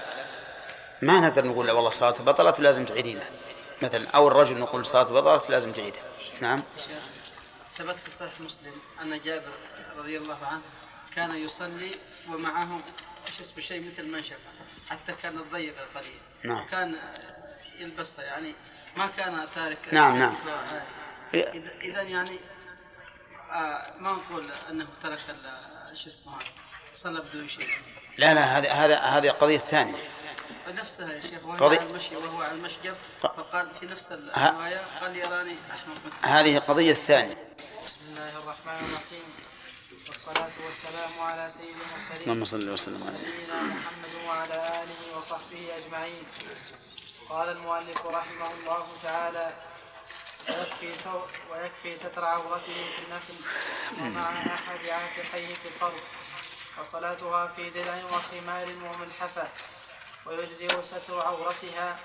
ما 1.01 1.19
نقدر 1.19 1.45
نقول 1.45 1.67
لا 1.67 1.73
والله 1.73 1.89
صلاة 1.89 2.11
بطلت 2.11 2.59
لازم 2.59 2.85
تعيدينها. 2.85 3.29
مثلا 3.81 4.09
أو 4.09 4.27
الرجل 4.27 4.59
نقول 4.59 4.85
صلاة 4.85 5.03
بطلت 5.03 5.49
لازم 5.49 5.71
تعيدها. 5.71 6.01
نعم. 6.41 6.63
ثبت 7.77 7.95
في 7.95 8.11
صحيح 8.11 8.39
مسلم 8.39 8.73
أن 9.01 9.21
جابر 9.21 9.53
رضي 9.97 10.17
الله 10.17 10.45
عنه 10.45 10.61
كان 11.15 11.35
يصلي 11.35 11.91
ومعه 12.29 12.81
إيش 13.27 13.41
اسمه 13.41 13.63
شيء 13.63 13.91
مثل 13.91 14.07
منشفه 14.07 14.51
حتى 14.89 15.13
كانت 15.13 15.43
ضيقه 15.51 15.85
قليلا 15.95 16.21
نعم. 16.43 16.65
كان 16.71 16.95
يلبسها 17.79 18.25
يعني 18.25 18.55
ما 18.97 19.07
كان 19.07 19.47
تارك. 19.55 19.77
نعم، 19.91 20.19
نعم. 20.19 20.35
إذا 21.83 22.01
يعني 22.01 22.39
آه 23.51 23.93
ما 23.99 24.11
نقول 24.11 24.51
أنه 24.69 24.87
ترك 25.03 25.19
شو 25.93 26.09
اسمه 26.09 26.35
هذا. 26.35 26.70
صلى 26.93 27.21
بدون 27.21 27.49
شيء. 27.49 27.69
لا 28.17 28.33
لا 28.33 28.57
هذا 28.57 28.71
هذا 28.71 28.99
هذه 28.99 29.29
قضية 29.29 29.57
ثانية. 29.57 29.95
نفسها 30.67 31.13
يا 31.13 31.21
شيخ 31.21 31.45
وهو 31.45 31.57
قضية- 31.57 31.79
على 31.79 31.89
المشي 31.89 32.15
وهو 32.15 32.41
على 32.41 32.51
المشجب 32.53 32.95
ق- 33.23 33.35
فقال 33.35 33.71
في 33.79 33.85
نفس 33.85 34.11
الرواية 34.11 34.99
قال 35.01 35.15
يراني 35.15 35.53
منه 35.53 36.11
هذه 36.23 36.57
قضية 36.59 36.93
ثانية. 36.93 37.53
بسم 37.85 37.99
الله 38.07 38.37
الرحمن 38.37 38.75
الرحيم. 38.75 39.23
والصلاة 40.07 40.51
والسلام 40.65 41.19
على 41.19 41.49
سيد 41.49 41.75
المرسلين. 41.81 42.21
اللهم 42.21 42.45
صل 42.45 42.69
وسلم 42.69 43.03
عليه 43.03 43.17
سيدنا 43.17 43.61
محمد 43.61 44.13
وعلى 44.27 44.83
آله 44.83 45.17
وصحبه 45.17 45.75
أجمعين. 45.77 46.23
قال 47.29 47.49
المؤلف 47.49 48.05
رحمه 48.05 48.51
الله 48.53 48.87
تعالى 49.03 49.53
ويكفي, 50.49 50.93
سو 50.93 51.21
ويكفي 51.51 51.95
ستر 51.95 52.25
عورته 52.25 52.83
في 52.95 53.03
النفل 53.05 53.33
ومع 54.01 54.55
أحد 54.55 54.85
عاتقيه 54.85 55.55
في 55.55 55.67
الفرض 55.67 56.01
وصلاتها 56.81 57.47
في 57.47 57.69
درع 57.69 58.03
وخمار 58.05 58.67
وملحفة 58.67 59.47
ويجزئ 60.25 60.81
ستر 60.81 61.19
عورتها 61.27 61.99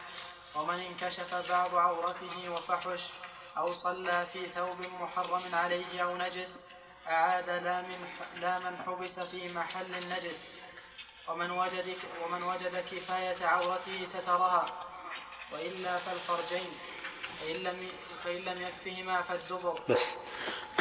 ومن 0.55 0.81
انكشف 0.81 1.35
بعض 1.35 1.75
عورته 1.75 2.51
وفحش 2.51 3.03
أو 3.59 3.73
صلى 3.73 4.27
في 4.33 4.47
ثوب 4.55 4.81
محرم 5.01 5.55
عليه 5.55 6.05
أو 6.05 6.17
نجس 6.17 6.65
أعاد 7.09 7.49
لا 7.51 7.83
من 7.83 7.99
لا 8.41 8.59
من 8.59 8.77
حبس 8.87 9.21
في 9.21 9.53
محل 9.53 9.95
النجس. 9.95 10.49
ومن 11.29 11.51
وجد 11.51 11.97
ومن 12.25 12.43
وجد 12.43 12.85
كفاية 12.91 13.47
عورته 13.47 14.05
سترها. 14.05 14.81
وإلا 15.53 15.99
فالفرجين 15.99 16.71
فإن 17.41 17.57
لم 17.57 17.89
فإن 18.25 18.37
لم 18.37 18.63
يكفهما 18.63 19.23
فالدبر. 19.23 19.81
بس. 19.89 20.17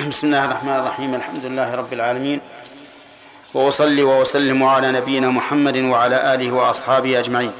بسم 0.07 0.27
الله 0.27 0.45
الرحمن 0.45 0.75
الرحيم. 0.75 1.15
الحمد 1.15 1.45
لله 1.45 1.75
رب 1.75 1.93
العالمين. 1.93 2.41
وأصلي 3.55 4.03
وأسلم 4.03 4.63
على 4.63 4.91
نبينا 4.91 5.27
محمد 5.27 5.77
وعلى 5.77 6.33
آله 6.33 6.51
وأصحابه 6.51 7.19
أجمعين. 7.19 7.53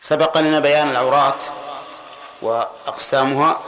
سبق 0.00 0.38
لنا 0.38 0.60
بيان 0.60 0.90
العورات 0.90 1.44
وأقسامها 2.42 3.60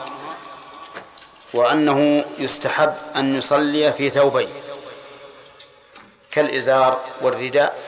وأنه 1.55 2.25
يستحب 2.39 2.95
أن 3.17 3.37
يصلي 3.39 3.93
في 3.93 4.11
ثوبين 4.11 4.49
كالإزار 6.31 7.01
والرداء 7.21 7.79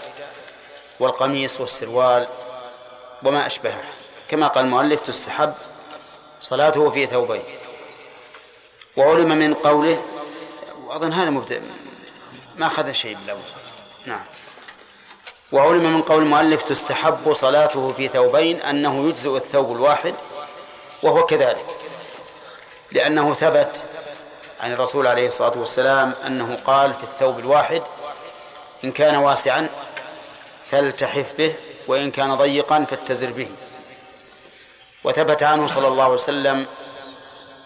والقميص 1.01 1.61
والسروال 1.61 2.27
وما 3.23 3.47
أشبهه. 3.47 3.85
كما 4.29 4.47
قال 4.47 4.65
المؤلف 4.65 5.01
تستحب 5.01 5.55
صلاته 6.41 6.91
في 6.91 7.07
ثوبين. 7.07 7.43
وعلم 8.97 9.29
من 9.29 9.55
قوله 9.55 10.05
وأظن 10.95 11.13
هذا 11.13 11.31
مبدأ 11.31 11.63
ما 12.57 12.67
أخذ 12.67 12.93
شيء 12.93 13.17
بالأول. 13.21 13.41
نعم. 14.07 14.25
وعلم 15.53 15.95
من 15.95 16.03
قول 16.03 16.23
المؤلف 16.23 16.63
تستحب 16.63 17.33
صلاته 17.33 17.93
في 17.93 18.09
ثوبين 18.09 18.61
أنه 18.61 19.09
يجزئ 19.09 19.37
الثوب 19.37 19.73
الواحد 19.73 20.15
وهو 21.03 21.27
كذلك. 21.27 21.67
لأنه 22.93 23.35
ثبت 23.35 23.85
عن 24.61 24.73
الرسول 24.73 25.07
عليه 25.07 25.27
الصلاة 25.27 25.59
والسلام 25.59 26.15
أنه 26.27 26.57
قال 26.57 26.95
في 26.95 27.03
الثوب 27.03 27.39
الواحد 27.39 27.83
إن 28.85 28.93
كان 28.93 29.17
واسعا 29.17 29.69
فالتحف 30.71 31.33
به 31.39 31.55
وإن 31.87 32.11
كان 32.11 32.35
ضيقا 32.35 32.85
فاتزر 32.85 33.31
به. 33.31 33.49
وثبت 35.05 35.43
عنه 35.43 35.67
صلى 35.67 35.89
الله 35.89 36.05
عليه 36.05 36.15
وسلم 36.15 36.67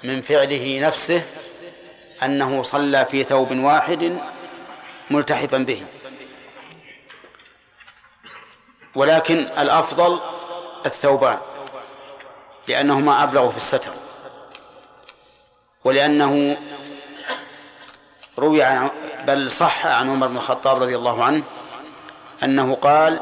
من 0.05 0.23
فعله 0.23 0.81
نفسه 0.81 1.23
أنه 2.23 2.63
صلى 2.63 3.05
في 3.05 3.25
ثوب 3.25 3.59
واحد 3.59 4.19
ملتحفا 5.11 5.59
به. 5.59 5.83
ولكن 8.95 9.39
الأفضل 9.39 10.21
الثوبان 10.87 11.39
لأنهما 12.69 13.23
أبلغ 13.23 13.51
في 13.51 13.57
الستر. 13.57 13.91
ولأنه 15.85 16.57
روي 18.39 18.91
بل 19.27 19.51
صح 19.51 19.87
عن 19.87 20.11
عمر 20.11 20.27
بن 20.27 20.37
الخطاب 20.37 20.83
رضي 20.83 20.97
الله 20.97 21.25
عنه 21.25 21.43
أنه 22.43 22.75
قال 22.75 23.21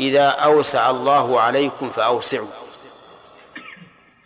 إذا 0.00 0.28
أوسع 0.28 0.90
الله 0.90 1.40
عليكم 1.40 1.90
فأوسعوا. 1.90 2.48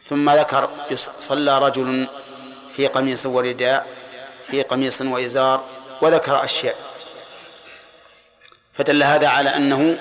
ثم 0.08 0.30
ذكر 0.30 0.70
صلى 1.18 1.58
رجل 1.58 2.08
في 2.80 2.86
قميص 2.86 3.26
ورداء 3.26 3.86
في 4.50 4.62
قميص 4.62 5.02
وإزار 5.02 5.64
وذكر 6.02 6.44
أشياء. 6.44 6.76
فدل 8.74 9.02
هذا 9.02 9.28
على 9.28 9.50
أنه 9.56 9.98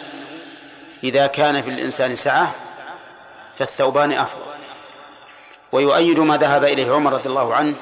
إذا 1.04 1.28
كان 1.28 1.62
في 1.62 1.70
الإنسان 1.70 2.16
سعة 2.16 2.56
فالثوبان 3.58 4.12
أفضل. 4.12 4.52
ويؤيد 5.72 6.20
ما 6.20 6.38
ذهب 6.38 6.64
إليه 6.64 6.92
عمر 6.92 7.14
رضي 7.14 7.30
الله 7.30 7.56
عنه 7.56 7.76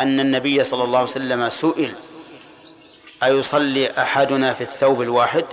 أن 0.00 0.20
النبي 0.20 0.64
صلى 0.64 0.84
الله 0.84 0.98
عليه 0.98 1.10
وسلم 1.10 1.48
سئل 1.48 1.94
أيصلي 3.22 3.90
أحدنا 3.90 4.54
في 4.54 4.60
الثوب 4.60 5.02
الواحد؟ 5.02 5.44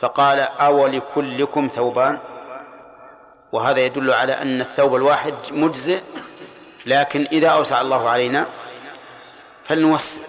فقال 0.00 0.38
أو 0.40 0.86
لكلكم 0.86 1.68
ثوبان. 1.68 2.18
وهذا 3.52 3.80
يدل 3.80 4.10
على 4.10 4.32
أن 4.32 4.60
الثوب 4.60 4.94
الواحد 4.96 5.34
مجزئ 5.50 6.00
لكن 6.86 7.28
إذا 7.32 7.48
أوسع 7.48 7.80
الله 7.80 8.08
علينا 8.08 8.46
فلنوسع 9.64 10.20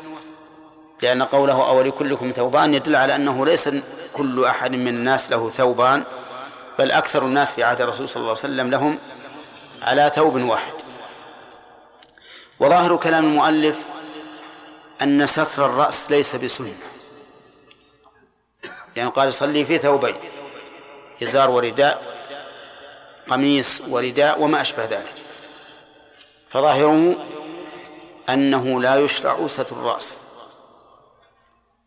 لأن 1.01 1.23
قوله 1.23 1.69
أو 1.69 1.81
لكلكم 1.81 2.31
ثوبان 2.31 2.73
يدل 2.73 2.95
على 2.95 3.15
أنه 3.15 3.45
ليس 3.45 3.69
كل 4.13 4.45
أحد 4.45 4.71
من 4.71 4.87
الناس 4.87 5.31
له 5.31 5.49
ثوبان 5.49 6.03
بل 6.79 6.91
أكثر 6.91 7.25
الناس 7.25 7.53
في 7.53 7.63
عهد 7.63 7.81
الرسول 7.81 8.09
صلى 8.09 8.21
الله 8.21 8.29
عليه 8.29 8.39
وسلم 8.39 8.71
لهم 8.71 8.99
على 9.81 10.11
ثوب 10.15 10.41
واحد. 10.41 10.73
وظاهر 12.59 12.97
كلام 12.97 13.25
المؤلف 13.25 13.85
أن 15.01 15.25
ستر 15.25 15.65
الرأس 15.65 16.11
ليس 16.11 16.35
بسنة 16.35 16.73
لأنه 18.95 19.09
قال 19.09 19.33
صلي 19.33 19.65
في 19.65 19.77
ثوبين 19.77 20.15
إزار 21.23 21.49
ورداء 21.49 22.01
قميص 23.27 23.81
ورداء 23.89 24.41
وما 24.41 24.61
أشبه 24.61 24.85
ذلك. 24.85 25.22
فظاهره 26.53 27.15
أنه 28.29 28.81
لا 28.81 28.95
يشرع 28.95 29.47
ستر 29.47 29.75
الرأس. 29.75 30.17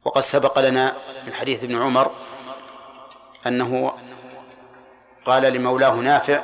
وقد 0.05 0.21
سبق 0.21 0.59
لنا 0.59 0.97
من 1.27 1.33
حديث 1.33 1.65
ابن 1.65 1.83
عمر 1.83 2.11
أنه 3.47 3.99
قال 5.25 5.43
لمولاه 5.43 5.95
نافع 5.95 6.43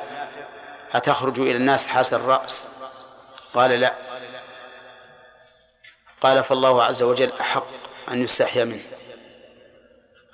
أتخرج 0.92 1.40
إلى 1.40 1.56
الناس 1.56 1.88
حاس 1.88 2.14
الرأس؟ 2.14 2.66
قال 3.54 3.70
لا. 3.70 3.94
قال 6.20 6.44
فالله 6.44 6.84
عز 6.84 7.02
وجل 7.02 7.32
أحق 7.40 7.66
أن 8.08 8.22
يستحيا 8.22 8.64
منه. 8.64 8.82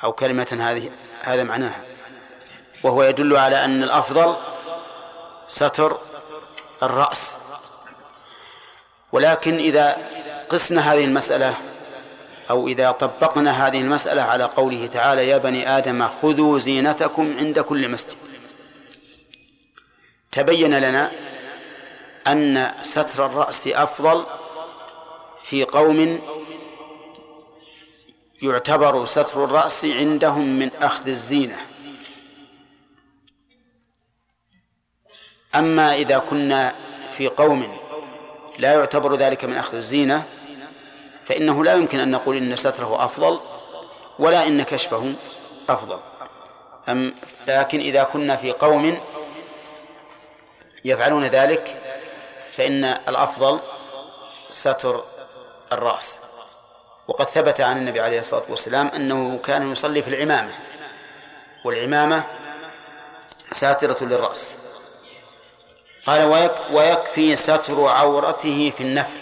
أو 0.05 0.12
كلمة 0.12 0.59
هذه 0.61 0.91
هذا 1.20 1.43
معناها. 1.43 1.84
وهو 2.84 3.03
يدل 3.03 3.36
على 3.36 3.64
أن 3.64 3.82
الأفضل 3.82 4.36
ستر 5.47 5.97
الرأس. 6.82 7.47
ولكن 9.13 9.59
إذا 9.59 9.97
قسنا 10.49 10.93
هذه 10.93 11.05
المسألة 11.05 11.55
أو 12.51 12.69
إذا 12.69 12.91
طبقنا 12.91 13.67
هذه 13.67 13.81
المسألة 13.81 14.23
على 14.23 14.45
قوله 14.45 14.87
تعالى 14.87 15.29
يا 15.29 15.39
بني 15.39 15.79
آدم 15.79 16.09
خذوا 16.09 16.59
زينتكم 16.59 17.39
عند 17.39 17.59
كل 17.59 17.89
مسجد. 17.89 18.17
تبين 20.33 20.79
لنا 20.79 21.13
أن 22.27 22.75
ستر 22.83 23.27
الرأس 23.27 23.69
أفضل 23.69 24.25
في 25.43 25.65
قوم 25.65 26.21
يعتبر 28.43 29.05
ستر 29.05 29.45
الرأس 29.45 29.85
عندهم 29.85 30.59
من 30.59 30.71
أخذ 30.81 31.09
الزينة. 31.09 31.57
أما 35.55 35.95
إذا 35.95 36.19
كنا 36.19 36.75
في 37.17 37.29
قوم 37.29 37.88
لا 38.59 38.73
يعتبر 38.73 39.17
ذلك 39.17 39.45
من 39.45 39.57
أخذ 39.57 39.77
الزينة 39.77 40.25
فإنه 41.27 41.65
لا 41.65 41.75
يمكن 41.75 41.99
أن 41.99 42.11
نقول 42.11 42.37
إن 42.37 42.57
ستره 42.57 43.05
أفضل 43.05 43.41
ولا 44.19 44.47
إن 44.47 44.63
كشفه 44.63 45.15
أفضل. 45.69 46.01
أم 46.89 47.15
لكن 47.47 47.81
إذا 47.81 48.03
كنا 48.03 48.37
في 48.37 48.53
قوم 48.53 49.01
يفعلون 50.85 51.25
ذلك 51.25 51.83
فإن 52.57 52.85
الأفضل 52.85 53.61
ستر 54.51 55.05
الرأس. 55.73 56.17
وقد 57.09 57.27
ثبت 57.27 57.61
عن 57.61 57.77
النبي 57.77 58.01
عليه 58.01 58.21
الصلاة 58.21 58.43
والسلام 58.49 58.87
أنه 58.87 59.39
كان 59.39 59.73
يصلي 59.73 60.03
في 60.03 60.09
العمامة 60.09 60.53
والعمامة 61.65 62.25
ساترة 63.53 63.97
للرأس. 64.01 64.51
قال 66.07 66.51
ويكفي 66.72 67.36
ستر 67.36 67.88
عورته 67.88 68.72
في 68.76 68.82
النفل. 68.82 69.18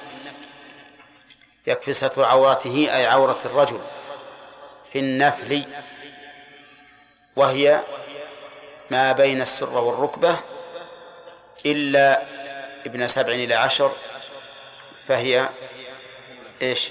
يكفي 1.66 1.92
ستر 1.92 2.24
عورته 2.24 2.88
أي 2.96 3.06
عورة 3.06 3.38
الرجل 3.44 3.80
في 4.92 4.98
النفل. 4.98 5.64
وهي 7.36 7.80
ما 8.90 9.12
بين 9.12 9.42
السرة 9.42 9.80
والركبة 9.80 10.36
إلا 11.66 12.22
ابن 12.86 13.06
سبع 13.08 13.32
إلى 13.32 13.54
عشر 13.54 13.92
فهي 15.08 15.48
إيش؟ 16.62 16.90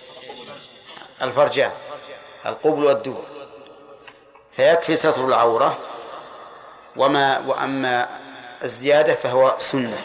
الفرجان 1.21 1.71
القبل 2.45 2.86
والدبر. 2.86 3.23
فيكفي 4.51 4.95
ستر 4.95 5.27
العورة 5.27 5.77
وما 6.95 7.39
وأما 7.39 8.19
الزيادة 8.64 9.16
فهو 9.16 9.56
سنة. 9.60 10.01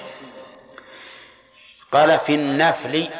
قال 1.92 2.18
في 2.18 2.34
النفل 2.34 3.10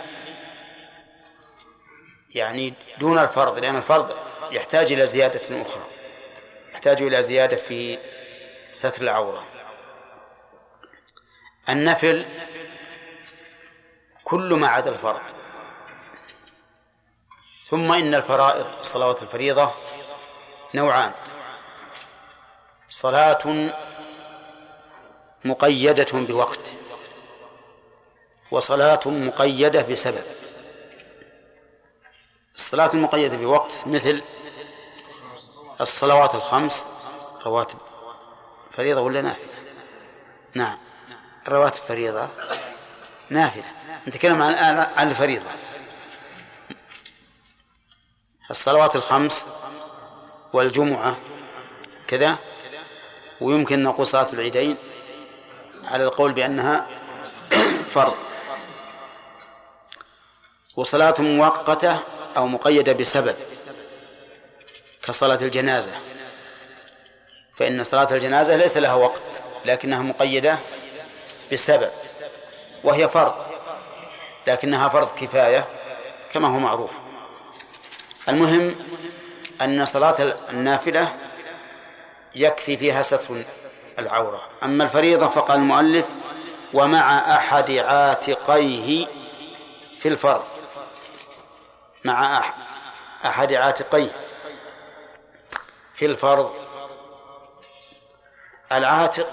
يعني 2.31 2.75
دون 2.99 3.19
الفرض 3.19 3.59
لأن 3.59 3.77
الفرض 3.77 4.17
يحتاج 4.51 4.93
إلى 4.93 5.07
زيادة 5.07 5.63
أخرى 5.63 5.85
يحتاج 6.73 7.03
إلى 7.03 7.23
زيادة 7.23 7.57
في 7.57 7.99
ستر 8.73 9.03
العورة. 9.03 9.45
النفل 11.69 12.27
كل 14.25 14.55
ما 14.55 14.69
عدا 14.69 14.91
الفرض. 14.91 15.21
ثم 17.67 17.93
إن 17.93 18.15
الفرائض 18.15 18.67
الصلوات 18.81 19.23
الفريضة 19.23 19.73
نوعان. 20.75 21.13
صلاة 22.89 23.71
مقيدة 25.45 26.07
بوقت 26.13 26.73
وصلاة 28.51 29.01
مقيدة 29.07 29.83
بسبب. 29.83 30.23
الصلاة 32.55 32.91
المقيدة 32.95 33.37
بوقت 33.37 33.73
مثل 33.87 34.23
الصلوات 35.81 36.35
الخمس 36.35 36.85
رواتب 37.47 37.79
فريضة 38.73 39.01
ولا 39.01 39.23
نافلة؟ 39.23 39.53
نعم 40.55 40.79
رواتب 41.49 41.83
فريضة 41.83 42.29
نافلة. 43.31 43.65
نتكلم 44.09 44.43
عن 44.43 45.09
الفريضة. 45.11 45.51
الصلوات 48.51 48.97
الخمس 48.97 49.47
والجمعة 50.53 51.17
كذا 52.09 52.39
ويمكن 53.41 53.83
نقول 53.83 54.07
صلاة 54.07 54.33
العيدين. 54.33 54.77
على 55.85 56.05
القول 56.05 56.33
بأنها 56.33 56.87
فرض. 57.91 58.15
وصلاة 60.77 61.15
مؤقتة 61.19 61.99
أو 62.37 62.47
مقيدة 62.47 62.93
بسبب 62.93 63.35
كصلاة 65.03 65.39
الجنازة. 65.41 65.93
فإن 67.57 67.85
صلاة 67.85 68.09
الجنازة 68.13 68.57
ليس 68.57 68.77
لها 68.77 68.95
وقت 68.95 69.43
لكنها 69.65 70.03
مقيدة 70.03 70.59
بسبب 71.53 71.91
وهي 72.85 73.09
فرض. 73.09 73.35
لكنها 74.47 74.89
فرض 74.89 75.09
كفاية 75.19 75.67
كما 76.33 76.49
هو 76.49 76.59
معروف. 76.59 76.91
المهم 78.29 78.75
أن 79.61 79.87
صلاة 79.87 80.35
النافلة 80.51 81.17
يكفي 82.35 82.77
فيها 82.77 83.03
ستر 83.03 83.45
العورة. 84.01 84.41
أما 84.63 84.85
الفريضة 84.85 85.29
فقال 85.29 85.59
المؤلف 85.59 86.09
ومع 86.75 87.37
أحد 87.37 87.71
عاتقيه 87.71 89.07
في 89.99 90.09
الفرض. 90.09 90.45
مع 92.05 92.43
أحد 93.25 93.53
عاتقيه 93.53 94.13
في 95.95 96.07
الفرض. 96.07 96.55
العاتق 98.73 99.29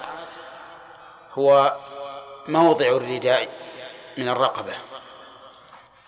هو 1.34 1.78
موضع 2.48 2.88
الرداء 2.88 3.50
من 4.18 4.30
الرقبة. 4.30 4.74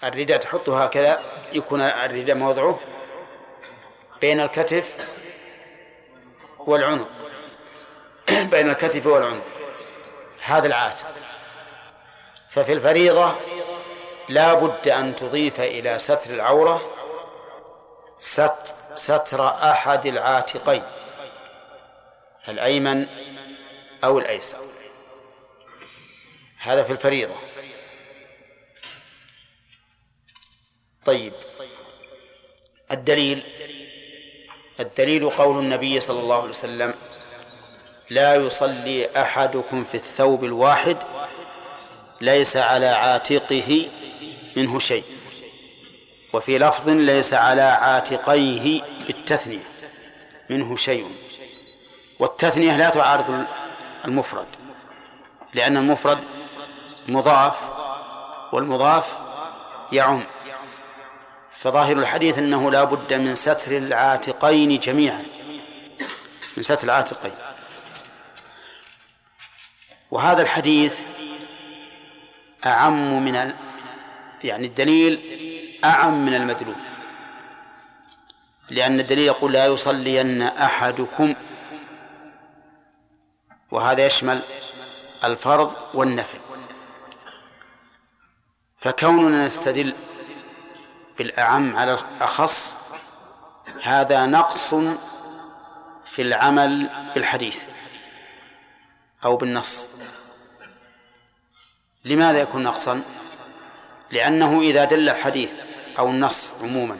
الرداء 0.03 0.37
تحطه 0.37 0.83
هكذا 0.83 1.19
يكون 1.53 1.81
الرداء 1.81 2.35
موضعه 2.35 2.79
بين 4.21 4.39
الكتف 4.39 5.07
والعنق. 6.59 7.18
بين 8.51 8.69
الكتف 8.69 9.05
والعنق. 9.05 9.43
هذا 10.43 10.67
العاتق. 10.67 11.07
ففي 12.49 12.73
الفريضة 12.73 13.35
لا 14.29 14.53
بد 14.53 14.87
أن 14.87 15.15
تضيف 15.15 15.59
إلى 15.59 15.99
ستر 15.99 16.33
العورة 16.33 16.95
ستر 18.95 19.47
أحد 19.47 20.05
العاتقين 20.05 20.83
الأيمن 22.49 23.07
أو 24.03 24.19
الأيسر. 24.19 24.57
هذا 26.57 26.83
في 26.83 26.91
الفريضة. 26.91 27.35
طيب. 31.05 31.33
الدليل. 32.91 33.43
الدليل 34.79 35.29
قول 35.29 35.59
النبي 35.59 35.99
صلى 35.99 36.19
الله 36.19 36.35
عليه 36.35 36.49
وسلم 36.49 36.95
لا 38.09 38.35
يصلي 38.35 39.21
أحدكم 39.21 39.83
في 39.83 39.95
الثوب 39.95 40.43
الواحد 40.43 40.97
ليس 42.21 42.57
على 42.57 42.87
عاتقه 42.87 43.87
منه 44.57 44.79
شيء 44.79 45.03
وفي 46.33 46.57
لفظ 46.57 46.89
ليس 46.89 47.33
على 47.33 47.61
عاتقيه 47.61 48.81
بالتثنية 49.07 49.63
منه 50.49 50.75
شيء 50.75 51.05
والتثنية 52.19 52.77
لا 52.77 52.89
تعارض 52.89 53.45
المفرد 54.05 54.47
لأن 55.53 55.77
المفرد 55.77 56.23
مضاف 57.07 57.67
والمضاف 58.53 59.19
يعم 59.91 60.23
فظاهر 61.61 61.97
الحديث 61.97 62.37
أنه 62.37 62.71
لا 62.71 62.83
بد 62.83 63.13
من 63.13 63.35
ستر 63.35 63.77
العاتقين 63.77 64.79
جميعا 64.79 65.23
من 66.57 66.63
ستر 66.63 66.83
العاتقين. 66.83 67.31
وهذا 70.11 70.41
الحديث 70.41 71.01
أعم 72.65 73.23
من 73.25 73.35
ال... 73.35 73.55
يعني 74.43 74.67
الدليل 74.67 75.19
أعم 75.85 76.25
من 76.25 76.35
المدلول. 76.35 76.75
لأن 78.69 78.99
الدليل 78.99 79.25
يقول 79.25 79.53
لا 79.53 79.65
يصلين 79.65 80.41
أحدكم. 80.41 81.35
وهذا 83.71 84.05
يشمل 84.05 84.39
الفرض 85.23 85.75
والنفل. 85.93 86.37
فكوننا 88.77 89.47
نستدل 89.47 89.93
بالأعم 91.17 91.75
على 91.77 91.93
الأخص 91.93 92.79
هذا 93.83 94.25
نقص 94.25 94.73
في 96.05 96.21
العمل 96.21 96.89
بالحديث. 97.15 97.78
أو 99.25 99.37
بالنص 99.37 99.87
لماذا 102.05 102.39
يكون 102.39 102.63
نقصا؟ 102.63 103.01
لأنه 104.11 104.61
إذا 104.61 104.83
دل 104.85 105.09
الحديث 105.09 105.51
أو 105.99 106.07
النص 106.07 106.63
عموما 106.63 106.97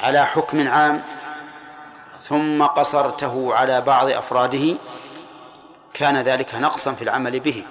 على 0.00 0.26
حكم 0.26 0.68
عام 0.68 1.04
ثم 2.22 2.62
قصرته 2.62 3.54
على 3.54 3.80
بعض 3.80 4.08
أفراده 4.08 4.78
كان 5.94 6.16
ذلك 6.16 6.54
نقصا 6.54 6.92
في 6.92 7.02
العمل 7.02 7.40
به 7.40 7.64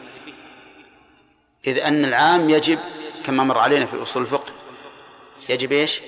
إذ 1.68 1.78
أن 1.78 2.06
العام 2.06 2.50
يجب 2.50 2.80
كما 3.26 3.44
مر 3.44 3.58
علينا 3.58 3.86
في 3.86 4.02
أصول 4.02 4.24
الفقه 4.24 4.54
يجب 5.50 5.72
إيش؟ 5.72 6.02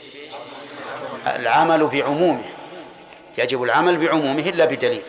العمل 1.27 1.87
بعمومه 1.87 2.49
يجب 3.37 3.63
العمل 3.63 3.97
بعمومه 3.97 4.49
إلا 4.49 4.65
بدليل 4.65 5.03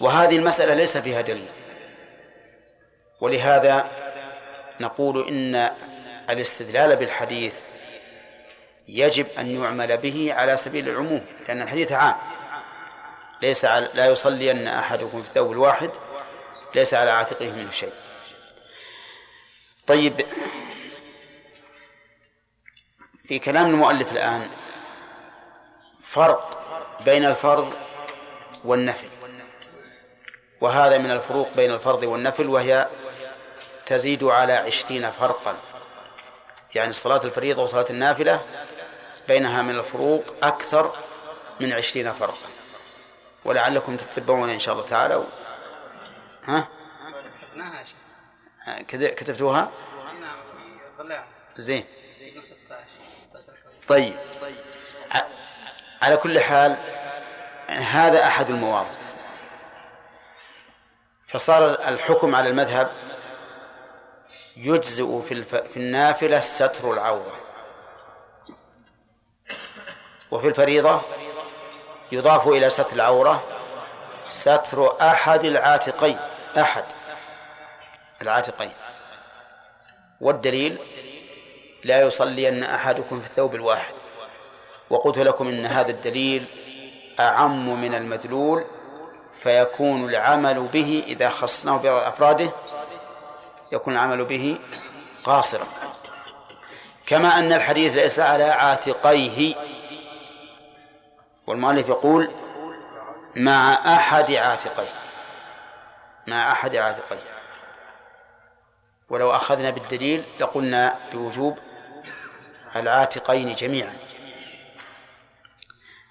وهذه 0.00 0.36
المسألة 0.36 0.74
ليس 0.74 0.96
فيها 0.96 1.20
دليل. 1.20 1.48
ولهذا 3.20 3.90
نقول 4.80 5.28
إن 5.28 5.76
الاستدلال 6.30 6.96
بالحديث 6.96 7.62
يجب 8.88 9.26
أن 9.38 9.62
يعمل 9.62 9.96
به 9.96 10.34
على 10.34 10.56
سبيل 10.56 10.88
العموم 10.88 11.26
لأن 11.48 11.62
الحديث 11.62 11.92
عام. 11.92 12.16
ليس 13.42 13.64
على 13.64 13.88
لا 13.94 14.06
يصلين 14.06 14.68
أحدكم 14.68 15.22
في 15.22 15.28
الثوب 15.28 15.52
الواحد 15.52 15.90
ليس 16.74 16.94
على 16.94 17.10
عاتقه 17.10 17.52
منه 17.52 17.70
شيء. 17.70 17.92
طيب 19.86 20.26
في 23.28 23.38
كلام 23.38 23.66
المؤلف 23.66 24.12
الآن 24.12 24.50
فرق 26.06 26.60
بين 27.04 27.24
الفرض 27.24 27.72
والنفل 28.64 29.19
وهذا 30.60 30.98
من 30.98 31.10
الفروق 31.10 31.48
بين 31.56 31.72
الفرض 31.72 32.02
والنفل 32.02 32.48
وهي 32.48 32.88
تزيد 33.86 34.24
على 34.24 34.52
عشرين 34.52 35.10
فرقا. 35.10 35.56
يعني 36.74 36.92
صلاة 36.92 37.24
الفريضة 37.24 37.62
وصلاة 37.62 37.86
النافلة 37.90 38.40
بينها 39.28 39.62
من 39.62 39.78
الفروق 39.78 40.24
أكثر 40.42 40.92
من 41.60 41.72
عشرين 41.72 42.12
فرقا. 42.12 42.48
ولعلكم 43.44 43.96
تتبعون 43.96 44.50
إن 44.50 44.58
شاء 44.58 44.74
الله 44.74 44.86
تعالى. 44.86 45.14
و... 45.14 45.24
ها؟ 46.44 46.68
كتبتوها؟ 48.88 49.70
زين. 51.54 51.84
طيب. 53.88 54.16
على 56.02 56.16
كل 56.16 56.40
حال 56.40 56.76
هذا 57.68 58.26
أحد 58.26 58.50
المواضع. 58.50 58.99
فصار 61.32 61.64
الحكم 61.70 62.34
على 62.34 62.48
المذهب 62.48 62.90
يجزئ 64.56 65.20
في, 65.22 65.32
الف... 65.34 65.54
في 65.54 65.76
النافلة 65.76 66.40
ستر 66.40 66.92
العورة. 66.92 67.36
وفي 70.30 70.48
الفريضة 70.48 71.02
يضاف 72.12 72.48
إلى 72.48 72.70
ستر 72.70 72.92
العورة 72.92 73.42
ستر 74.28 75.00
أحد 75.00 75.44
العاتقين 75.44 76.18
أحد 76.58 76.84
العاتقين. 78.22 78.72
والدليل 80.20 80.78
لا 81.84 82.00
يصلين 82.00 82.62
أحدكم 82.62 83.20
في 83.20 83.26
الثوب 83.26 83.54
الواحد. 83.54 83.94
وقلت 84.90 85.18
لكم 85.18 85.48
إن 85.48 85.66
هذا 85.66 85.90
الدليل 85.90 86.46
أعم 87.20 87.80
من 87.80 87.94
المدلول 87.94 88.64
فيكون 89.42 90.08
العمل 90.08 90.68
به 90.68 91.04
إذا 91.06 91.28
خصناه 91.28 91.82
بأفراده 91.82 92.50
يكون 93.72 93.92
العمل 93.92 94.24
به 94.24 94.58
قاصرا. 95.24 95.66
كما 97.06 97.38
أن 97.38 97.52
الحديث 97.52 97.96
ليس 97.96 98.20
على 98.20 98.44
عاتقيه. 98.44 99.54
والمؤلف 101.46 101.88
يقول 101.88 102.30
مع 103.36 103.72
أحد 103.72 104.30
عاتقيه 104.30 104.92
مع 106.26 106.52
أحد 106.52 106.76
عاتقيه. 106.76 107.30
ولو 109.08 109.30
أخذنا 109.30 109.70
بالدليل 109.70 110.24
لقلنا 110.40 110.96
بوجوب 111.12 111.58
العاتقين 112.76 113.52
جميعا. 113.52 113.96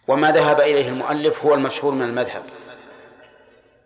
وما 0.07 0.31
ذهب 0.31 0.59
إليه 0.59 0.87
المؤلف 0.87 1.45
هو 1.45 1.53
المشهور 1.53 1.93
من 1.93 2.01
المذهب. 2.01 2.43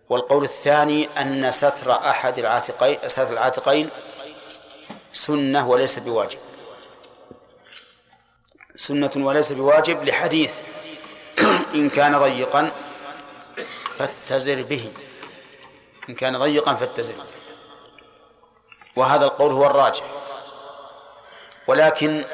والقول 0.10 0.43
الثاني 0.43 1.10
أن 1.22 1.51
ستر 1.51 1.91
أحد 1.91 2.39
العاتقين 2.39 2.97
ستر 3.08 3.34
العاتقين 3.34 3.89
سنة 5.14 5.70
وليس 5.70 5.99
بواجب. 5.99 6.39
سنة 8.76 9.12
وليس 9.16 9.51
بواجب 9.51 10.04
لحديث 10.04 10.60
إن 11.76 11.89
كان 11.89 12.18
ضيقا 12.18 12.72
فاتزر 13.97 14.64
به. 14.64 14.91
إن 16.10 16.16
كان 16.16 16.38
ضيقا 16.38 16.76
فاتزر 16.76 17.16
وهذا 18.95 19.26
القول 19.26 19.51
هو 19.51 19.66
الراجح. 19.66 20.04
ولكن 21.68 22.26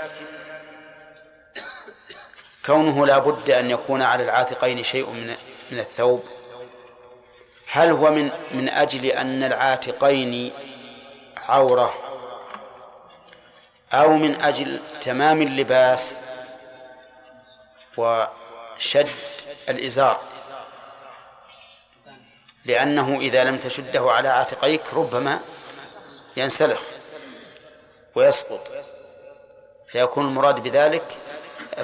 كونه 2.66 3.06
لا 3.06 3.18
بد 3.18 3.50
أن 3.50 3.70
يكون 3.70 4.02
على 4.02 4.24
العاتقين 4.24 4.84
شيء 4.84 5.10
من 5.10 5.36
من 5.72 5.80
الثوب 5.80 6.24
هل 7.72 7.90
هو 7.92 8.12
من 8.12 8.32
من 8.52 8.70
أجل 8.70 9.06
أن 9.06 9.44
العاتقين 9.44 10.54
عورة 11.38 11.94
أو 13.94 14.14
من 14.14 14.42
أجل 14.42 14.80
تمام 15.02 15.42
اللباس 15.42 16.16
وشد 17.98 19.10
الإزار؟ 19.70 20.20
لأنه 22.66 23.20
إذا 23.20 23.44
لم 23.44 23.58
تشده 23.58 24.12
على 24.12 24.28
عاتقيك 24.28 24.94
ربما 24.94 25.40
ينسلخ 26.38 26.82
ويسقط. 28.16 28.68
فيكون 29.88 30.26
المراد 30.26 30.64
بذلك 30.64 31.04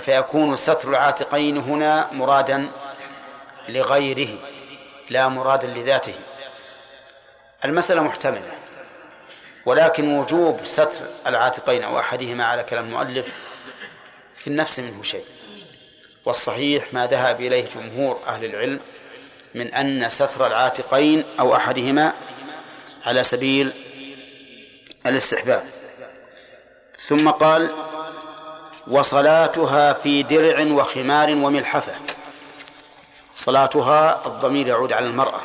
فيكون 0.01 0.55
ستر 0.55 0.89
العاتقين 0.89 1.57
هنا 1.57 2.09
مرادا 2.13 2.71
لغيره. 3.69 4.54
لا 5.09 5.27
مرادا 5.27 5.67
لذاته. 5.67 6.15
المسألة 7.65 8.03
محتملة 8.03 8.51
ولكن 9.65 10.17
وجوب 10.17 10.63
ستر 10.63 11.05
العاتقين 11.27 11.83
أو 11.83 11.99
أحدهما 11.99 12.45
على 12.45 12.63
كلام 12.63 12.85
المؤلف 12.85 13.27
في 14.43 14.47
النفس 14.47 14.79
منه 14.79 15.03
شيء. 15.03 15.25
والصحيح 16.25 16.93
ما 16.93 17.07
ذهب 17.07 17.41
إليه 17.41 17.65
جمهور 17.65 18.21
أهل 18.27 18.45
العلم 18.45 18.79
من 19.55 19.73
أن 19.73 20.09
ستر 20.09 20.47
العاتقين 20.47 21.25
أو 21.39 21.55
أحدهما 21.55 22.13
على 23.05 23.23
سبيل 23.23 23.71
الاستحباب. 25.05 25.63
ثم 26.97 27.29
قال 27.29 27.75
وصلاتها 28.87 29.93
في 29.93 30.23
درع 30.23 30.73
وخمار 30.73 31.29
وملحفة. 31.29 32.14
صلاتها 33.35 34.27
الضمير 34.27 34.67
يعود 34.67 34.93
على 34.93 35.07
المرأة 35.07 35.41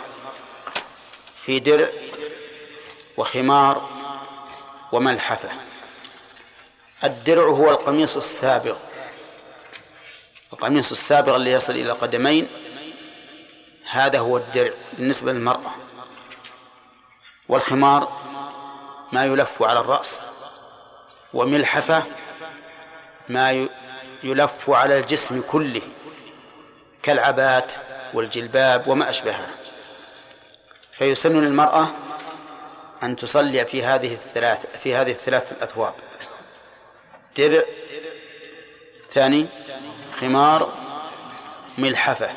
في 1.36 1.58
درع 1.60 1.88
وخمار 3.16 3.88
وملحفة. 4.92 5.48
الدرع 7.04 7.44
هو 7.44 7.70
القميص 7.70 8.16
السابغ 8.16 8.76
القميص 10.52 10.90
السابغ 10.90 11.36
اللي 11.36 11.52
يصل 11.52 11.72
إلى 11.72 11.92
القدمين 11.92 12.48
هذا 13.90 14.18
هو 14.18 14.36
الدرع 14.36 14.70
بالنسبة 14.92 15.32
للمرأة. 15.32 15.70
والخمار 17.48 18.12
ما 19.12 19.24
يلف 19.24 19.62
على 19.62 19.80
الرأس 19.80 20.22
وملحفة 21.34 22.04
ما 23.28 23.68
يلف 24.22 24.70
على 24.70 24.98
الجسم 24.98 25.42
كله. 25.50 25.82
كالعبات 27.02 27.72
والجلباب 28.14 28.88
وما 28.88 29.10
أشبهها. 29.10 29.50
فيسن 30.92 31.40
للمرأة 31.40 31.88
أن 33.02 33.16
تصلي 33.16 33.64
في 33.64 33.84
هذه 33.84 34.12
الثلاث 34.12 34.66
في 34.82 34.94
هذه 34.94 35.10
الثلاث 35.10 35.52
الأثواب. 35.52 35.94
درع 37.36 37.62
ثاني 39.08 39.46
خمار 40.12 40.72
ملحفة. 41.78 42.30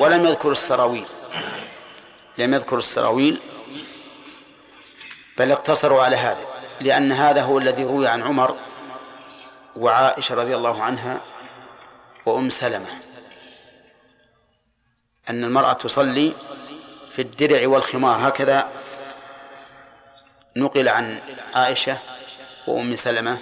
ولم 0.00 0.26
يذكر 0.26 0.50
السراويل. 0.52 1.06
لم 2.38 2.54
يذكر 2.54 2.78
السراويل 2.78 3.40
بل 5.38 5.52
اقتصروا 5.52 6.02
على 6.02 6.16
هذا 6.16 6.46
لأن 6.80 7.12
هذا 7.12 7.42
هو 7.42 7.58
الذي 7.58 7.84
روي 7.84 8.08
عن 8.08 8.22
عمر 8.22 8.56
وعائشة 9.76 10.34
رضي 10.34 10.54
الله 10.54 10.82
عنها 10.82 11.20
وأم 12.26 12.50
سلمة. 12.50 12.86
أن 15.30 15.44
المرأة 15.44 15.72
تصلي 15.72 16.32
في 17.10 17.22
الدرع 17.22 17.68
والخمار. 17.68 18.28
هكذا 18.28 18.68
نقل 20.56 20.88
عن 20.88 21.20
عائشة 21.54 21.98
وأم 22.66 22.96
سلمة 22.96 23.38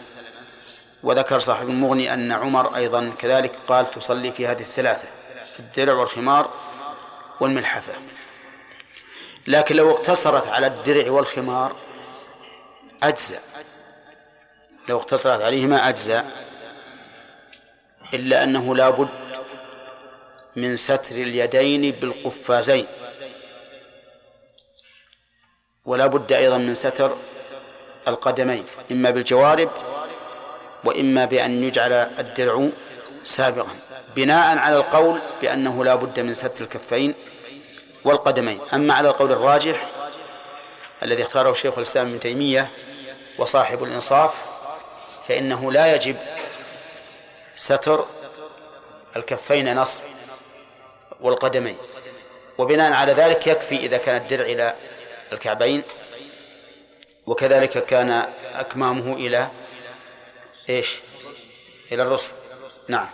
وذكر 1.03 1.39
صاحب 1.39 1.69
المغني 1.69 2.15
أن 2.15 2.33
عمر 2.33 2.77
أيضا 2.77 3.13
كذلك 3.19 3.53
قال 3.69 3.91
تصلي 3.91 4.33
في 4.33 4.47
هذه 4.47 4.61
الثلاثة 4.61 5.09
في 5.53 5.61
الدرع 5.61 5.95
والخمار 5.95 6.51
والملحفة. 7.41 7.93
لكن 9.47 9.77
لو 9.77 9.91
اقتصرت 9.91 10.49
على 10.49 10.67
الدرع 10.67 11.11
والخمار 11.11 11.77
أجزأ. 13.03 13.39
لو 14.89 14.97
اقتصرت 14.97 15.43
عليهما 15.43 15.89
أجزاء 15.89 16.25
إلا 18.15 18.45
أنه 18.45 18.75
لا 18.77 18.91
بد 18.91 19.09
من 20.63 20.77
ستر 20.77 21.17
اليدين 21.17 21.91
بالقفازين. 21.91 22.87
ولا 25.85 26.07
بد 26.07 26.33
أيضا 26.33 26.59
من 26.59 26.75
ستر 26.75 27.17
القدمين 28.09 28.65
إما 28.91 29.11
بالجوارب 29.11 29.71
وإما 30.85 31.25
بأن 31.25 31.65
يجعل 31.65 31.93
الدرع 31.93 32.69
سابقا 33.23 33.69
بناء 34.17 34.59
على 34.59 34.77
القول 34.77 35.21
بأنه 35.43 35.85
لا 35.85 35.95
بد 35.95 36.21
من 36.21 36.35
ستر 36.35 36.65
الكفين 36.65 37.15
والقدمين. 38.05 38.61
أما 38.75 38.95
على 38.95 39.09
القول 39.09 39.33
الراجح 39.33 39.87
الذي 41.03 41.23
اختاره 41.23 41.53
شيخ 41.53 41.79
الإسلام 41.79 42.07
ابن 42.07 42.21
تيمية 42.21 42.71
وصاحب 43.39 43.83
الإنصاف 43.83 44.35
فإنه 45.29 45.73
لا 45.73 45.95
يجب 45.95 46.17
ستر 47.57 48.05
الكفين 49.17 49.77
نصب. 49.77 50.03
والقدمين. 51.21 51.77
وبناء 52.59 52.93
على 52.93 53.13
ذلك 53.13 53.47
يكفي 53.47 53.77
إذا 53.77 53.97
كان 53.97 54.23
الدرع 54.23 54.45
إلى 54.45 54.75
الكعبين 55.33 55.83
وكذلك 57.27 57.87
كان 57.87 58.11
أكمامه 58.53 59.13
إلى 59.13 59.49
إيش؟ 60.69 60.97
إلى 61.93 62.03
الرسل. 62.03 62.35
نعم. 62.89 63.09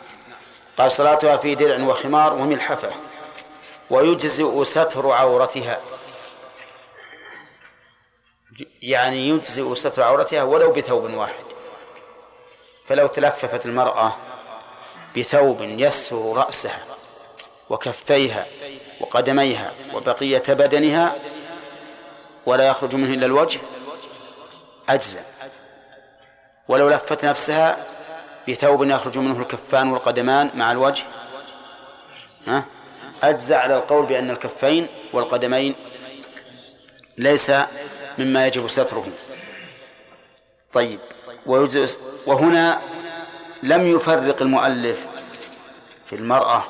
قال 0.78 0.92
صلاتها 0.92 1.36
في 1.36 1.54
درع 1.54 1.86
وخمار 1.86 2.32
وملحفة 2.32 2.94
ويجزئ 3.90 4.64
ستر 4.64 5.10
عورتها. 5.10 5.80
يعني 8.82 9.28
يجزئ 9.28 9.74
ستر 9.74 10.02
عورتها 10.02 10.42
ولو 10.42 10.72
بثوب 10.72 11.14
واحد. 11.14 11.44
فلو 12.88 13.06
تلففت 13.06 13.66
المرأة 13.66 14.16
بثوب 15.16 15.60
يستر 15.60 16.36
رأسها. 16.36 17.03
وكفيها 17.70 18.46
وقدميها 19.00 19.72
وبقية 19.94 20.42
بدنها 20.48 21.16
ولا 22.46 22.64
يخرج 22.68 22.94
منه 22.94 23.14
إلا 23.14 23.26
الوجه 23.26 23.60
أجزى 24.88 25.20
ولو 26.68 26.88
لفت 26.88 27.24
نفسها 27.24 27.76
بثوب 28.48 28.84
يخرج 28.84 29.18
منه 29.18 29.40
الكفان 29.40 29.92
والقدمان 29.92 30.50
مع 30.54 30.72
الوجه 30.72 31.04
ها؟ 32.46 32.64
أجزى 33.22 33.54
على 33.54 33.76
القول 33.76 34.06
بأن 34.06 34.30
الكفين 34.30 34.86
والقدمين 35.12 35.74
ليس 37.18 37.52
مما 38.18 38.46
يجب 38.46 38.66
ستره. 38.66 39.06
طيب 40.72 41.00
وهنا 42.26 42.80
لم 43.62 43.86
يفرق 43.86 44.42
المؤلف 44.42 45.06
في 46.06 46.16
المرأة 46.16 46.64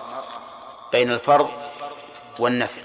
بين 0.94 1.10
الفرض 1.10 1.50
والنفل 2.38 2.80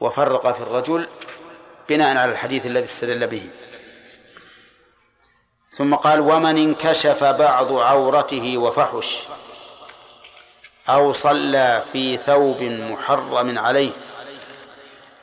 وفرق 0.00 0.52
في 0.52 0.60
الرجل 0.60 1.08
بناء 1.88 2.16
على 2.16 2.32
الحديث 2.32 2.66
الذي 2.66 2.84
استدل 2.84 3.26
به. 3.26 3.50
ثم 5.70 5.94
قال 5.94 6.20
ومن 6.20 6.58
انكشف 6.58 7.24
بعض 7.24 7.72
عورته 7.72 8.58
وفحش 8.58 9.22
أو 10.88 11.12
صلى 11.12 11.82
في 11.92 12.16
ثوب 12.16 12.62
محرم 12.62 13.58
عليه 13.58 13.92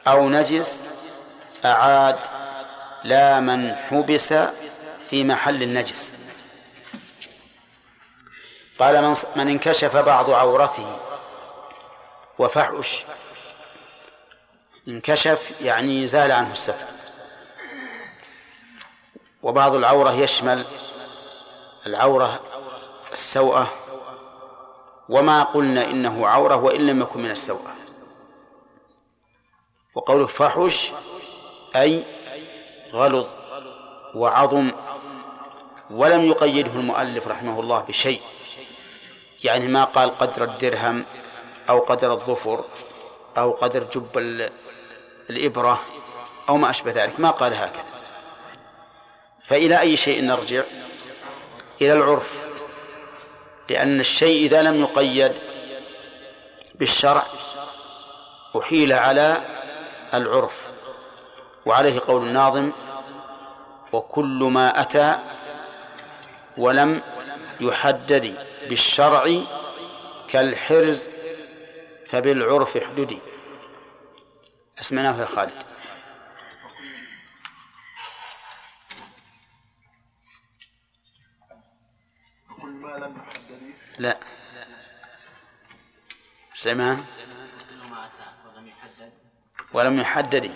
أو 0.08 0.30
نجس 0.30 0.84
أعاد 1.66 2.20
لا 3.03 3.40
من 3.40 3.76
حبس 3.76 4.34
في 5.10 5.24
محل 5.24 5.64
النجس 5.64 6.12
قال 8.80 9.02
من, 9.02 9.16
من 9.36 9.48
انكشف 9.48 9.98
بعض 9.98 10.30
عورته 10.30 11.11
وفحش. 12.42 13.04
انكشف 14.88 15.62
يعني 15.62 16.08
زال 16.08 16.32
عنه 16.32 16.52
الستر. 16.52 16.86
وبعض 19.44 19.76
العورة 19.76 20.12
يشمل 20.12 20.66
العورة 21.86 22.40
السوءة. 23.12 23.68
وما 25.10 25.44
قلنا 25.44 25.86
إنه 25.86 26.28
عورة 26.28 26.56
وإن 26.56 26.88
لم 26.88 27.02
يكن 27.02 27.22
من 27.22 27.32
السوءة. 27.32 27.72
وقوله 29.96 30.28
فحش 30.28 30.92
أي 31.76 32.04
غلظ 32.94 33.28
وعظم 34.16 34.72
ولم 35.90 36.22
يقيده 36.22 36.72
المؤلف 36.72 37.28
رحمه 37.28 37.60
الله 37.60 37.82
بشيء. 37.82 38.22
يعني 39.44 39.68
ما 39.68 39.84
قال 39.84 40.18
قدر 40.18 40.44
الدرهم 40.44 41.06
أو 41.72 41.80
قدر 41.80 42.11
الظفر 42.11 42.65
أو 43.38 43.52
قدر 43.52 43.84
جب 43.84 44.18
الإبرة 45.30 45.81
أو 46.49 46.57
ما 46.57 46.69
أشبه 46.69 46.91
ذلك 46.91 47.19
ما 47.19 47.31
قال 47.31 47.53
هكذا. 47.53 47.85
فإلى 49.43 49.80
أي 49.80 49.98
شيء 49.98 50.23
نرجع؟ 50.23 50.64
إلى 51.81 51.93
العرف 51.93 52.34
لأن 53.69 53.99
الشيء 53.99 54.45
إذا 54.45 54.61
لم 54.61 54.81
يقيد 54.81 55.34
بالشرع 56.76 57.23
أحيل 58.60 58.93
على 58.93 59.41
العرف. 60.14 60.68
وعليه 61.65 61.99
قول 62.07 62.22
الناظم 62.23 62.72
وكل 63.93 64.49
ما 64.52 64.81
أتى 64.81 65.19
ولم 66.57 67.02
يحدد 67.60 68.35
بالشرع 68.69 69.23
كالحرز 70.27 71.10
فبالعرف 72.12 72.78
احددي. 72.78 73.20
أسمناه 74.80 75.22
يا 75.22 75.26
خالد. 75.26 75.64
لا. 84.00 84.18
سليمان. 86.54 87.04
ولم 89.74 90.00
يحدد 90.00 90.52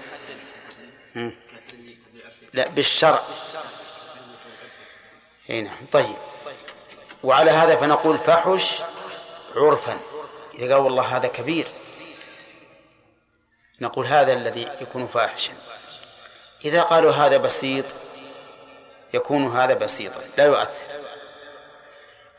لا 2.53 2.68
بالشرع. 2.69 3.22
هنا 5.49 5.61
نعم. 5.61 5.86
طيب. 5.91 6.15
وعلى 7.23 7.52
هذا 7.52 7.76
فنقول 7.76 8.18
فحش 8.18 8.82
عرفا. 9.56 10.14
إذا 10.60 10.73
قال 10.73 10.84
والله 10.84 11.18
هذا 11.18 11.27
كبير 11.27 11.68
نقول 13.82 14.06
هذا 14.06 14.34
الذي 14.34 14.69
يكون 14.82 15.07
فاحشا. 15.07 15.53
إذا 16.65 16.82
قالوا 16.82 17.11
هذا 17.11 17.38
بسيط 17.38 17.86
يكون 19.14 19.57
هذا 19.57 19.73
بسيطا 19.73 20.22
لا 20.38 20.45
يؤثر. 20.45 20.86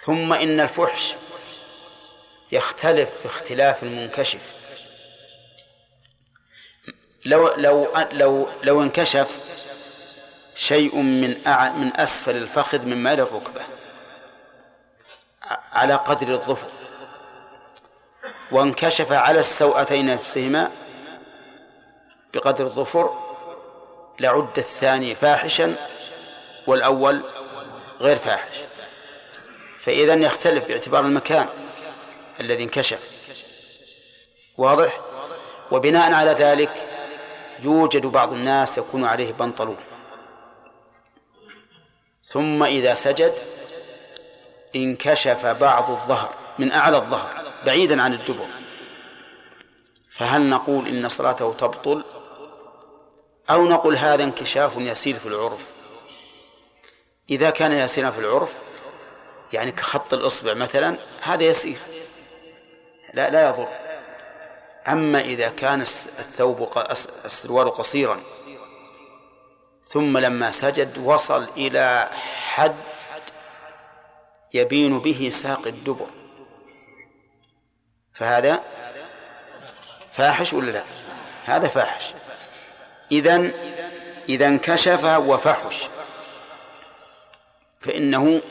ثم 0.01 0.33
إن 0.33 0.61
الفحش 0.61 1.15
يختلف 2.53 3.11
باختلاف 3.25 3.83
المنكشف. 3.83 4.57
لو 7.25 7.55
لو 7.55 7.93
لو 8.13 8.49
لو 8.63 8.83
انكشف 8.83 9.39
شيء 10.55 10.97
من 10.97 11.29
من 11.79 11.97
أسفل 11.97 12.37
الفخذ 12.37 12.85
من 12.87 12.97
مال 12.97 13.21
الركبة 13.21 13.63
على 15.73 15.95
قدر 15.95 16.35
الظفر. 16.35 16.76
وانكشف 18.53 19.13
على 19.13 19.41
السوأتين 19.41 20.07
نفسهما 20.07 20.71
بقدر 22.35 22.67
الظفر 22.67 23.27
لعد 24.21 24.59
الثاني 24.59 25.15
فاحشا 25.15 25.75
والأول 26.67 27.25
غير 28.01 28.17
فاحش. 28.19 28.57
فإذا 29.81 30.15
يختلف 30.15 30.69
باعتبار 30.69 31.05
المكان 31.05 31.47
الذي 32.41 32.65
انكشف. 32.65 33.11
واضح؟ 34.59 35.01
وبناء 35.71 36.13
على 36.13 36.31
ذلك 36.31 36.87
يوجد 37.63 38.07
بعض 38.07 38.33
الناس 38.33 38.79
يكون 38.79 39.05
عليه 39.05 39.33
بنطلون. 39.33 39.77
ثم 42.25 42.63
إذا 42.63 42.95
سجد 42.95 43.33
انكشف 44.77 45.47
بعض 45.47 45.91
الظهر 45.91 46.35
من 46.59 46.73
أعلى 46.73 46.97
الظهر. 46.97 47.46
بعيدا 47.67 48.03
عن 48.03 48.15
الدبر. 48.15 48.47
فهل 50.11 50.49
نقول 50.49 50.89
إن 50.89 51.09
صلاته 51.09 51.53
تبطل؟ 51.53 52.05
أو 53.51 53.69
نقول 53.69 53.97
هذا 53.97 54.25
انكشاف 54.25 54.73
يسير 54.77 55.15
في 55.17 55.27
العرف؟ 55.27 55.61
إذا 57.31 57.51
كان 57.51 57.73
يسيرا 57.73 58.11
في 58.11 58.19
العرف 58.19 58.53
يعني 59.53 59.73
كخط 59.73 60.15
الإصبع 60.15 60.55
مثلا 60.55 60.97
هذا 61.23 61.45
يسير. 61.45 61.79
لا 63.15 63.31
لا 63.31 63.49
يضر. 63.49 63.69
أما 64.89 65.21
إذا 65.21 65.49
كان 65.49 65.81
الثوب 65.81 66.69
السروال 67.25 67.71
قصيرا 67.71 68.21
ثم 69.85 70.19
لما 70.19 70.51
سجد 70.51 70.99
وصل 70.99 71.47
إلى 71.57 72.11
حد 72.47 72.77
يبين 74.55 74.99
به 74.99 75.31
ساق 75.33 75.67
الدبر. 75.67 76.26
فهذا 78.19 78.63
فاحش 80.13 80.53
ولا 80.53 80.71
لا؟ 80.71 80.83
هذا 81.45 81.69
فاحش. 81.69 82.05
إذا 83.13 83.51
إذا 84.29 84.47
انكشف 84.49 85.05
وفحش 85.05 85.89
فإنه 87.81 88.43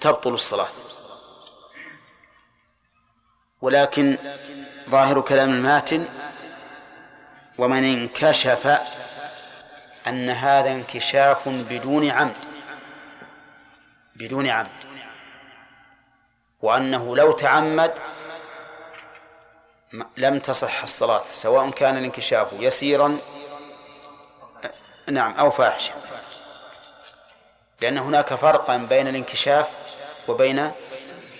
تبطل 0.00 0.32
الصلاة. 0.32 0.68
ولكن 3.60 4.18
ظاهر 4.88 5.20
كلام 5.20 5.50
الماتن 5.50 6.08
ومن 7.58 7.84
انكشف 7.84 8.78
أن 10.06 10.30
هذا 10.30 10.72
انكشاف 10.72 11.48
بدون 11.48 12.10
عمد. 12.10 12.44
بدون 14.16 14.48
عمد. 14.48 14.68
وأنه 16.62 17.16
لو 17.16 17.32
تعمد 17.32 17.92
لم 20.16 20.38
تصح 20.38 20.82
الصلاة 20.82 21.22
سواء 21.30 21.70
كان 21.70 21.96
الانكشاف 21.96 22.48
يسيرا 22.52 23.18
نعم 25.10 25.34
أو 25.34 25.50
فاحشا. 25.50 25.92
لأن 27.80 27.98
هناك 27.98 28.34
فرقا 28.34 28.76
بين 28.76 29.08
الانكشاف 29.08 29.68
وبين 30.28 30.72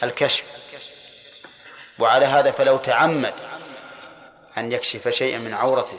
الكشف. 0.03 0.45
وعلى 1.99 2.27
هذا 2.27 2.51
فلو 2.51 2.77
تعمد 2.77 3.35
أن 4.59 4.73
يكشف 4.73 5.09
شيئا 5.09 5.39
من 5.39 5.55
عورته 5.55 5.99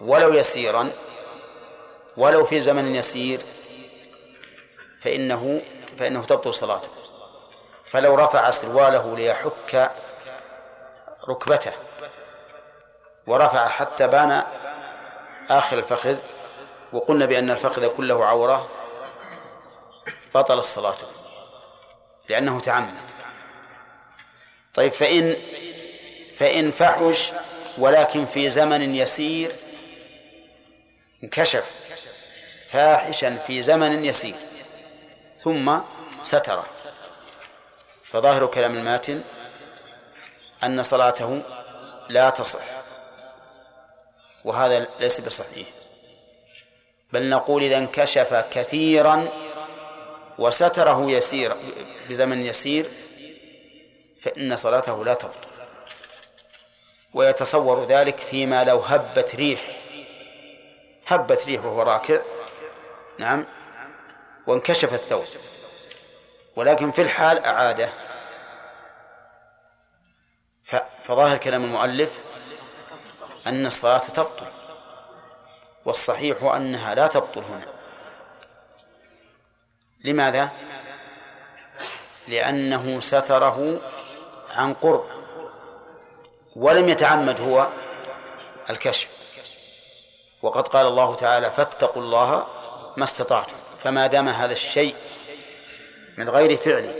ولو 0.00 0.32
يسيرا 0.32 0.90
ولو 2.16 2.46
في 2.46 2.60
زمن 2.60 2.94
يسير 2.94 3.40
فإنه 5.02 5.62
فإنه 5.98 6.24
تبطل 6.24 6.54
صلاته. 6.54 6.88
فلو 7.90 8.14
رفع 8.14 8.50
سرواله 8.50 9.16
ليحك 9.16 9.90
ركبته. 11.28 11.72
ورفع 13.26 13.68
حتى 13.68 14.06
بان 14.06 14.42
آخر 15.50 15.78
الفخذ 15.78 16.16
وقلنا 16.92 17.26
بأن 17.26 17.50
الفخذ 17.50 17.88
كله 17.96 18.26
عورة 18.26 18.68
بطل 20.34 20.58
الصلاة. 20.58 20.96
لأنه 22.28 22.60
تعمد. 22.60 22.94
طيب 24.74 24.92
فإن 24.92 25.36
فإن 26.36 26.70
فحش 26.70 27.32
ولكن 27.78 28.26
في 28.26 28.50
زمن 28.50 28.94
يسير 28.94 29.52
انكشف 31.24 31.74
فاحشا 32.68 33.36
في 33.36 33.62
زمن 33.62 34.04
يسير 34.04 34.34
ثم 35.36 35.78
ستره 36.22 36.66
فظاهر 38.04 38.46
كلام 38.46 38.76
الماتن 38.76 39.22
أن 40.64 40.82
صلاته 40.82 41.42
لا 42.08 42.30
تصح 42.30 42.64
وهذا 44.44 44.86
ليس 45.00 45.20
بصحيح. 45.20 45.66
بل 47.12 47.28
نقول 47.28 47.62
إذا 47.62 47.78
انكشف 47.78 48.44
كثيرا 48.50 49.28
وستره 50.38 51.10
يسير 51.10 51.52
بزمن 52.08 52.46
يسير 52.46 52.86
فإن 54.22 54.56
صلاته 54.56 55.04
لا 55.04 55.14
تبطل. 55.14 55.48
ويتصور 57.14 57.84
ذلك 57.84 58.18
فيما 58.18 58.64
لو 58.64 58.78
هبت 58.78 59.34
ريح 59.34 59.60
هبت 61.06 61.46
ريح 61.46 61.64
وهو 61.64 61.82
راكع 61.82 62.20
نعم 63.18 63.46
وانكشف 64.46 64.94
الثوب. 64.94 65.24
ولكن 66.56 66.90
في 66.90 67.02
الحال 67.02 67.44
أعاده. 67.44 68.05
فظاهر 71.04 71.36
كلام 71.36 71.64
المؤلف 71.64 72.20
أن 73.46 73.66
الصلاة 73.66 73.98
تبطل 73.98 74.46
والصحيح 75.84 76.42
أنها 76.42 76.94
لا 76.94 77.06
تبطل 77.06 77.40
هنا. 77.40 77.66
لماذا؟ 80.04 80.50
لأنه 82.28 83.00
ستره 83.00 83.80
عن 84.50 84.74
قرب 84.74 85.04
ولم 86.56 86.88
يتعمد 86.88 87.40
هو 87.40 87.68
الكشف. 88.70 89.08
وقد 90.42 90.68
قال 90.68 90.86
الله 90.86 91.14
تعالى 91.14 91.50
فاتقوا 91.50 92.02
الله 92.02 92.46
ما 92.96 93.04
استطعتم. 93.04 93.56
فما 93.82 94.06
دام 94.06 94.28
هذا 94.28 94.52
الشيء 94.52 94.94
من 96.16 96.28
غير 96.28 96.56
فعله 96.56 96.94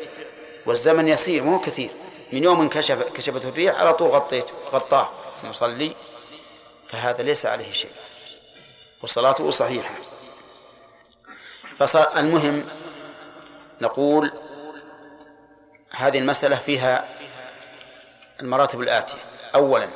والزمن 0.67 1.09
يسير 1.09 1.43
مو 1.43 1.61
كثير 1.61 1.91
من 2.33 2.45
يوم 2.45 2.69
كشف 2.69 3.13
كشفته 3.17 3.49
الريح 3.49 3.81
على 3.81 3.95
طول 3.95 4.11
غطيته 4.11 4.55
غطاه. 4.73 5.11
المصلي 5.45 5.97
فهذا 6.89 7.23
ليس 7.23 7.47
عليه 7.47 7.73
شيء. 7.73 7.91
وصلاته 9.03 9.51
صحيحة. 9.51 9.95
فالمهم 11.79 12.69
نقول 13.81 14.33
هذه 15.97 16.19
المسألة 16.19 16.57
فيها 16.57 17.09
المراتب 18.41 18.81
الآتية. 18.81 19.19
أولا 19.55 19.89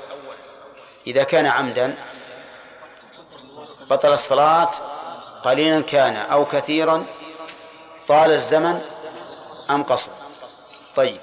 إذا 1.06 1.22
كان 1.22 1.46
عمدا 1.46 1.94
بطل 3.90 4.12
الصلاة 4.12 4.70
قليلا 5.42 5.80
كان 5.80 6.16
أو 6.16 6.44
كثيرا 6.44 7.04
طال 8.08 8.32
الزمن 8.32 8.80
أم 9.70 9.82
قصر. 9.82 10.10
طيب 10.96 11.20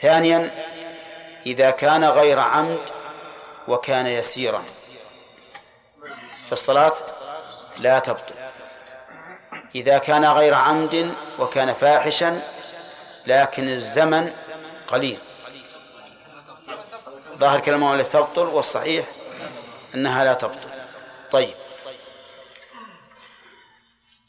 ثانيا 0.00 0.50
إذا 1.46 1.70
كان 1.70 2.04
غير 2.04 2.38
عمد 2.38 2.80
وكان 3.68 4.06
يسيرا. 4.06 4.64
فالصلاة 6.50 6.92
لا 7.78 7.98
تبطل. 7.98 8.34
إذا 9.74 9.98
كان 9.98 10.24
غير 10.24 10.54
عمد 10.54 11.14
وكان 11.38 11.74
فاحشا 11.74 12.40
لكن 13.26 13.68
الزمن 13.68 14.32
قليل. 14.86 15.18
ظاهر 17.38 17.60
كلام 17.60 17.92
التي 17.92 18.10
تبطل 18.10 18.46
والصحيح 18.46 19.06
أنها 19.94 20.24
لا 20.24 20.34
تبطل. 20.34 20.68
طيب. 21.32 21.54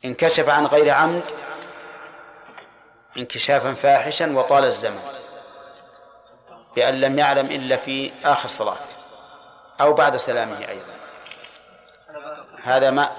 انكشف 0.06 0.50
عن 0.50 0.66
غير 0.66 0.90
عمد 0.90 1.24
انكشافا 3.18 3.74
فاحشا 3.74 4.32
وطال 4.38 4.64
الزمن. 4.64 5.15
بأن 6.76 7.02
لم 7.02 7.20
يعلم 7.20 7.46
إلا 7.46 7.78
في 7.78 8.12
آخر 8.24 8.50
صلاته 8.50 8.86
أو 9.82 9.94
بعد 9.94 10.18
سلامه 10.18 10.60
أيضا. 10.60 10.96
هذا 12.64 12.92
ما 12.92 13.12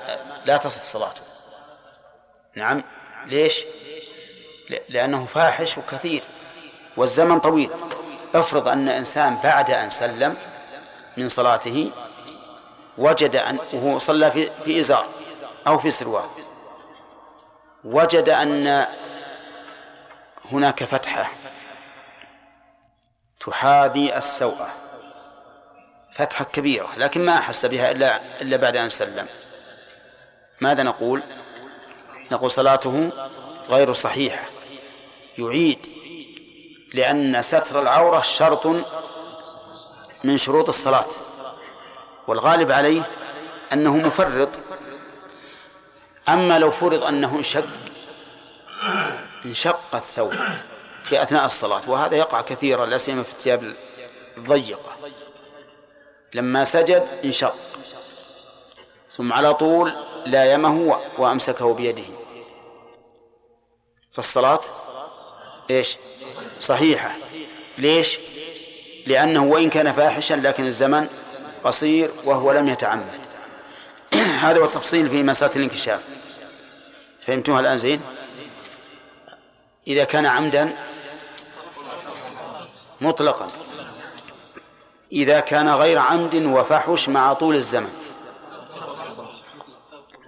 لا 0.44 0.56
تصح 0.56 0.84
صلاته. 0.84 1.20
نعم. 2.54 2.82
ليش؟ 3.26 3.64
لأنه 4.88 5.26
فاحش 5.26 5.78
وكثير 5.78 6.22
والزمن 6.96 7.40
طويل. 7.40 7.70
افرض 8.34 8.68
أن 8.68 8.88
إنسان 8.88 9.38
بعد 9.44 9.70
أن 9.70 9.90
سلم 9.90 10.36
من 11.16 11.28
صلاته 11.28 11.90
وجد 12.98 13.36
أن 13.36 13.58
وهو 13.72 13.98
صلى 13.98 14.30
في, 14.30 14.50
في 14.50 14.80
إزار 14.80 15.06
أو 15.66 15.78
في 15.78 15.90
سروال. 15.90 16.24
وجد 17.84 18.28
أن 18.28 18.86
هناك 20.52 20.84
فتحة 20.84 21.30
تحاذي 23.46 24.16
السوءة 24.16 24.68
فتحة 26.14 26.44
كبيرة 26.44 26.88
لكن 26.96 27.24
ما 27.24 27.38
أحس 27.38 27.66
بها 27.66 27.90
إلا 27.90 28.20
إلا 28.42 28.56
بعد 28.56 28.76
أن 28.76 28.90
سلم. 28.90 29.26
ماذا 30.60 30.82
نقول؟ 30.82 31.22
نقول 32.32 32.50
صلاته 32.50 33.10
غير 33.68 33.92
صحيحة. 33.92 34.44
يعيد 35.38 35.78
لأن 36.94 37.42
ستر 37.42 37.82
العورة 37.82 38.20
شرط 38.20 38.66
من 40.24 40.38
شروط 40.38 40.68
الصلاة. 40.68 41.06
والغالب 42.26 42.72
عليه 42.72 43.02
أنه 43.72 43.96
مفرط. 43.96 44.48
أما 46.28 46.58
لو 46.58 46.70
فرض 46.70 47.04
أنه 47.04 47.36
انشق 47.36 47.66
انشق 49.44 49.94
الثوب 49.94 50.34
في 51.08 51.22
أثناء 51.22 51.46
الصلاة 51.46 51.90
وهذا 51.90 52.16
يقع 52.16 52.40
كثيرا 52.40 52.86
لا 52.86 52.98
سيما 52.98 53.22
في 53.22 53.32
الثياب 53.32 53.74
الضيقة 54.36 54.96
لما 56.34 56.64
سجد 56.64 57.06
انشق 57.24 57.54
ثم 59.12 59.32
على 59.32 59.54
طول 59.54 59.92
لايمه 60.26 61.00
وأمسكه 61.18 61.74
بيده 61.74 62.04
فالصلاة 64.12 64.60
إيش؟ 65.70 65.96
صحيحة 66.58 67.14
ليش؟ 67.78 68.18
لأنه 69.06 69.44
وإن 69.44 69.70
كان 69.70 69.92
فاحشا 69.92 70.34
لكن 70.34 70.66
الزمن 70.66 71.08
قصير 71.64 72.10
وهو 72.24 72.52
لم 72.52 72.68
يتعمد 72.68 73.20
هذا 74.42 74.60
هو 74.60 74.64
التفصيل 74.64 75.08
في 75.08 75.22
مسألة 75.22 75.56
الانكشاف 75.56 76.08
فهمتوها 77.20 77.60
الآن 77.60 77.78
زين؟ 77.78 78.00
إذا 79.86 80.04
كان 80.04 80.26
عمدا 80.26 80.85
مطلقا. 83.00 83.50
إذا 85.12 85.40
كان 85.40 85.68
غير 85.68 85.98
عمد 85.98 86.34
وفحش 86.34 87.08
مع 87.08 87.32
طول 87.32 87.54
الزمن. 87.54 87.90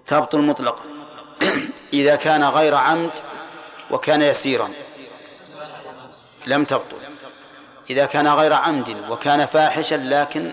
تبطل 0.06 0.38
مطلقا 0.38 0.84
إذا 1.92 2.16
كان 2.16 2.44
غير 2.44 2.74
عمد 2.74 3.10
وكان 3.90 4.22
يسيرا. 4.22 4.68
لم 6.46 6.64
تبطل. 6.64 6.96
إذا 7.90 8.06
كان 8.06 8.28
غير 8.28 8.52
عمد 8.52 8.96
وكان 9.10 9.46
فاحشا 9.46 9.94
لكن 9.94 10.52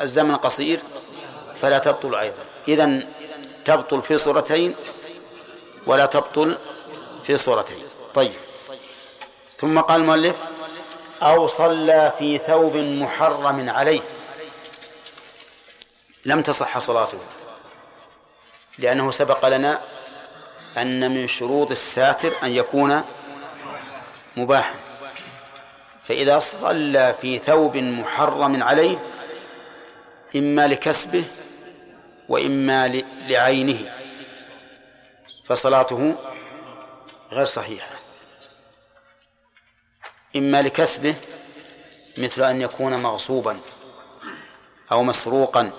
الزمن 0.00 0.36
قصير 0.36 0.80
فلا 1.60 1.78
تبطل 1.78 2.14
أيضا. 2.14 2.44
إذا 2.68 3.00
تبطل 3.64 4.02
في 4.02 4.16
صورتين 4.16 4.74
ولا 5.86 6.06
تبطل 6.06 6.58
في 7.24 7.36
صورتين. 7.36 7.84
طيب. 8.14 8.32
ثم 9.54 9.80
قال 9.80 10.00
المؤلف 10.00 10.36
أو 11.22 11.46
صلى 11.46 12.12
في 12.18 12.38
ثوب 12.38 12.76
محرم 12.76 13.70
عليه. 13.70 14.00
لم 16.24 16.42
تصح 16.42 16.78
صلاته 16.78 17.18
لأنه 18.78 19.10
سبق 19.10 19.48
لنا 19.48 19.80
أن 20.76 21.10
من 21.14 21.26
شروط 21.26 21.70
الساتر 21.70 22.32
أن 22.42 22.50
يكون 22.50 23.04
مباحا. 24.36 24.74
فإذا 26.08 26.38
صلى 26.38 27.14
في 27.20 27.38
ثوب 27.38 27.76
محرم 27.76 28.62
عليه 28.62 28.98
إما 30.36 30.66
لكسبه 30.66 31.24
وإما 32.28 33.02
لعينه 33.28 33.92
فصلاته 35.44 36.14
غير 37.32 37.44
صحيحة. 37.44 38.11
إما 40.36 40.62
لكسبه 40.62 41.14
مثل 42.18 42.42
أن 42.42 42.60
يكون 42.60 43.02
مغصوبا 43.02 43.60
أو 44.92 45.02
مسروقا 45.02 45.70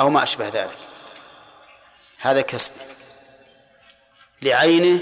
أو 0.00 0.10
ما 0.10 0.22
أشبه 0.22 0.48
ذلك. 0.48 0.78
هذا 2.18 2.40
كسب. 2.40 2.72
لعينه 4.42 5.00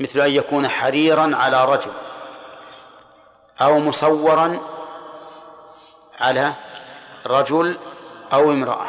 مثل 0.00 0.20
أن 0.20 0.30
يكون 0.30 0.68
حريرا 0.68 1.36
على 1.36 1.64
رجل 1.64 1.92
أو 3.60 3.78
مصورا 3.78 4.60
على 6.18 6.52
رجل 7.26 7.78
أو 8.32 8.52
امرأة. 8.52 8.88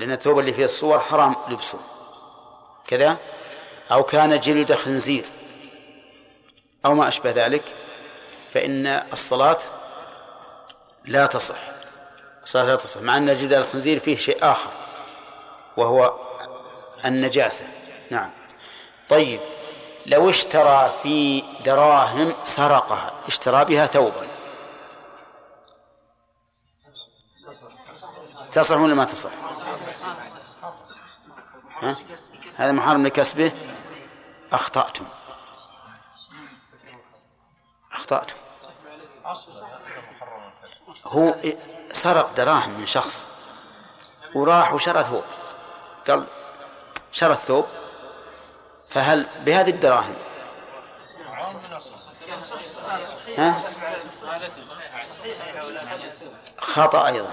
لأن 0.00 0.12
الثوب 0.12 0.38
اللي 0.38 0.52
فيه 0.52 0.64
الصور 0.64 0.98
حرام 0.98 1.36
لبسه. 1.48 1.78
كذا؟ 2.86 3.16
أو 3.92 4.02
كان 4.02 4.40
جلد 4.40 4.74
خنزير. 4.74 5.24
أو 6.86 6.94
ما 6.94 7.08
أشبه 7.08 7.30
ذلك 7.30 7.62
فإن 8.50 8.86
الصلاة 8.86 9.58
لا 11.04 11.26
تصح 11.26 11.58
الصلاة 12.42 12.64
لا 12.64 12.76
تصح 12.76 13.00
مع 13.00 13.16
أن 13.16 13.34
جلد 13.34 13.52
الخنزير 13.52 13.98
فيه 13.98 14.16
شيء 14.16 14.38
آخر 14.42 14.70
وهو 15.76 16.14
النجاسة. 17.04 17.64
نعم. 18.10 18.30
طيب 19.08 19.40
لو 20.06 20.30
اشترى 20.30 20.92
في 21.02 21.42
دراهم 21.64 22.34
سرقها 22.44 23.12
اشترى 23.28 23.64
بها 23.64 23.86
ثوبا. 23.86 24.26
تصح 28.52 28.76
ولا 28.76 28.94
ما 28.94 29.04
تصح؟ 29.04 29.30
ها؟ 31.80 31.96
هذا 32.56 32.72
محرم 32.72 33.06
لكسبه؟ 33.06 33.52
أخطأتم. 34.52 35.04
أخطأتم 38.06 38.36
هو 41.04 41.34
سرق 41.92 42.34
دراهم 42.36 42.70
من 42.70 42.86
شخص 42.86 43.28
وراح 44.34 44.74
وشرى 44.74 45.02
ثوب 45.02 45.24
قال 46.08 46.26
شرى 47.12 47.32
الثوب 47.32 47.66
فهل 48.90 49.26
بهذه 49.44 49.70
الدراهم؟ 49.70 50.14
ها؟ 53.38 53.62
خطأ 56.58 57.06
أيضا. 57.06 57.32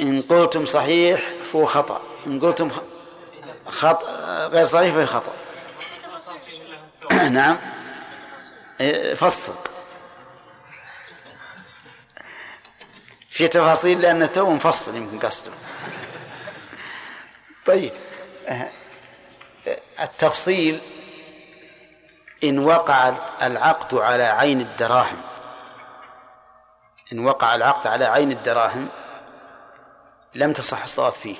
إن 0.00 0.22
قلتم 0.22 0.66
صحيح 0.66 1.20
فهو 1.52 1.64
خطأ. 1.64 2.00
إن 2.26 2.40
قلتم 2.40 2.70
خطأ 3.66 4.08
غير 4.46 4.64
صحيح 4.64 4.94
فهو 4.94 5.06
خطأ. 5.06 5.32
نعم. 7.28 7.81
فصل. 9.16 9.54
في 13.30 13.48
تفاصيل 13.48 14.00
لأن 14.00 14.22
الثوب 14.22 14.48
مفصل 14.48 14.96
يمكن 14.96 15.18
قصده. 15.18 15.52
طيب 17.66 17.92
التفصيل 20.00 20.80
إن 22.44 22.58
وقع 22.58 23.08
العقد 23.42 23.94
على 23.94 24.24
عين 24.24 24.60
الدراهم. 24.60 25.22
إن 27.12 27.24
وقع 27.24 27.54
العقد 27.54 27.86
على 27.86 28.04
عين 28.04 28.32
الدراهم 28.32 28.88
لم 30.34 30.52
تصح 30.52 30.82
الصلاة 30.82 31.10
فيه. 31.10 31.36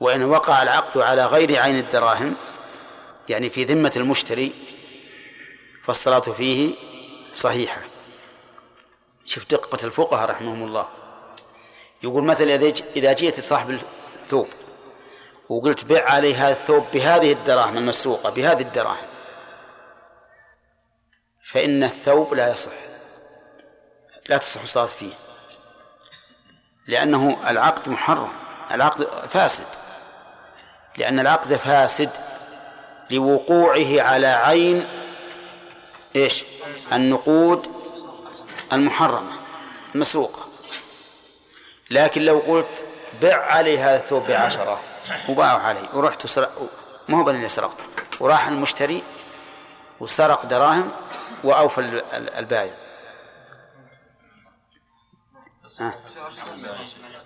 وإن 0.00 0.24
وقع 0.24 0.62
العقد 0.62 0.98
على 0.98 1.26
غير 1.26 1.58
عين 1.58 1.78
الدراهم 1.78 2.36
يعني 3.28 3.50
في 3.50 3.64
ذمة 3.64 3.92
المشتري 3.96 4.52
فالصلاة 5.88 6.20
فيه 6.20 6.74
صحيحة. 7.32 7.80
شوف 9.24 9.50
دقة 9.50 9.86
الفقهاء 9.86 10.30
رحمهم 10.30 10.62
الله. 10.62 10.88
يقول 12.02 12.24
مثلا 12.24 12.72
إذا 12.96 13.12
جئت 13.12 13.40
صاحب 13.40 13.70
الثوب 14.14 14.48
وقلت 15.48 15.84
بع 15.84 16.10
علي 16.10 16.34
هذا 16.34 16.52
الثوب 16.52 16.84
بهذه 16.92 17.32
الدراهم 17.32 17.78
المسروقة 17.78 18.30
بهذه 18.30 18.60
الدراهم. 18.60 19.06
فإن 21.44 21.82
الثوب 21.82 22.34
لا 22.34 22.52
يصح. 22.52 22.72
لا 24.26 24.38
تصح 24.38 24.62
الصلاة 24.62 24.86
فيه. 24.86 25.12
لأنه 26.86 27.50
العقد 27.50 27.88
محرم 27.88 28.32
العقد 28.70 29.04
فاسد. 29.04 29.66
لأن 30.96 31.20
العقد 31.20 31.54
فاسد 31.54 32.10
لوقوعه 33.10 34.00
على 34.00 34.26
عين 34.26 34.97
إيش؟ 36.24 36.44
النقود 36.92 37.72
المحرمة 38.72 39.38
المسروقة. 39.94 40.40
لكن 41.90 42.22
لو 42.22 42.38
قلت 42.38 42.86
بع 43.22 43.34
علي 43.34 43.78
هذا 43.78 43.96
الثوب 43.96 44.22
بعشرة 44.26 44.80
وباعوا 45.28 45.60
علي 45.60 45.88
ورحت 45.92 46.26
سرق 46.26 46.50
ما 47.08 47.18
هو 47.18 47.30
اللي 47.30 47.48
سرقت؟ 47.48 47.86
وراح 48.20 48.46
المشتري 48.46 49.02
وسرق 50.00 50.46
دراهم 50.46 50.90
وأوفى 51.44 52.02
البايع. 52.12 52.74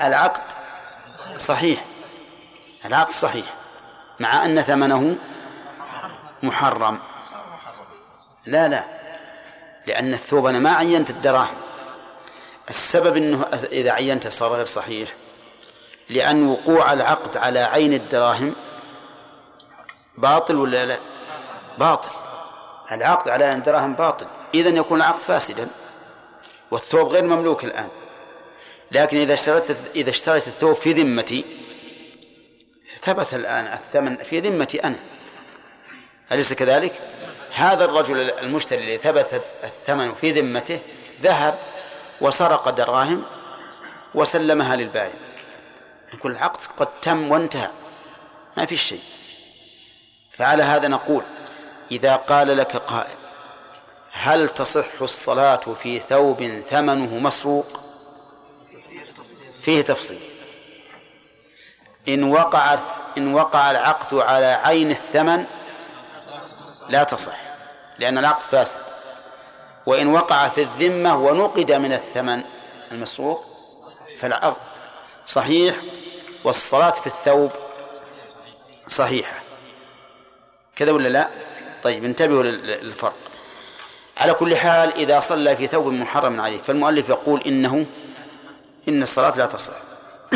العقد 0.01 0.43
صحيح 1.39 1.85
العقد 2.85 3.12
صحيح 3.12 3.47
مع 4.20 4.44
أن 4.44 4.62
ثمنه 4.62 5.16
محرم. 6.43 7.11
لا 8.47 8.69
لا. 8.69 8.85
لأن 9.86 10.14
الثوب 10.14 10.47
أنا 10.47 10.59
ما 10.59 10.70
عينت 10.70 11.10
الدراهم. 11.10 11.56
السبب 12.70 13.16
أنه 13.16 13.44
إذا 13.73 13.90
عينته 13.90 14.28
صار 14.28 14.52
غير 14.52 14.66
صحيح. 14.66 15.14
لأن 16.09 16.47
وقوع 16.47 16.93
العقد 16.93 17.36
على 17.36 17.59
عين 17.59 17.93
الدراهم 17.93 18.55
باطل 20.19 20.56
ولا 20.56 20.86
لا؟ 20.86 20.98
باطل. 21.78 22.10
العقد 22.93 23.28
على 23.28 23.44
عين 23.44 23.59
الدراهم 23.59 23.94
باطل. 23.94 24.27
إذا 24.55 24.69
يكون 24.69 24.98
العقد 24.98 25.19
فاسدا. 25.19 25.69
والثوب 26.70 27.09
غير 27.09 27.23
مملوك 27.23 27.64
الآن. 27.64 27.89
لكن 28.93 29.16
إذا 29.16 29.35
اشتريت 29.35 29.70
إذا 29.97 30.10
اشتريت 30.10 30.47
الثوب 30.47 30.74
في 30.74 30.93
ذمتي 30.93 31.44
ثبت 33.02 33.35
الآن 33.35 33.64
الثمن 33.64 34.16
في 34.16 34.40
ذمتي 34.40 34.85
أنا. 34.85 34.98
أليس 36.32 36.52
كذلك؟ 36.52 36.93
هذا 37.55 37.85
الرجل 37.85 38.31
المشتري 38.31 38.79
الذي 38.79 38.99
ثبت 38.99 39.35
الثمن 39.65 40.15
في 40.15 40.33
ذمته 40.33 40.81
ذهب 41.23 41.59
وسرق 42.20 42.70
دراهم 42.70 43.24
وسلمها 44.15 44.77
للبائع. 44.77 45.15
يقول 46.15 46.33
العقد 46.33 46.61
قد 46.77 46.89
تم 47.03 47.31
وانتهى. 47.31 47.70
ما 48.57 48.66
في 48.66 48.77
شيء. 48.77 49.01
فعلى 50.39 50.62
هذا 50.62 50.89
نقول 50.89 51.23
إذا 51.91 52.16
قال 52.16 52.57
لك 52.57 52.77
قائل 52.77 53.16
هل 54.12 54.49
تصح 54.49 55.03
الصلاة 55.03 55.57
في 55.57 55.99
ثوب 55.99 56.62
ثمنه 56.66 57.19
مسروق؟ 57.19 57.81
فيه 59.62 59.83
تفصيل. 59.83 60.20
إن 62.09 62.24
وقع 62.24 62.79
إن 63.19 63.35
وقع 63.35 63.70
العقد 63.70 64.15
على 64.19 64.47
عين 64.47 64.91
الثمن 64.91 65.47
لا 66.93 67.05
تصح 67.05 67.36
لأن 67.98 68.19
العقد 68.19 68.43
فاسد. 68.43 68.81
وإن 69.86 70.06
وقع 70.06 70.48
في 70.48 70.62
الذمة 70.62 71.16
ونقد 71.16 71.73
من 71.73 71.93
الثمن 71.93 72.43
المسروق 72.93 73.44
فالعقد 74.20 74.56
صحيح 75.27 75.77
والصلاة 76.44 76.90
في 76.90 77.06
الثوب 77.06 77.51
صحيحة. 78.89 79.40
كذا 80.77 80.93
ولا 80.93 81.09
لا؟ 81.09 81.28
طيب 81.85 82.05
انتبهوا 82.05 82.43
للفرق. 82.43 83.16
على 84.16 84.35
كل 84.35 84.56
حال 84.56 84.94
إذا 84.94 85.20
صلى 85.20 85.56
في 85.56 85.66
ثوب 85.66 85.93
محرم 85.93 86.40
عليه 86.40 86.62
فالمؤلف 86.62 87.09
يقول 87.09 87.43
إنه 87.43 87.86
إن 88.89 89.02
الصلاة 89.02 89.39
لا 89.39 89.47
تصح. 89.47 89.74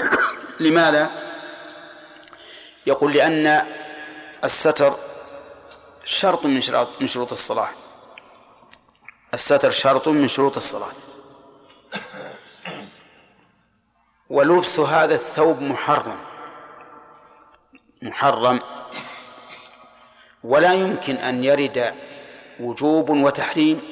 لماذا؟ 0.60 1.10
يقول 2.86 3.12
لأن 3.12 3.66
الستر 4.44 4.94
شرط 6.06 6.46
من 6.46 6.60
شروط 6.60 6.88
من 7.00 7.06
شروط 7.06 7.32
الصلاة. 7.32 7.68
الستر 9.34 9.70
شرط 9.70 10.08
من 10.08 10.28
شروط 10.28 10.56
الصلاة. 10.56 10.92
ولبس 14.30 14.80
هذا 14.80 15.14
الثوب 15.14 15.62
محرم. 15.62 16.18
محرم. 18.02 18.60
ولا 20.44 20.72
يمكن 20.72 21.16
أن 21.16 21.44
يرد 21.44 21.94
وجوب 22.60 23.10
وتحريم 23.10 23.82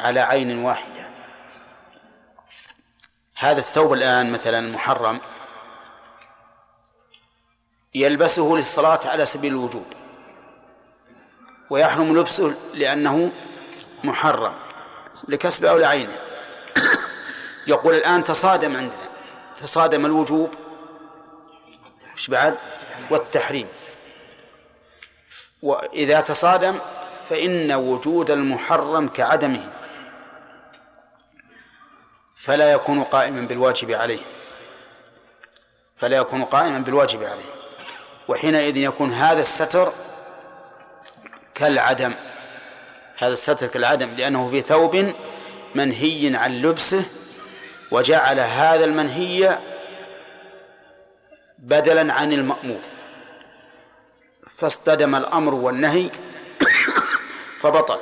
على 0.00 0.20
عين 0.20 0.64
واحدة. 0.64 1.08
هذا 3.36 3.60
الثوب 3.60 3.92
الآن 3.92 4.32
مثلا 4.32 4.60
محرم. 4.60 5.20
يلبسه 7.94 8.54
للصلاة 8.56 9.00
على 9.08 9.26
سبيل 9.26 9.52
الوجوب. 9.52 9.97
ويحرم 11.70 12.18
لبسه 12.18 12.54
لأنه 12.74 13.32
محرم 14.04 14.54
لكسب 15.28 15.64
أو 15.64 15.78
لعينه. 15.78 16.16
يقول 17.66 17.94
الآن 17.94 18.24
تصادم 18.24 18.76
عندنا. 18.76 19.08
تصادم 19.62 20.06
الوجوب. 20.06 20.50
إيش 22.14 22.28
بعد؟ 22.30 22.54
والتحريم. 23.10 23.68
وإذا 25.62 26.20
تصادم 26.20 26.78
فإن 27.30 27.72
وجود 27.72 28.30
المحرم 28.30 29.08
كعدمه. 29.08 29.72
فلا 32.36 32.72
يكون 32.72 33.02
قائما 33.04 33.40
بالواجب 33.40 33.90
عليه. 33.90 34.20
فلا 35.96 36.16
يكون 36.16 36.44
قائما 36.44 36.78
بالواجب 36.78 37.22
عليه. 37.22 37.52
وحينئذ 38.28 38.76
يكون 38.76 39.12
هذا 39.12 39.40
الستر 39.40 39.92
كالعدم. 41.58 42.14
هذا 43.18 43.32
الستر 43.32 43.66
كالعدم 43.66 44.14
لأنه 44.14 44.50
في 44.50 44.60
ثوب 44.60 45.12
منهي 45.74 46.36
عن 46.36 46.62
لبسه 46.62 47.04
وجعل 47.90 48.40
هذا 48.40 48.84
المنهي 48.84 49.58
بدلا 51.58 52.12
عن 52.12 52.32
المأمور 52.32 52.80
فاصطدم 54.58 55.14
الأمر 55.14 55.54
والنهي 55.54 56.10
فبطل. 57.60 58.00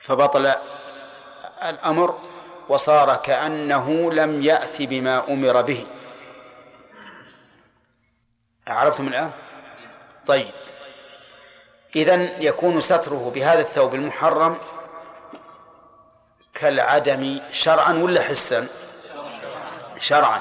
فبطل 0.00 0.54
الأمر 1.68 2.18
وصار 2.68 3.16
كأنه 3.16 4.12
لم 4.12 4.42
يأت 4.42 4.82
بما 4.82 5.28
أمر 5.28 5.62
به. 5.62 5.86
عرفتم 8.66 9.08
الآن؟ 9.08 9.30
طيب. 10.26 10.50
إذن 11.96 12.30
يكون 12.38 12.80
ستره 12.80 13.32
بهذا 13.34 13.60
الثوب 13.60 13.94
المحرم 13.94 14.58
كالعدم 16.54 17.40
شرعا 17.52 17.92
ولا 17.92 18.22
حسا؟ 18.22 18.66
شرعا. 19.98 20.40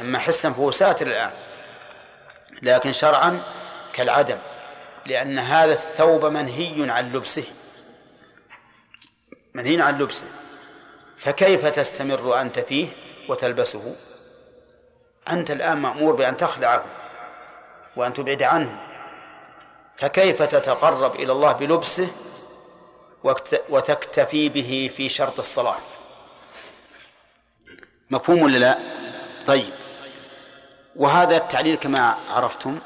أما 0.00 0.18
حسا 0.18 0.50
فهو 0.50 0.70
ساتر 0.70 1.06
الآن 1.06 1.30
لكن 2.62 2.92
شرعا 2.92 3.40
كالعدم 3.92 4.38
لأن 5.06 5.38
هذا 5.38 5.72
الثوب 5.72 6.24
منهي 6.24 6.90
عن 6.90 7.12
لبسه 7.12 7.44
منهي 9.54 9.82
عن 9.82 9.98
لبسه. 9.98 10.26
فكيف 11.18 11.66
تستمر 11.66 12.40
أنت 12.40 12.58
فيه 12.58 12.88
وتلبسه؟ 13.28 13.96
أنت 15.30 15.50
الآن 15.50 15.78
مأمور 15.78 16.14
بأن 16.14 16.36
تخلعه 16.36 16.84
وأن 17.96 18.14
تبعد 18.14 18.42
عنه. 18.42 18.85
فكيف 19.98 20.42
تتقرب 20.42 21.14
إلى 21.14 21.32
الله 21.32 21.52
بلبسه 21.52 22.08
وتكتفي 23.68 24.48
به 24.48 24.90
في 24.96 25.08
شرط 25.08 25.38
الصلاة؟ 25.38 25.76
مفهوم 28.10 28.42
ولا 28.42 28.58
لا؟ 28.58 28.78
طيب. 29.46 29.72
وهذا 30.96 31.36
التعليل 31.36 31.74
كما 31.74 32.18
عرفتم 32.28 32.80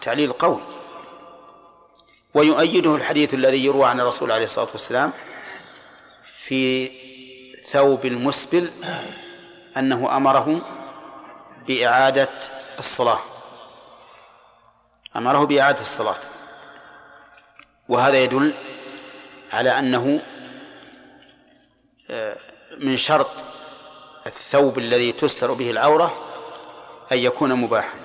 تعليل 0.00 0.32
قوي. 0.32 0.62
ويؤيده 2.34 2.94
الحديث 2.96 3.34
الذي 3.34 3.64
يروى 3.64 3.86
عن 3.86 4.00
الرسول 4.00 4.32
عليه 4.32 4.44
الصلاة 4.44 4.68
والسلام 4.72 5.12
في 6.36 6.90
ثوب 7.64 8.06
المسبل 8.06 8.70
أنه 9.76 10.16
أمره 10.16 10.60
بإعادة 11.66 12.30
الصلاة. 12.78 13.18
أمره 15.16 15.44
بإعادة 15.44 15.80
الصلاة. 15.80 16.16
وهذا 17.88 18.22
يدل 18.22 18.54
على 19.52 19.78
أنه 19.78 20.22
آه، 22.10 22.36
من 22.78 22.96
شرط 22.96 23.30
الثوب 24.26 24.78
الذي 24.78 25.12
تستر 25.12 25.52
به 25.52 25.70
العورة 25.70 26.14
أن 27.12 27.18
يكون 27.18 27.54
مباحا. 27.54 27.98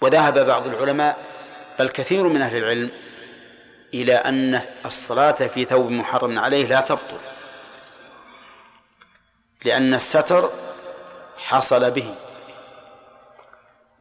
وذهب 0.00 0.46
بعض 0.46 0.66
العلماء 0.66 1.18
بل 1.78 1.88
كثير 1.88 2.22
من 2.22 2.42
أهل 2.42 2.56
العلم 2.56 2.90
إلى 3.94 4.14
أن 4.14 4.60
الصلاة 4.86 5.32
في 5.32 5.64
ثوب 5.64 5.90
محرم 5.90 6.38
عليه 6.38 6.66
لا 6.66 6.80
تبطل 6.80 7.18
لأن 9.64 9.94
الستر 9.94 10.50
حصل 11.36 11.90
به 11.90 12.14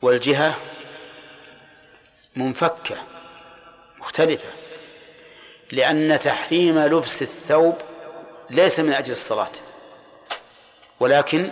والجهة 0.01 0.55
منفكة. 2.35 3.10
مختلفة 4.01 4.49
لأن 5.71 6.19
تحريم 6.19 6.79
لبس 6.79 7.21
الثوب 7.21 7.75
ليس 8.49 8.79
من 8.79 8.93
أجل 8.93 9.11
الصلاة 9.11 9.47
ولكن 10.99 11.49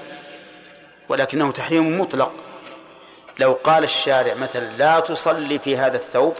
ولكنه 1.10 1.52
تحريم 1.52 2.02
مطلق 2.02 2.32
لو 3.40 3.54
قال 3.54 3.84
الشارع 3.84 4.34
مثلا 4.34 4.78
لا 4.78 5.00
تصلي 5.00 5.60
في 5.60 5.78
هذا 5.78 5.98
الثوب 5.98 6.36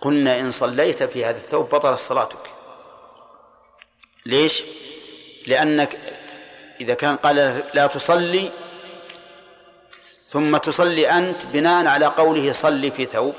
قلنا 0.00 0.40
إن 0.40 0.50
صليت 0.50 1.02
في 1.02 1.24
هذا 1.24 1.36
الثوب 1.36 1.74
بطلت 1.74 1.98
صلاتك 1.98 2.50
ليش؟ 4.26 4.62
لأنك 5.46 5.98
إذا 6.80 6.94
كان 6.94 7.16
قال 7.16 7.64
لا 7.74 7.86
تصلي 7.86 8.50
ثم 10.28 10.56
تصلي 10.56 11.10
أنت 11.10 11.46
بناء 11.46 11.86
على 11.86 12.06
قوله 12.06 12.52
صلي 12.52 12.90
في 12.90 13.04
ثوب 13.04 13.34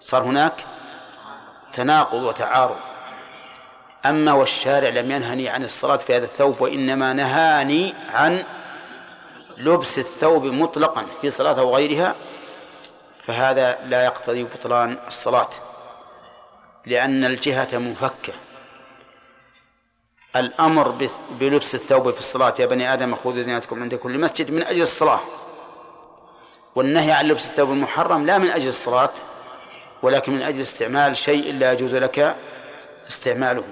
صار 0.00 0.22
هناك 0.22 0.64
تناقض 1.72 2.22
وتعارض. 2.22 2.76
أما 4.06 4.32
والشارع 4.32 4.88
لم 4.88 5.10
ينهني 5.10 5.48
عن 5.48 5.64
الصلاة 5.64 5.96
في 5.96 6.16
هذا 6.16 6.24
الثوب 6.24 6.60
وإنما 6.60 7.12
نهاني 7.12 7.94
عن 8.10 8.44
لبس 9.56 9.98
الثوب 9.98 10.44
مطلقا 10.44 11.06
في 11.20 11.30
صلاة 11.30 11.60
أو 11.60 11.76
غيرها 11.76 12.14
فهذا 13.26 13.78
لا 13.84 14.04
يقتضي 14.04 14.44
بطلان 14.44 14.98
الصلاة 15.06 15.48
لأن 16.86 17.24
الجهة 17.24 17.78
منفكة. 17.78 18.32
الأمر 20.36 21.08
بلبس 21.30 21.74
الثوب 21.74 22.10
في 22.10 22.18
الصلاة 22.18 22.54
يا 22.58 22.66
بني 22.66 22.92
آدم 22.92 23.14
خذوا 23.14 23.42
زينتكم 23.42 23.82
عند 23.82 23.94
كل 23.94 24.18
مسجد 24.18 24.50
من 24.50 24.62
أجل 24.62 24.82
الصلاة. 24.82 25.20
والنهي 26.74 27.12
عن 27.12 27.24
لبس 27.24 27.46
الثوب 27.46 27.70
المحرم 27.70 28.26
لا 28.26 28.38
من 28.38 28.50
أجل 28.50 28.68
الصلاة 28.68 29.10
ولكن 30.06 30.32
من 30.32 30.42
أجل 30.42 30.60
استعمال 30.60 31.16
شيء 31.16 31.54
لا 31.54 31.72
يجوز 31.72 31.94
لك 31.94 32.36
استعماله. 33.08 33.64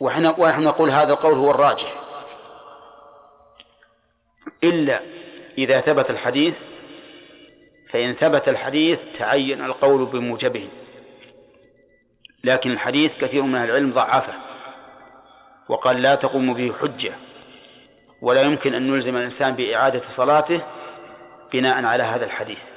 ونحن 0.00 0.34
ونحن 0.38 0.62
نقول 0.62 0.90
هذا 0.90 1.12
القول 1.12 1.34
هو 1.34 1.50
الراجح. 1.50 1.94
إلا 4.64 5.00
إذا 5.58 5.80
ثبت 5.80 6.10
الحديث 6.10 6.60
فإن 7.90 8.12
ثبت 8.12 8.48
الحديث 8.48 9.04
تعين 9.04 9.64
القول 9.64 10.06
بموجبه. 10.06 10.68
لكن 12.44 12.70
الحديث 12.70 13.16
كثير 13.16 13.42
من 13.42 13.56
العلم 13.56 13.92
ضعفه 13.92 14.34
وقال 15.68 16.02
لا 16.02 16.14
تقوم 16.14 16.54
به 16.54 16.72
حجة 16.72 17.12
ولا 18.22 18.42
يمكن 18.42 18.74
أن 18.74 18.90
نلزم 18.90 19.16
الإنسان 19.16 19.54
بإعادة 19.54 20.02
صلاته 20.06 20.60
بناء 21.52 21.84
على 21.84 22.02
هذا 22.02 22.24
الحديث. 22.24 22.71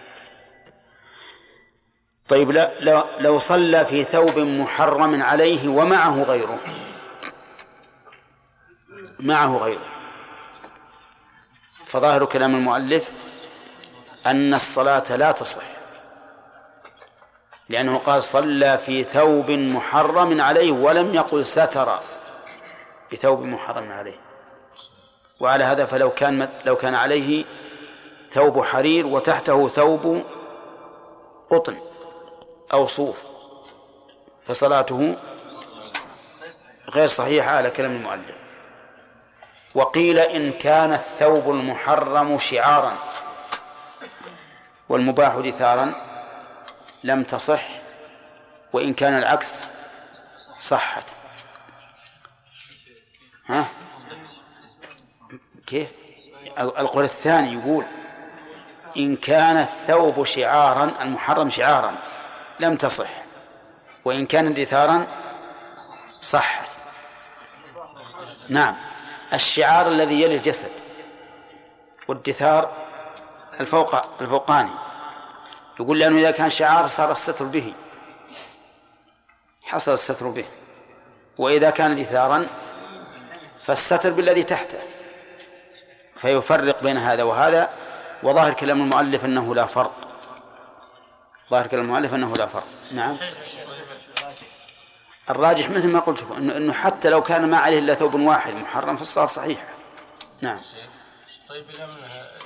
طيب 2.29 2.51
لو, 2.79 3.03
لو 3.19 3.39
صلى 3.39 3.85
في 3.85 4.03
ثوب 4.03 4.39
محرم 4.39 5.21
عليه 5.21 5.67
ومعه 5.69 6.23
غيره. 6.23 6.59
معه 9.19 9.57
غيره. 9.57 9.85
فظاهر 11.85 12.25
كلام 12.25 12.55
المؤلف 12.55 13.11
أن 14.25 14.53
الصلاة 14.53 15.15
لا 15.15 15.31
تصح 15.31 15.63
لأنه 17.69 17.97
قال 17.97 18.23
صلى 18.23 18.77
في 18.77 19.03
ثوب 19.03 19.51
محرم 19.51 20.41
عليه 20.41 20.71
ولم 20.71 21.13
يقل 21.13 21.45
ستر 21.45 21.99
بثوب 23.11 23.41
محرم 23.41 23.91
عليه. 23.91 24.19
وعلى 25.41 25.63
هذا 25.63 25.85
فلو 25.85 26.09
كان 26.09 26.49
لو 26.65 26.75
كان 26.75 26.95
عليه 26.95 27.45
ثوب 28.29 28.61
حرير 28.61 29.07
وتحته 29.07 29.67
ثوب 29.67 30.23
قطن. 31.49 31.84
أو 32.73 32.87
صوف 32.87 33.17
فصلاته 34.47 35.17
غير 36.89 37.07
صحيحة 37.07 37.51
على 37.51 37.69
كلام 37.69 37.91
المؤلف. 37.91 38.35
وقيل 39.75 40.19
إن 40.19 40.51
كان 40.51 40.93
الثوب 40.93 41.49
المحرم 41.49 42.37
شعارا 42.37 42.93
والمباح 44.89 45.35
دثارا 45.35 45.93
لم 47.03 47.23
تصح 47.23 47.63
وإن 48.73 48.93
كان 48.93 49.17
العكس 49.17 49.63
صحت. 50.59 51.03
ها؟ 53.45 53.67
كيف؟ 55.67 55.89
القول 56.57 57.03
الثاني 57.03 57.53
يقول 57.53 57.85
إن 58.97 59.15
كان 59.15 59.57
الثوب 59.57 60.23
شعارا 60.23 60.91
المحرم 61.01 61.49
شعارا. 61.49 61.95
لم 62.59 62.75
تصح. 62.75 63.09
وإن 64.05 64.25
كان 64.25 64.53
دثارا 64.53 65.07
صحت 66.11 66.69
نعم. 68.49 68.75
الشعار 69.33 69.87
الذي 69.87 70.21
يلي 70.21 70.35
الجسد. 70.35 70.71
والدثار 72.07 72.71
الفوق 73.59 74.21
الفوقاني. 74.21 74.71
يقول 75.79 75.99
لأنه 75.99 76.19
إذا 76.19 76.31
كان 76.31 76.49
شعار 76.49 76.87
صار 76.87 77.11
الستر 77.11 77.45
به. 77.45 77.73
حصل 79.63 79.93
الستر 79.93 80.29
به. 80.29 80.45
وإذا 81.37 81.69
كان 81.69 82.03
دثارا 82.03 82.47
فالستر 83.65 84.11
بالذي 84.11 84.43
تحته. 84.43 84.79
فيفرق 86.21 86.83
بين 86.83 86.97
هذا 86.97 87.23
وهذا. 87.23 87.69
وظاهر 88.23 88.53
كلام 88.53 88.81
المؤلف 88.81 89.25
أنه 89.25 89.55
لا 89.55 89.65
فرق. 89.65 90.04
ظاهر 91.49 91.67
كلام 91.67 91.85
المؤلف 91.85 92.13
أنه 92.13 92.35
لا 92.35 92.47
فرق. 92.47 92.67
نعم. 92.91 93.17
الراجح 95.29 95.69
مثل 95.69 95.89
ما 95.89 95.99
قلت 95.99 96.23
انه 96.37 96.57
إنه 96.57 96.73
حتى 96.73 97.09
لو 97.09 97.21
كان 97.23 97.49
ما 97.49 97.57
عليه 97.57 97.79
إلا 97.79 97.93
ثوب 97.93 98.13
واحد 98.13 98.53
محرم 98.53 98.97
فالصلاه 98.97 99.25
صحيحه 99.25 99.67
نعم. 100.41 100.59
طيب 101.49 101.69
إذا 101.69 101.85
من 101.85 102.03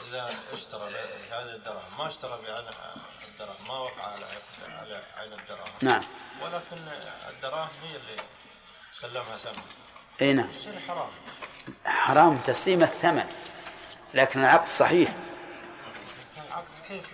إذا 0.09 0.34
اشترى 0.53 0.91
بهذه 0.91 1.55
الدراهم 1.55 1.97
ما 1.97 2.07
اشترى 2.07 2.39
بعين 2.43 2.67
الدراهم 3.30 3.67
ما 3.67 3.80
وقع 3.80 4.03
على 4.03 4.26
على 4.67 5.01
عين 5.17 5.34
الدراهم 5.34 5.73
نعم. 5.81 6.01
ولكن 6.41 6.88
الدراهم 7.30 7.69
هي 7.84 7.95
اللي 7.95 8.15
سلمها 8.93 9.38
ثمن. 9.38 9.63
إي 10.21 10.34
نعم. 10.34 10.49
حرام. 10.88 11.09
حرام 11.85 12.38
تسليم 12.38 12.84
الثمن 12.84 13.26
لكن 14.13 14.39
العقد 14.39 14.67
صحيح. 14.67 15.09
العقد 16.47 16.65
كيف 16.88 17.05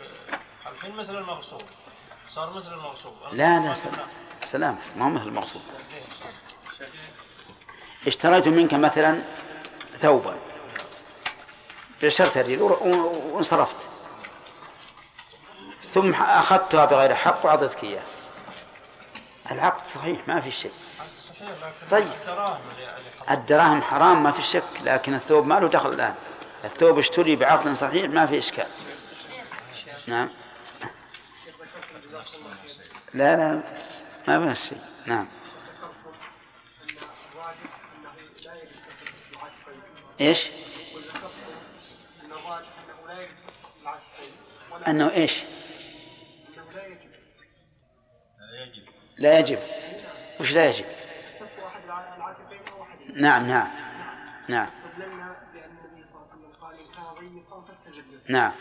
الحين 0.85 0.99
مثل 0.99 1.17
المغصوب. 1.17 1.61
صار 2.29 2.53
مثل 2.53 2.73
المغصوب. 2.73 3.13
لا 3.31 3.59
لا 3.59 3.73
سلام. 3.73 4.07
سلام 4.45 4.77
ما 4.95 5.05
هو 5.05 5.09
مثل 5.09 5.27
المغصوب. 5.27 5.61
اشتريت 8.07 8.47
منك 8.47 8.73
مثلا 8.73 9.23
ثوبا. 10.01 10.37
بشرت 12.01 12.37
الريل 12.37 12.61
وانصرفت. 12.61 13.75
ثم 15.91 16.13
أخذتها 16.13 16.85
بغير 16.85 17.15
حق 17.15 17.45
وأعطيتك 17.45 17.83
إياه 17.83 18.03
العقد 19.51 19.87
صحيح 19.87 20.27
ما 20.27 20.41
في 20.41 20.51
لكن 20.51 20.71
طيب. 21.91 22.07
الدراهم 23.31 23.81
حرام 23.81 24.23
ما 24.23 24.31
في 24.31 24.41
شك 24.41 24.63
لكن 24.83 25.13
الثوب 25.13 25.45
ما 25.45 25.59
له 25.59 25.67
دخل 25.67 25.93
الآن. 25.93 26.15
الثوب 26.65 26.97
اشتري 26.97 27.35
بعقد 27.35 27.73
صحيح 27.73 28.09
ما 28.09 28.25
في 28.25 28.37
إشكال. 28.37 28.67
نعم. 30.07 30.29
لا 33.13 33.35
لا 34.27 34.39
ما 34.39 34.51
الشيء 34.51 34.77
نعم 35.07 35.27
إيش؟ 40.21 40.49
أنه 44.87 45.11
إيش؟ 45.11 45.43
لا 49.17 49.39
يجب 49.39 49.59
وش 50.39 50.51
لا 50.51 50.69
يجب؟ 50.69 50.85
نعم 53.15 53.47
نعم 53.47 53.71
نعم 54.49 54.69
نعم 58.29 58.51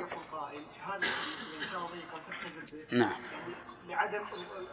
قد 0.00 0.22
قائل 0.32 0.64
هذا 0.86 1.08
نعم. 2.92 3.22
لعدم 3.86 4.24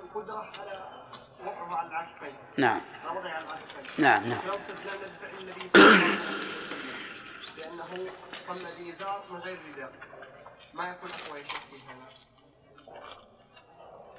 القدرة 0.03 0.51
على 0.59 0.89
وضعه 1.41 1.75
على 1.77 1.87
العكفين. 1.87 2.35
نعم. 2.57 2.81
وضعه 3.05 3.31
على 3.31 3.45
العكفين. 3.45 4.03
نعم 4.05 4.29
نعم. 4.29 4.39
بفعل 4.39 5.39
النبي 5.39 5.67
صلى 5.67 5.83
الله 5.83 6.03
عليه 6.03 6.15
وسلم 6.15 6.89
بانه 7.57 8.11
صلى 8.47 8.69
بازار 8.79 9.23
من 9.29 9.39
غير 9.39 9.59
رداء 9.73 9.91
ما 10.73 10.89
يكون 10.89 11.11
أقوى 11.11 11.43
في 11.43 11.51
هذا. 11.87 12.07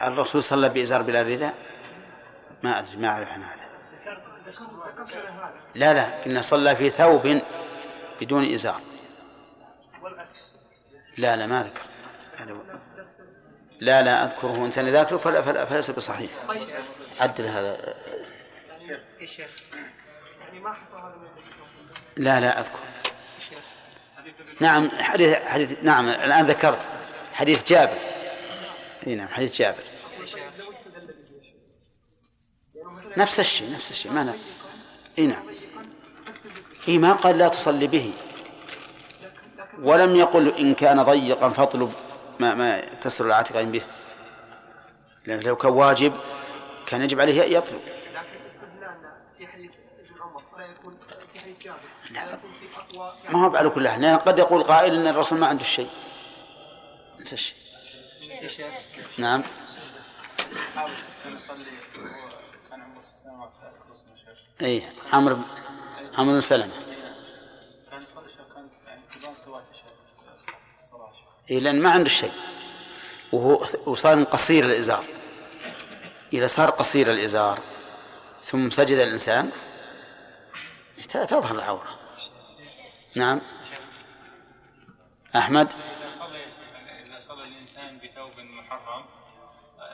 الرسول 0.02 0.42
صلى 0.42 0.68
بإزار 0.68 1.02
بلا 1.02 1.22
رداء 1.22 1.54
ما 2.62 2.78
أدري 2.78 2.96
ما 2.96 3.08
أعرف 3.08 3.32
عن 3.32 3.42
هذا. 3.42 3.70
لا 5.74 5.94
لا 5.94 6.26
إن 6.26 6.42
صلى 6.42 6.76
في 6.76 6.90
ثوب 6.90 7.40
بدون 8.20 8.52
إزار. 8.54 8.80
لا 11.20 11.36
لا 11.36 11.46
ما 11.46 11.62
ذكر 11.62 11.82
لا 13.80 14.02
لا 14.02 14.24
أذكره. 14.24 14.64
إنسان 14.66 14.88
ذاكره 14.88 15.16
فلا 15.16 15.42
فلا 15.42 15.64
فليس 15.64 15.90
بصحيح. 15.90 16.30
عدل 17.20 17.46
هذا. 17.46 17.94
شيخ 19.36 19.50
يعني 20.40 20.60
ما 20.60 20.72
حصل 20.72 20.96
هذا 20.96 21.14
لا 22.16 22.40
لا 22.40 22.60
أذكر. 22.60 22.78
نعم 24.60 24.88
حديث 24.88 25.34
حديث 25.34 25.84
نعم 25.84 26.08
الآن 26.08 26.46
ذكرت. 26.46 26.90
حديث 27.32 27.68
جابر. 27.72 27.98
إي 29.06 29.14
نعم 29.14 29.28
حديث 29.28 29.58
جابر. 29.58 29.82
نفس 33.16 33.40
الشيء 33.40 33.72
نفس 33.72 33.90
الشيء. 33.90 34.12
ما 34.12 34.24
نعم 34.24 34.38
إي 35.18 35.26
نعم. 35.26 35.46
إي 36.88 36.98
ما 36.98 37.12
قال 37.12 37.38
لا 37.38 37.48
تصلي 37.48 37.86
به. 37.86 38.12
ولم 39.82 40.16
يقل 40.16 40.48
إن 40.48 40.74
كان 40.74 41.02
ضيقا 41.02 41.48
فاطلب 41.48 41.92
ما 42.40 42.54
ما 42.54 42.80
تسر 42.80 43.26
العاتقين 43.26 43.72
به. 43.72 43.82
لأن 45.26 45.40
لو 45.40 45.56
كان 45.56 45.72
واجب 45.72 46.12
كان 46.86 47.02
يجب 47.02 47.20
عليه 47.20 47.46
أن 47.46 47.52
يطلب. 47.52 47.80
لا. 52.10 52.38
ما 53.30 53.46
هو 53.46 53.56
على 53.56 53.68
كل 53.68 53.88
حال 53.88 54.18
قد 54.18 54.38
يقول 54.38 54.62
قائل 54.62 54.94
إن 54.94 55.06
الرسول 55.06 55.38
ما 55.38 55.46
عنده 55.46 55.64
شيء. 55.64 55.88
نعم. 59.18 59.42
اي 64.62 64.88
عمرو 65.12 65.38
عمرو 66.18 66.34
بن 66.34 66.40
سلمة 66.40 66.72
كان 67.90 68.02
يصلي 68.02 68.28
شيخ 68.28 68.54
كان 69.22 69.29
الصلاة 69.40 71.12
اي 71.50 71.60
لأن 71.60 71.82
ما 71.82 71.90
عنده 71.90 72.10
شيء. 72.10 72.32
وهو 73.32 73.66
وصار 73.86 74.22
قصير 74.22 74.64
الإزار. 74.64 75.04
إذا 76.32 76.46
صار 76.46 76.70
قصير 76.70 77.10
الإزار 77.10 77.58
ثم 78.42 78.70
سجد 78.70 78.98
الإنسان 78.98 79.50
ت- 81.02 81.16
تظهر 81.16 81.54
العورة. 81.54 81.98
نعم. 83.16 83.40
أحمد؟ 85.36 85.68
إذا 85.72 86.10
صلى 86.18 86.44
إذا 87.06 87.18
صلى 87.20 87.44
الإنسان 87.44 87.98
بثوب 87.98 88.40
محرم 88.40 89.04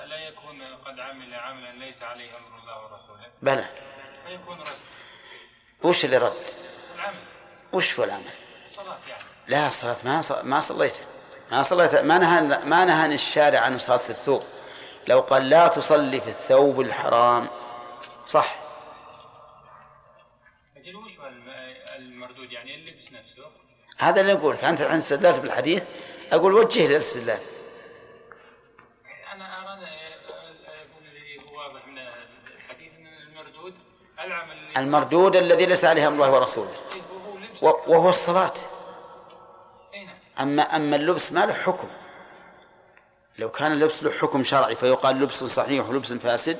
لا 0.06 0.16
يكون 0.28 0.62
قد 0.62 1.00
عمل 1.00 1.34
عملا 1.34 1.72
ليس 1.72 2.02
عليه 2.02 2.36
أمر 2.36 2.58
الله 2.60 2.82
ورسوله. 2.84 3.30
بلى. 3.42 3.68
فيكون 4.26 4.60
رد. 4.60 4.78
وش 5.82 6.04
اللي 6.04 6.18
رد؟ 6.18 6.32
العمل. 6.94 7.18
وش 7.72 7.98
هو 7.98 8.04
العمل؟ 8.04 8.22
صلاة 8.76 8.98
يعني. 9.08 9.24
لا 9.48 9.66
الصلاة 9.68 9.96
ما 10.04 10.22
ما 10.44 10.60
صليت. 10.60 10.94
ما 11.50 11.62
صليت. 11.62 11.94
ما 11.94 12.18
نهى 12.18 12.64
ما 12.64 12.84
نهى 12.84 13.14
الشارع 13.14 13.60
عن 13.60 13.74
الصلاة 13.74 13.96
في 13.96 14.10
الثوب. 14.10 14.42
لو 15.06 15.20
قال 15.20 15.50
لا 15.50 15.68
تصلي 15.68 16.20
في 16.20 16.28
الثوب 16.28 16.80
الحرام 16.80 17.48
صح. 18.26 18.54
المردود؟ 21.96 22.52
يعني 22.52 22.74
اللبس 22.74 23.12
نفسه. 23.12 23.46
هذا 23.98 24.20
اللي 24.20 24.32
أقول. 24.32 24.56
أنت 24.56 24.80
أنت 24.80 25.02
استدلت 25.02 25.40
بالحديث 25.40 25.82
أقول 26.32 26.52
وجه 26.52 26.86
للاستدلال. 26.86 27.38
أن 29.32 29.40
يكون 29.40 31.04
الذي 31.06 31.38
هو 31.50 31.58
واضح 31.58 31.86
من 31.86 31.98
الحديث 32.56 32.92
أن 32.98 33.06
المردود 33.06 33.74
العمل 34.18 34.76
المردود 34.76 35.36
الذي 35.36 35.66
ليس 35.66 35.84
عليه 35.84 36.06
أمر 36.08 36.14
الله 36.24 36.32
ورسوله. 36.34 36.70
وهو 36.70 37.36
لبس 37.38 37.62
و- 37.62 37.92
وهو 37.92 38.08
الصلاة 38.08 38.52
أي 39.94 40.04
نعم 40.04 40.18
أما 40.40 40.62
أما 40.62 40.96
اللبس 40.96 41.32
ما 41.32 41.46
له 41.46 41.52
حكم. 41.52 41.88
لو 43.38 43.50
كان 43.50 43.72
اللبس 43.72 44.02
له 44.02 44.10
حكم 44.10 44.44
شرعي 44.44 44.76
فيقال 44.76 45.16
لبس 45.16 45.44
صحيح 45.44 45.88
ولبس 45.88 46.12
فاسد 46.12 46.58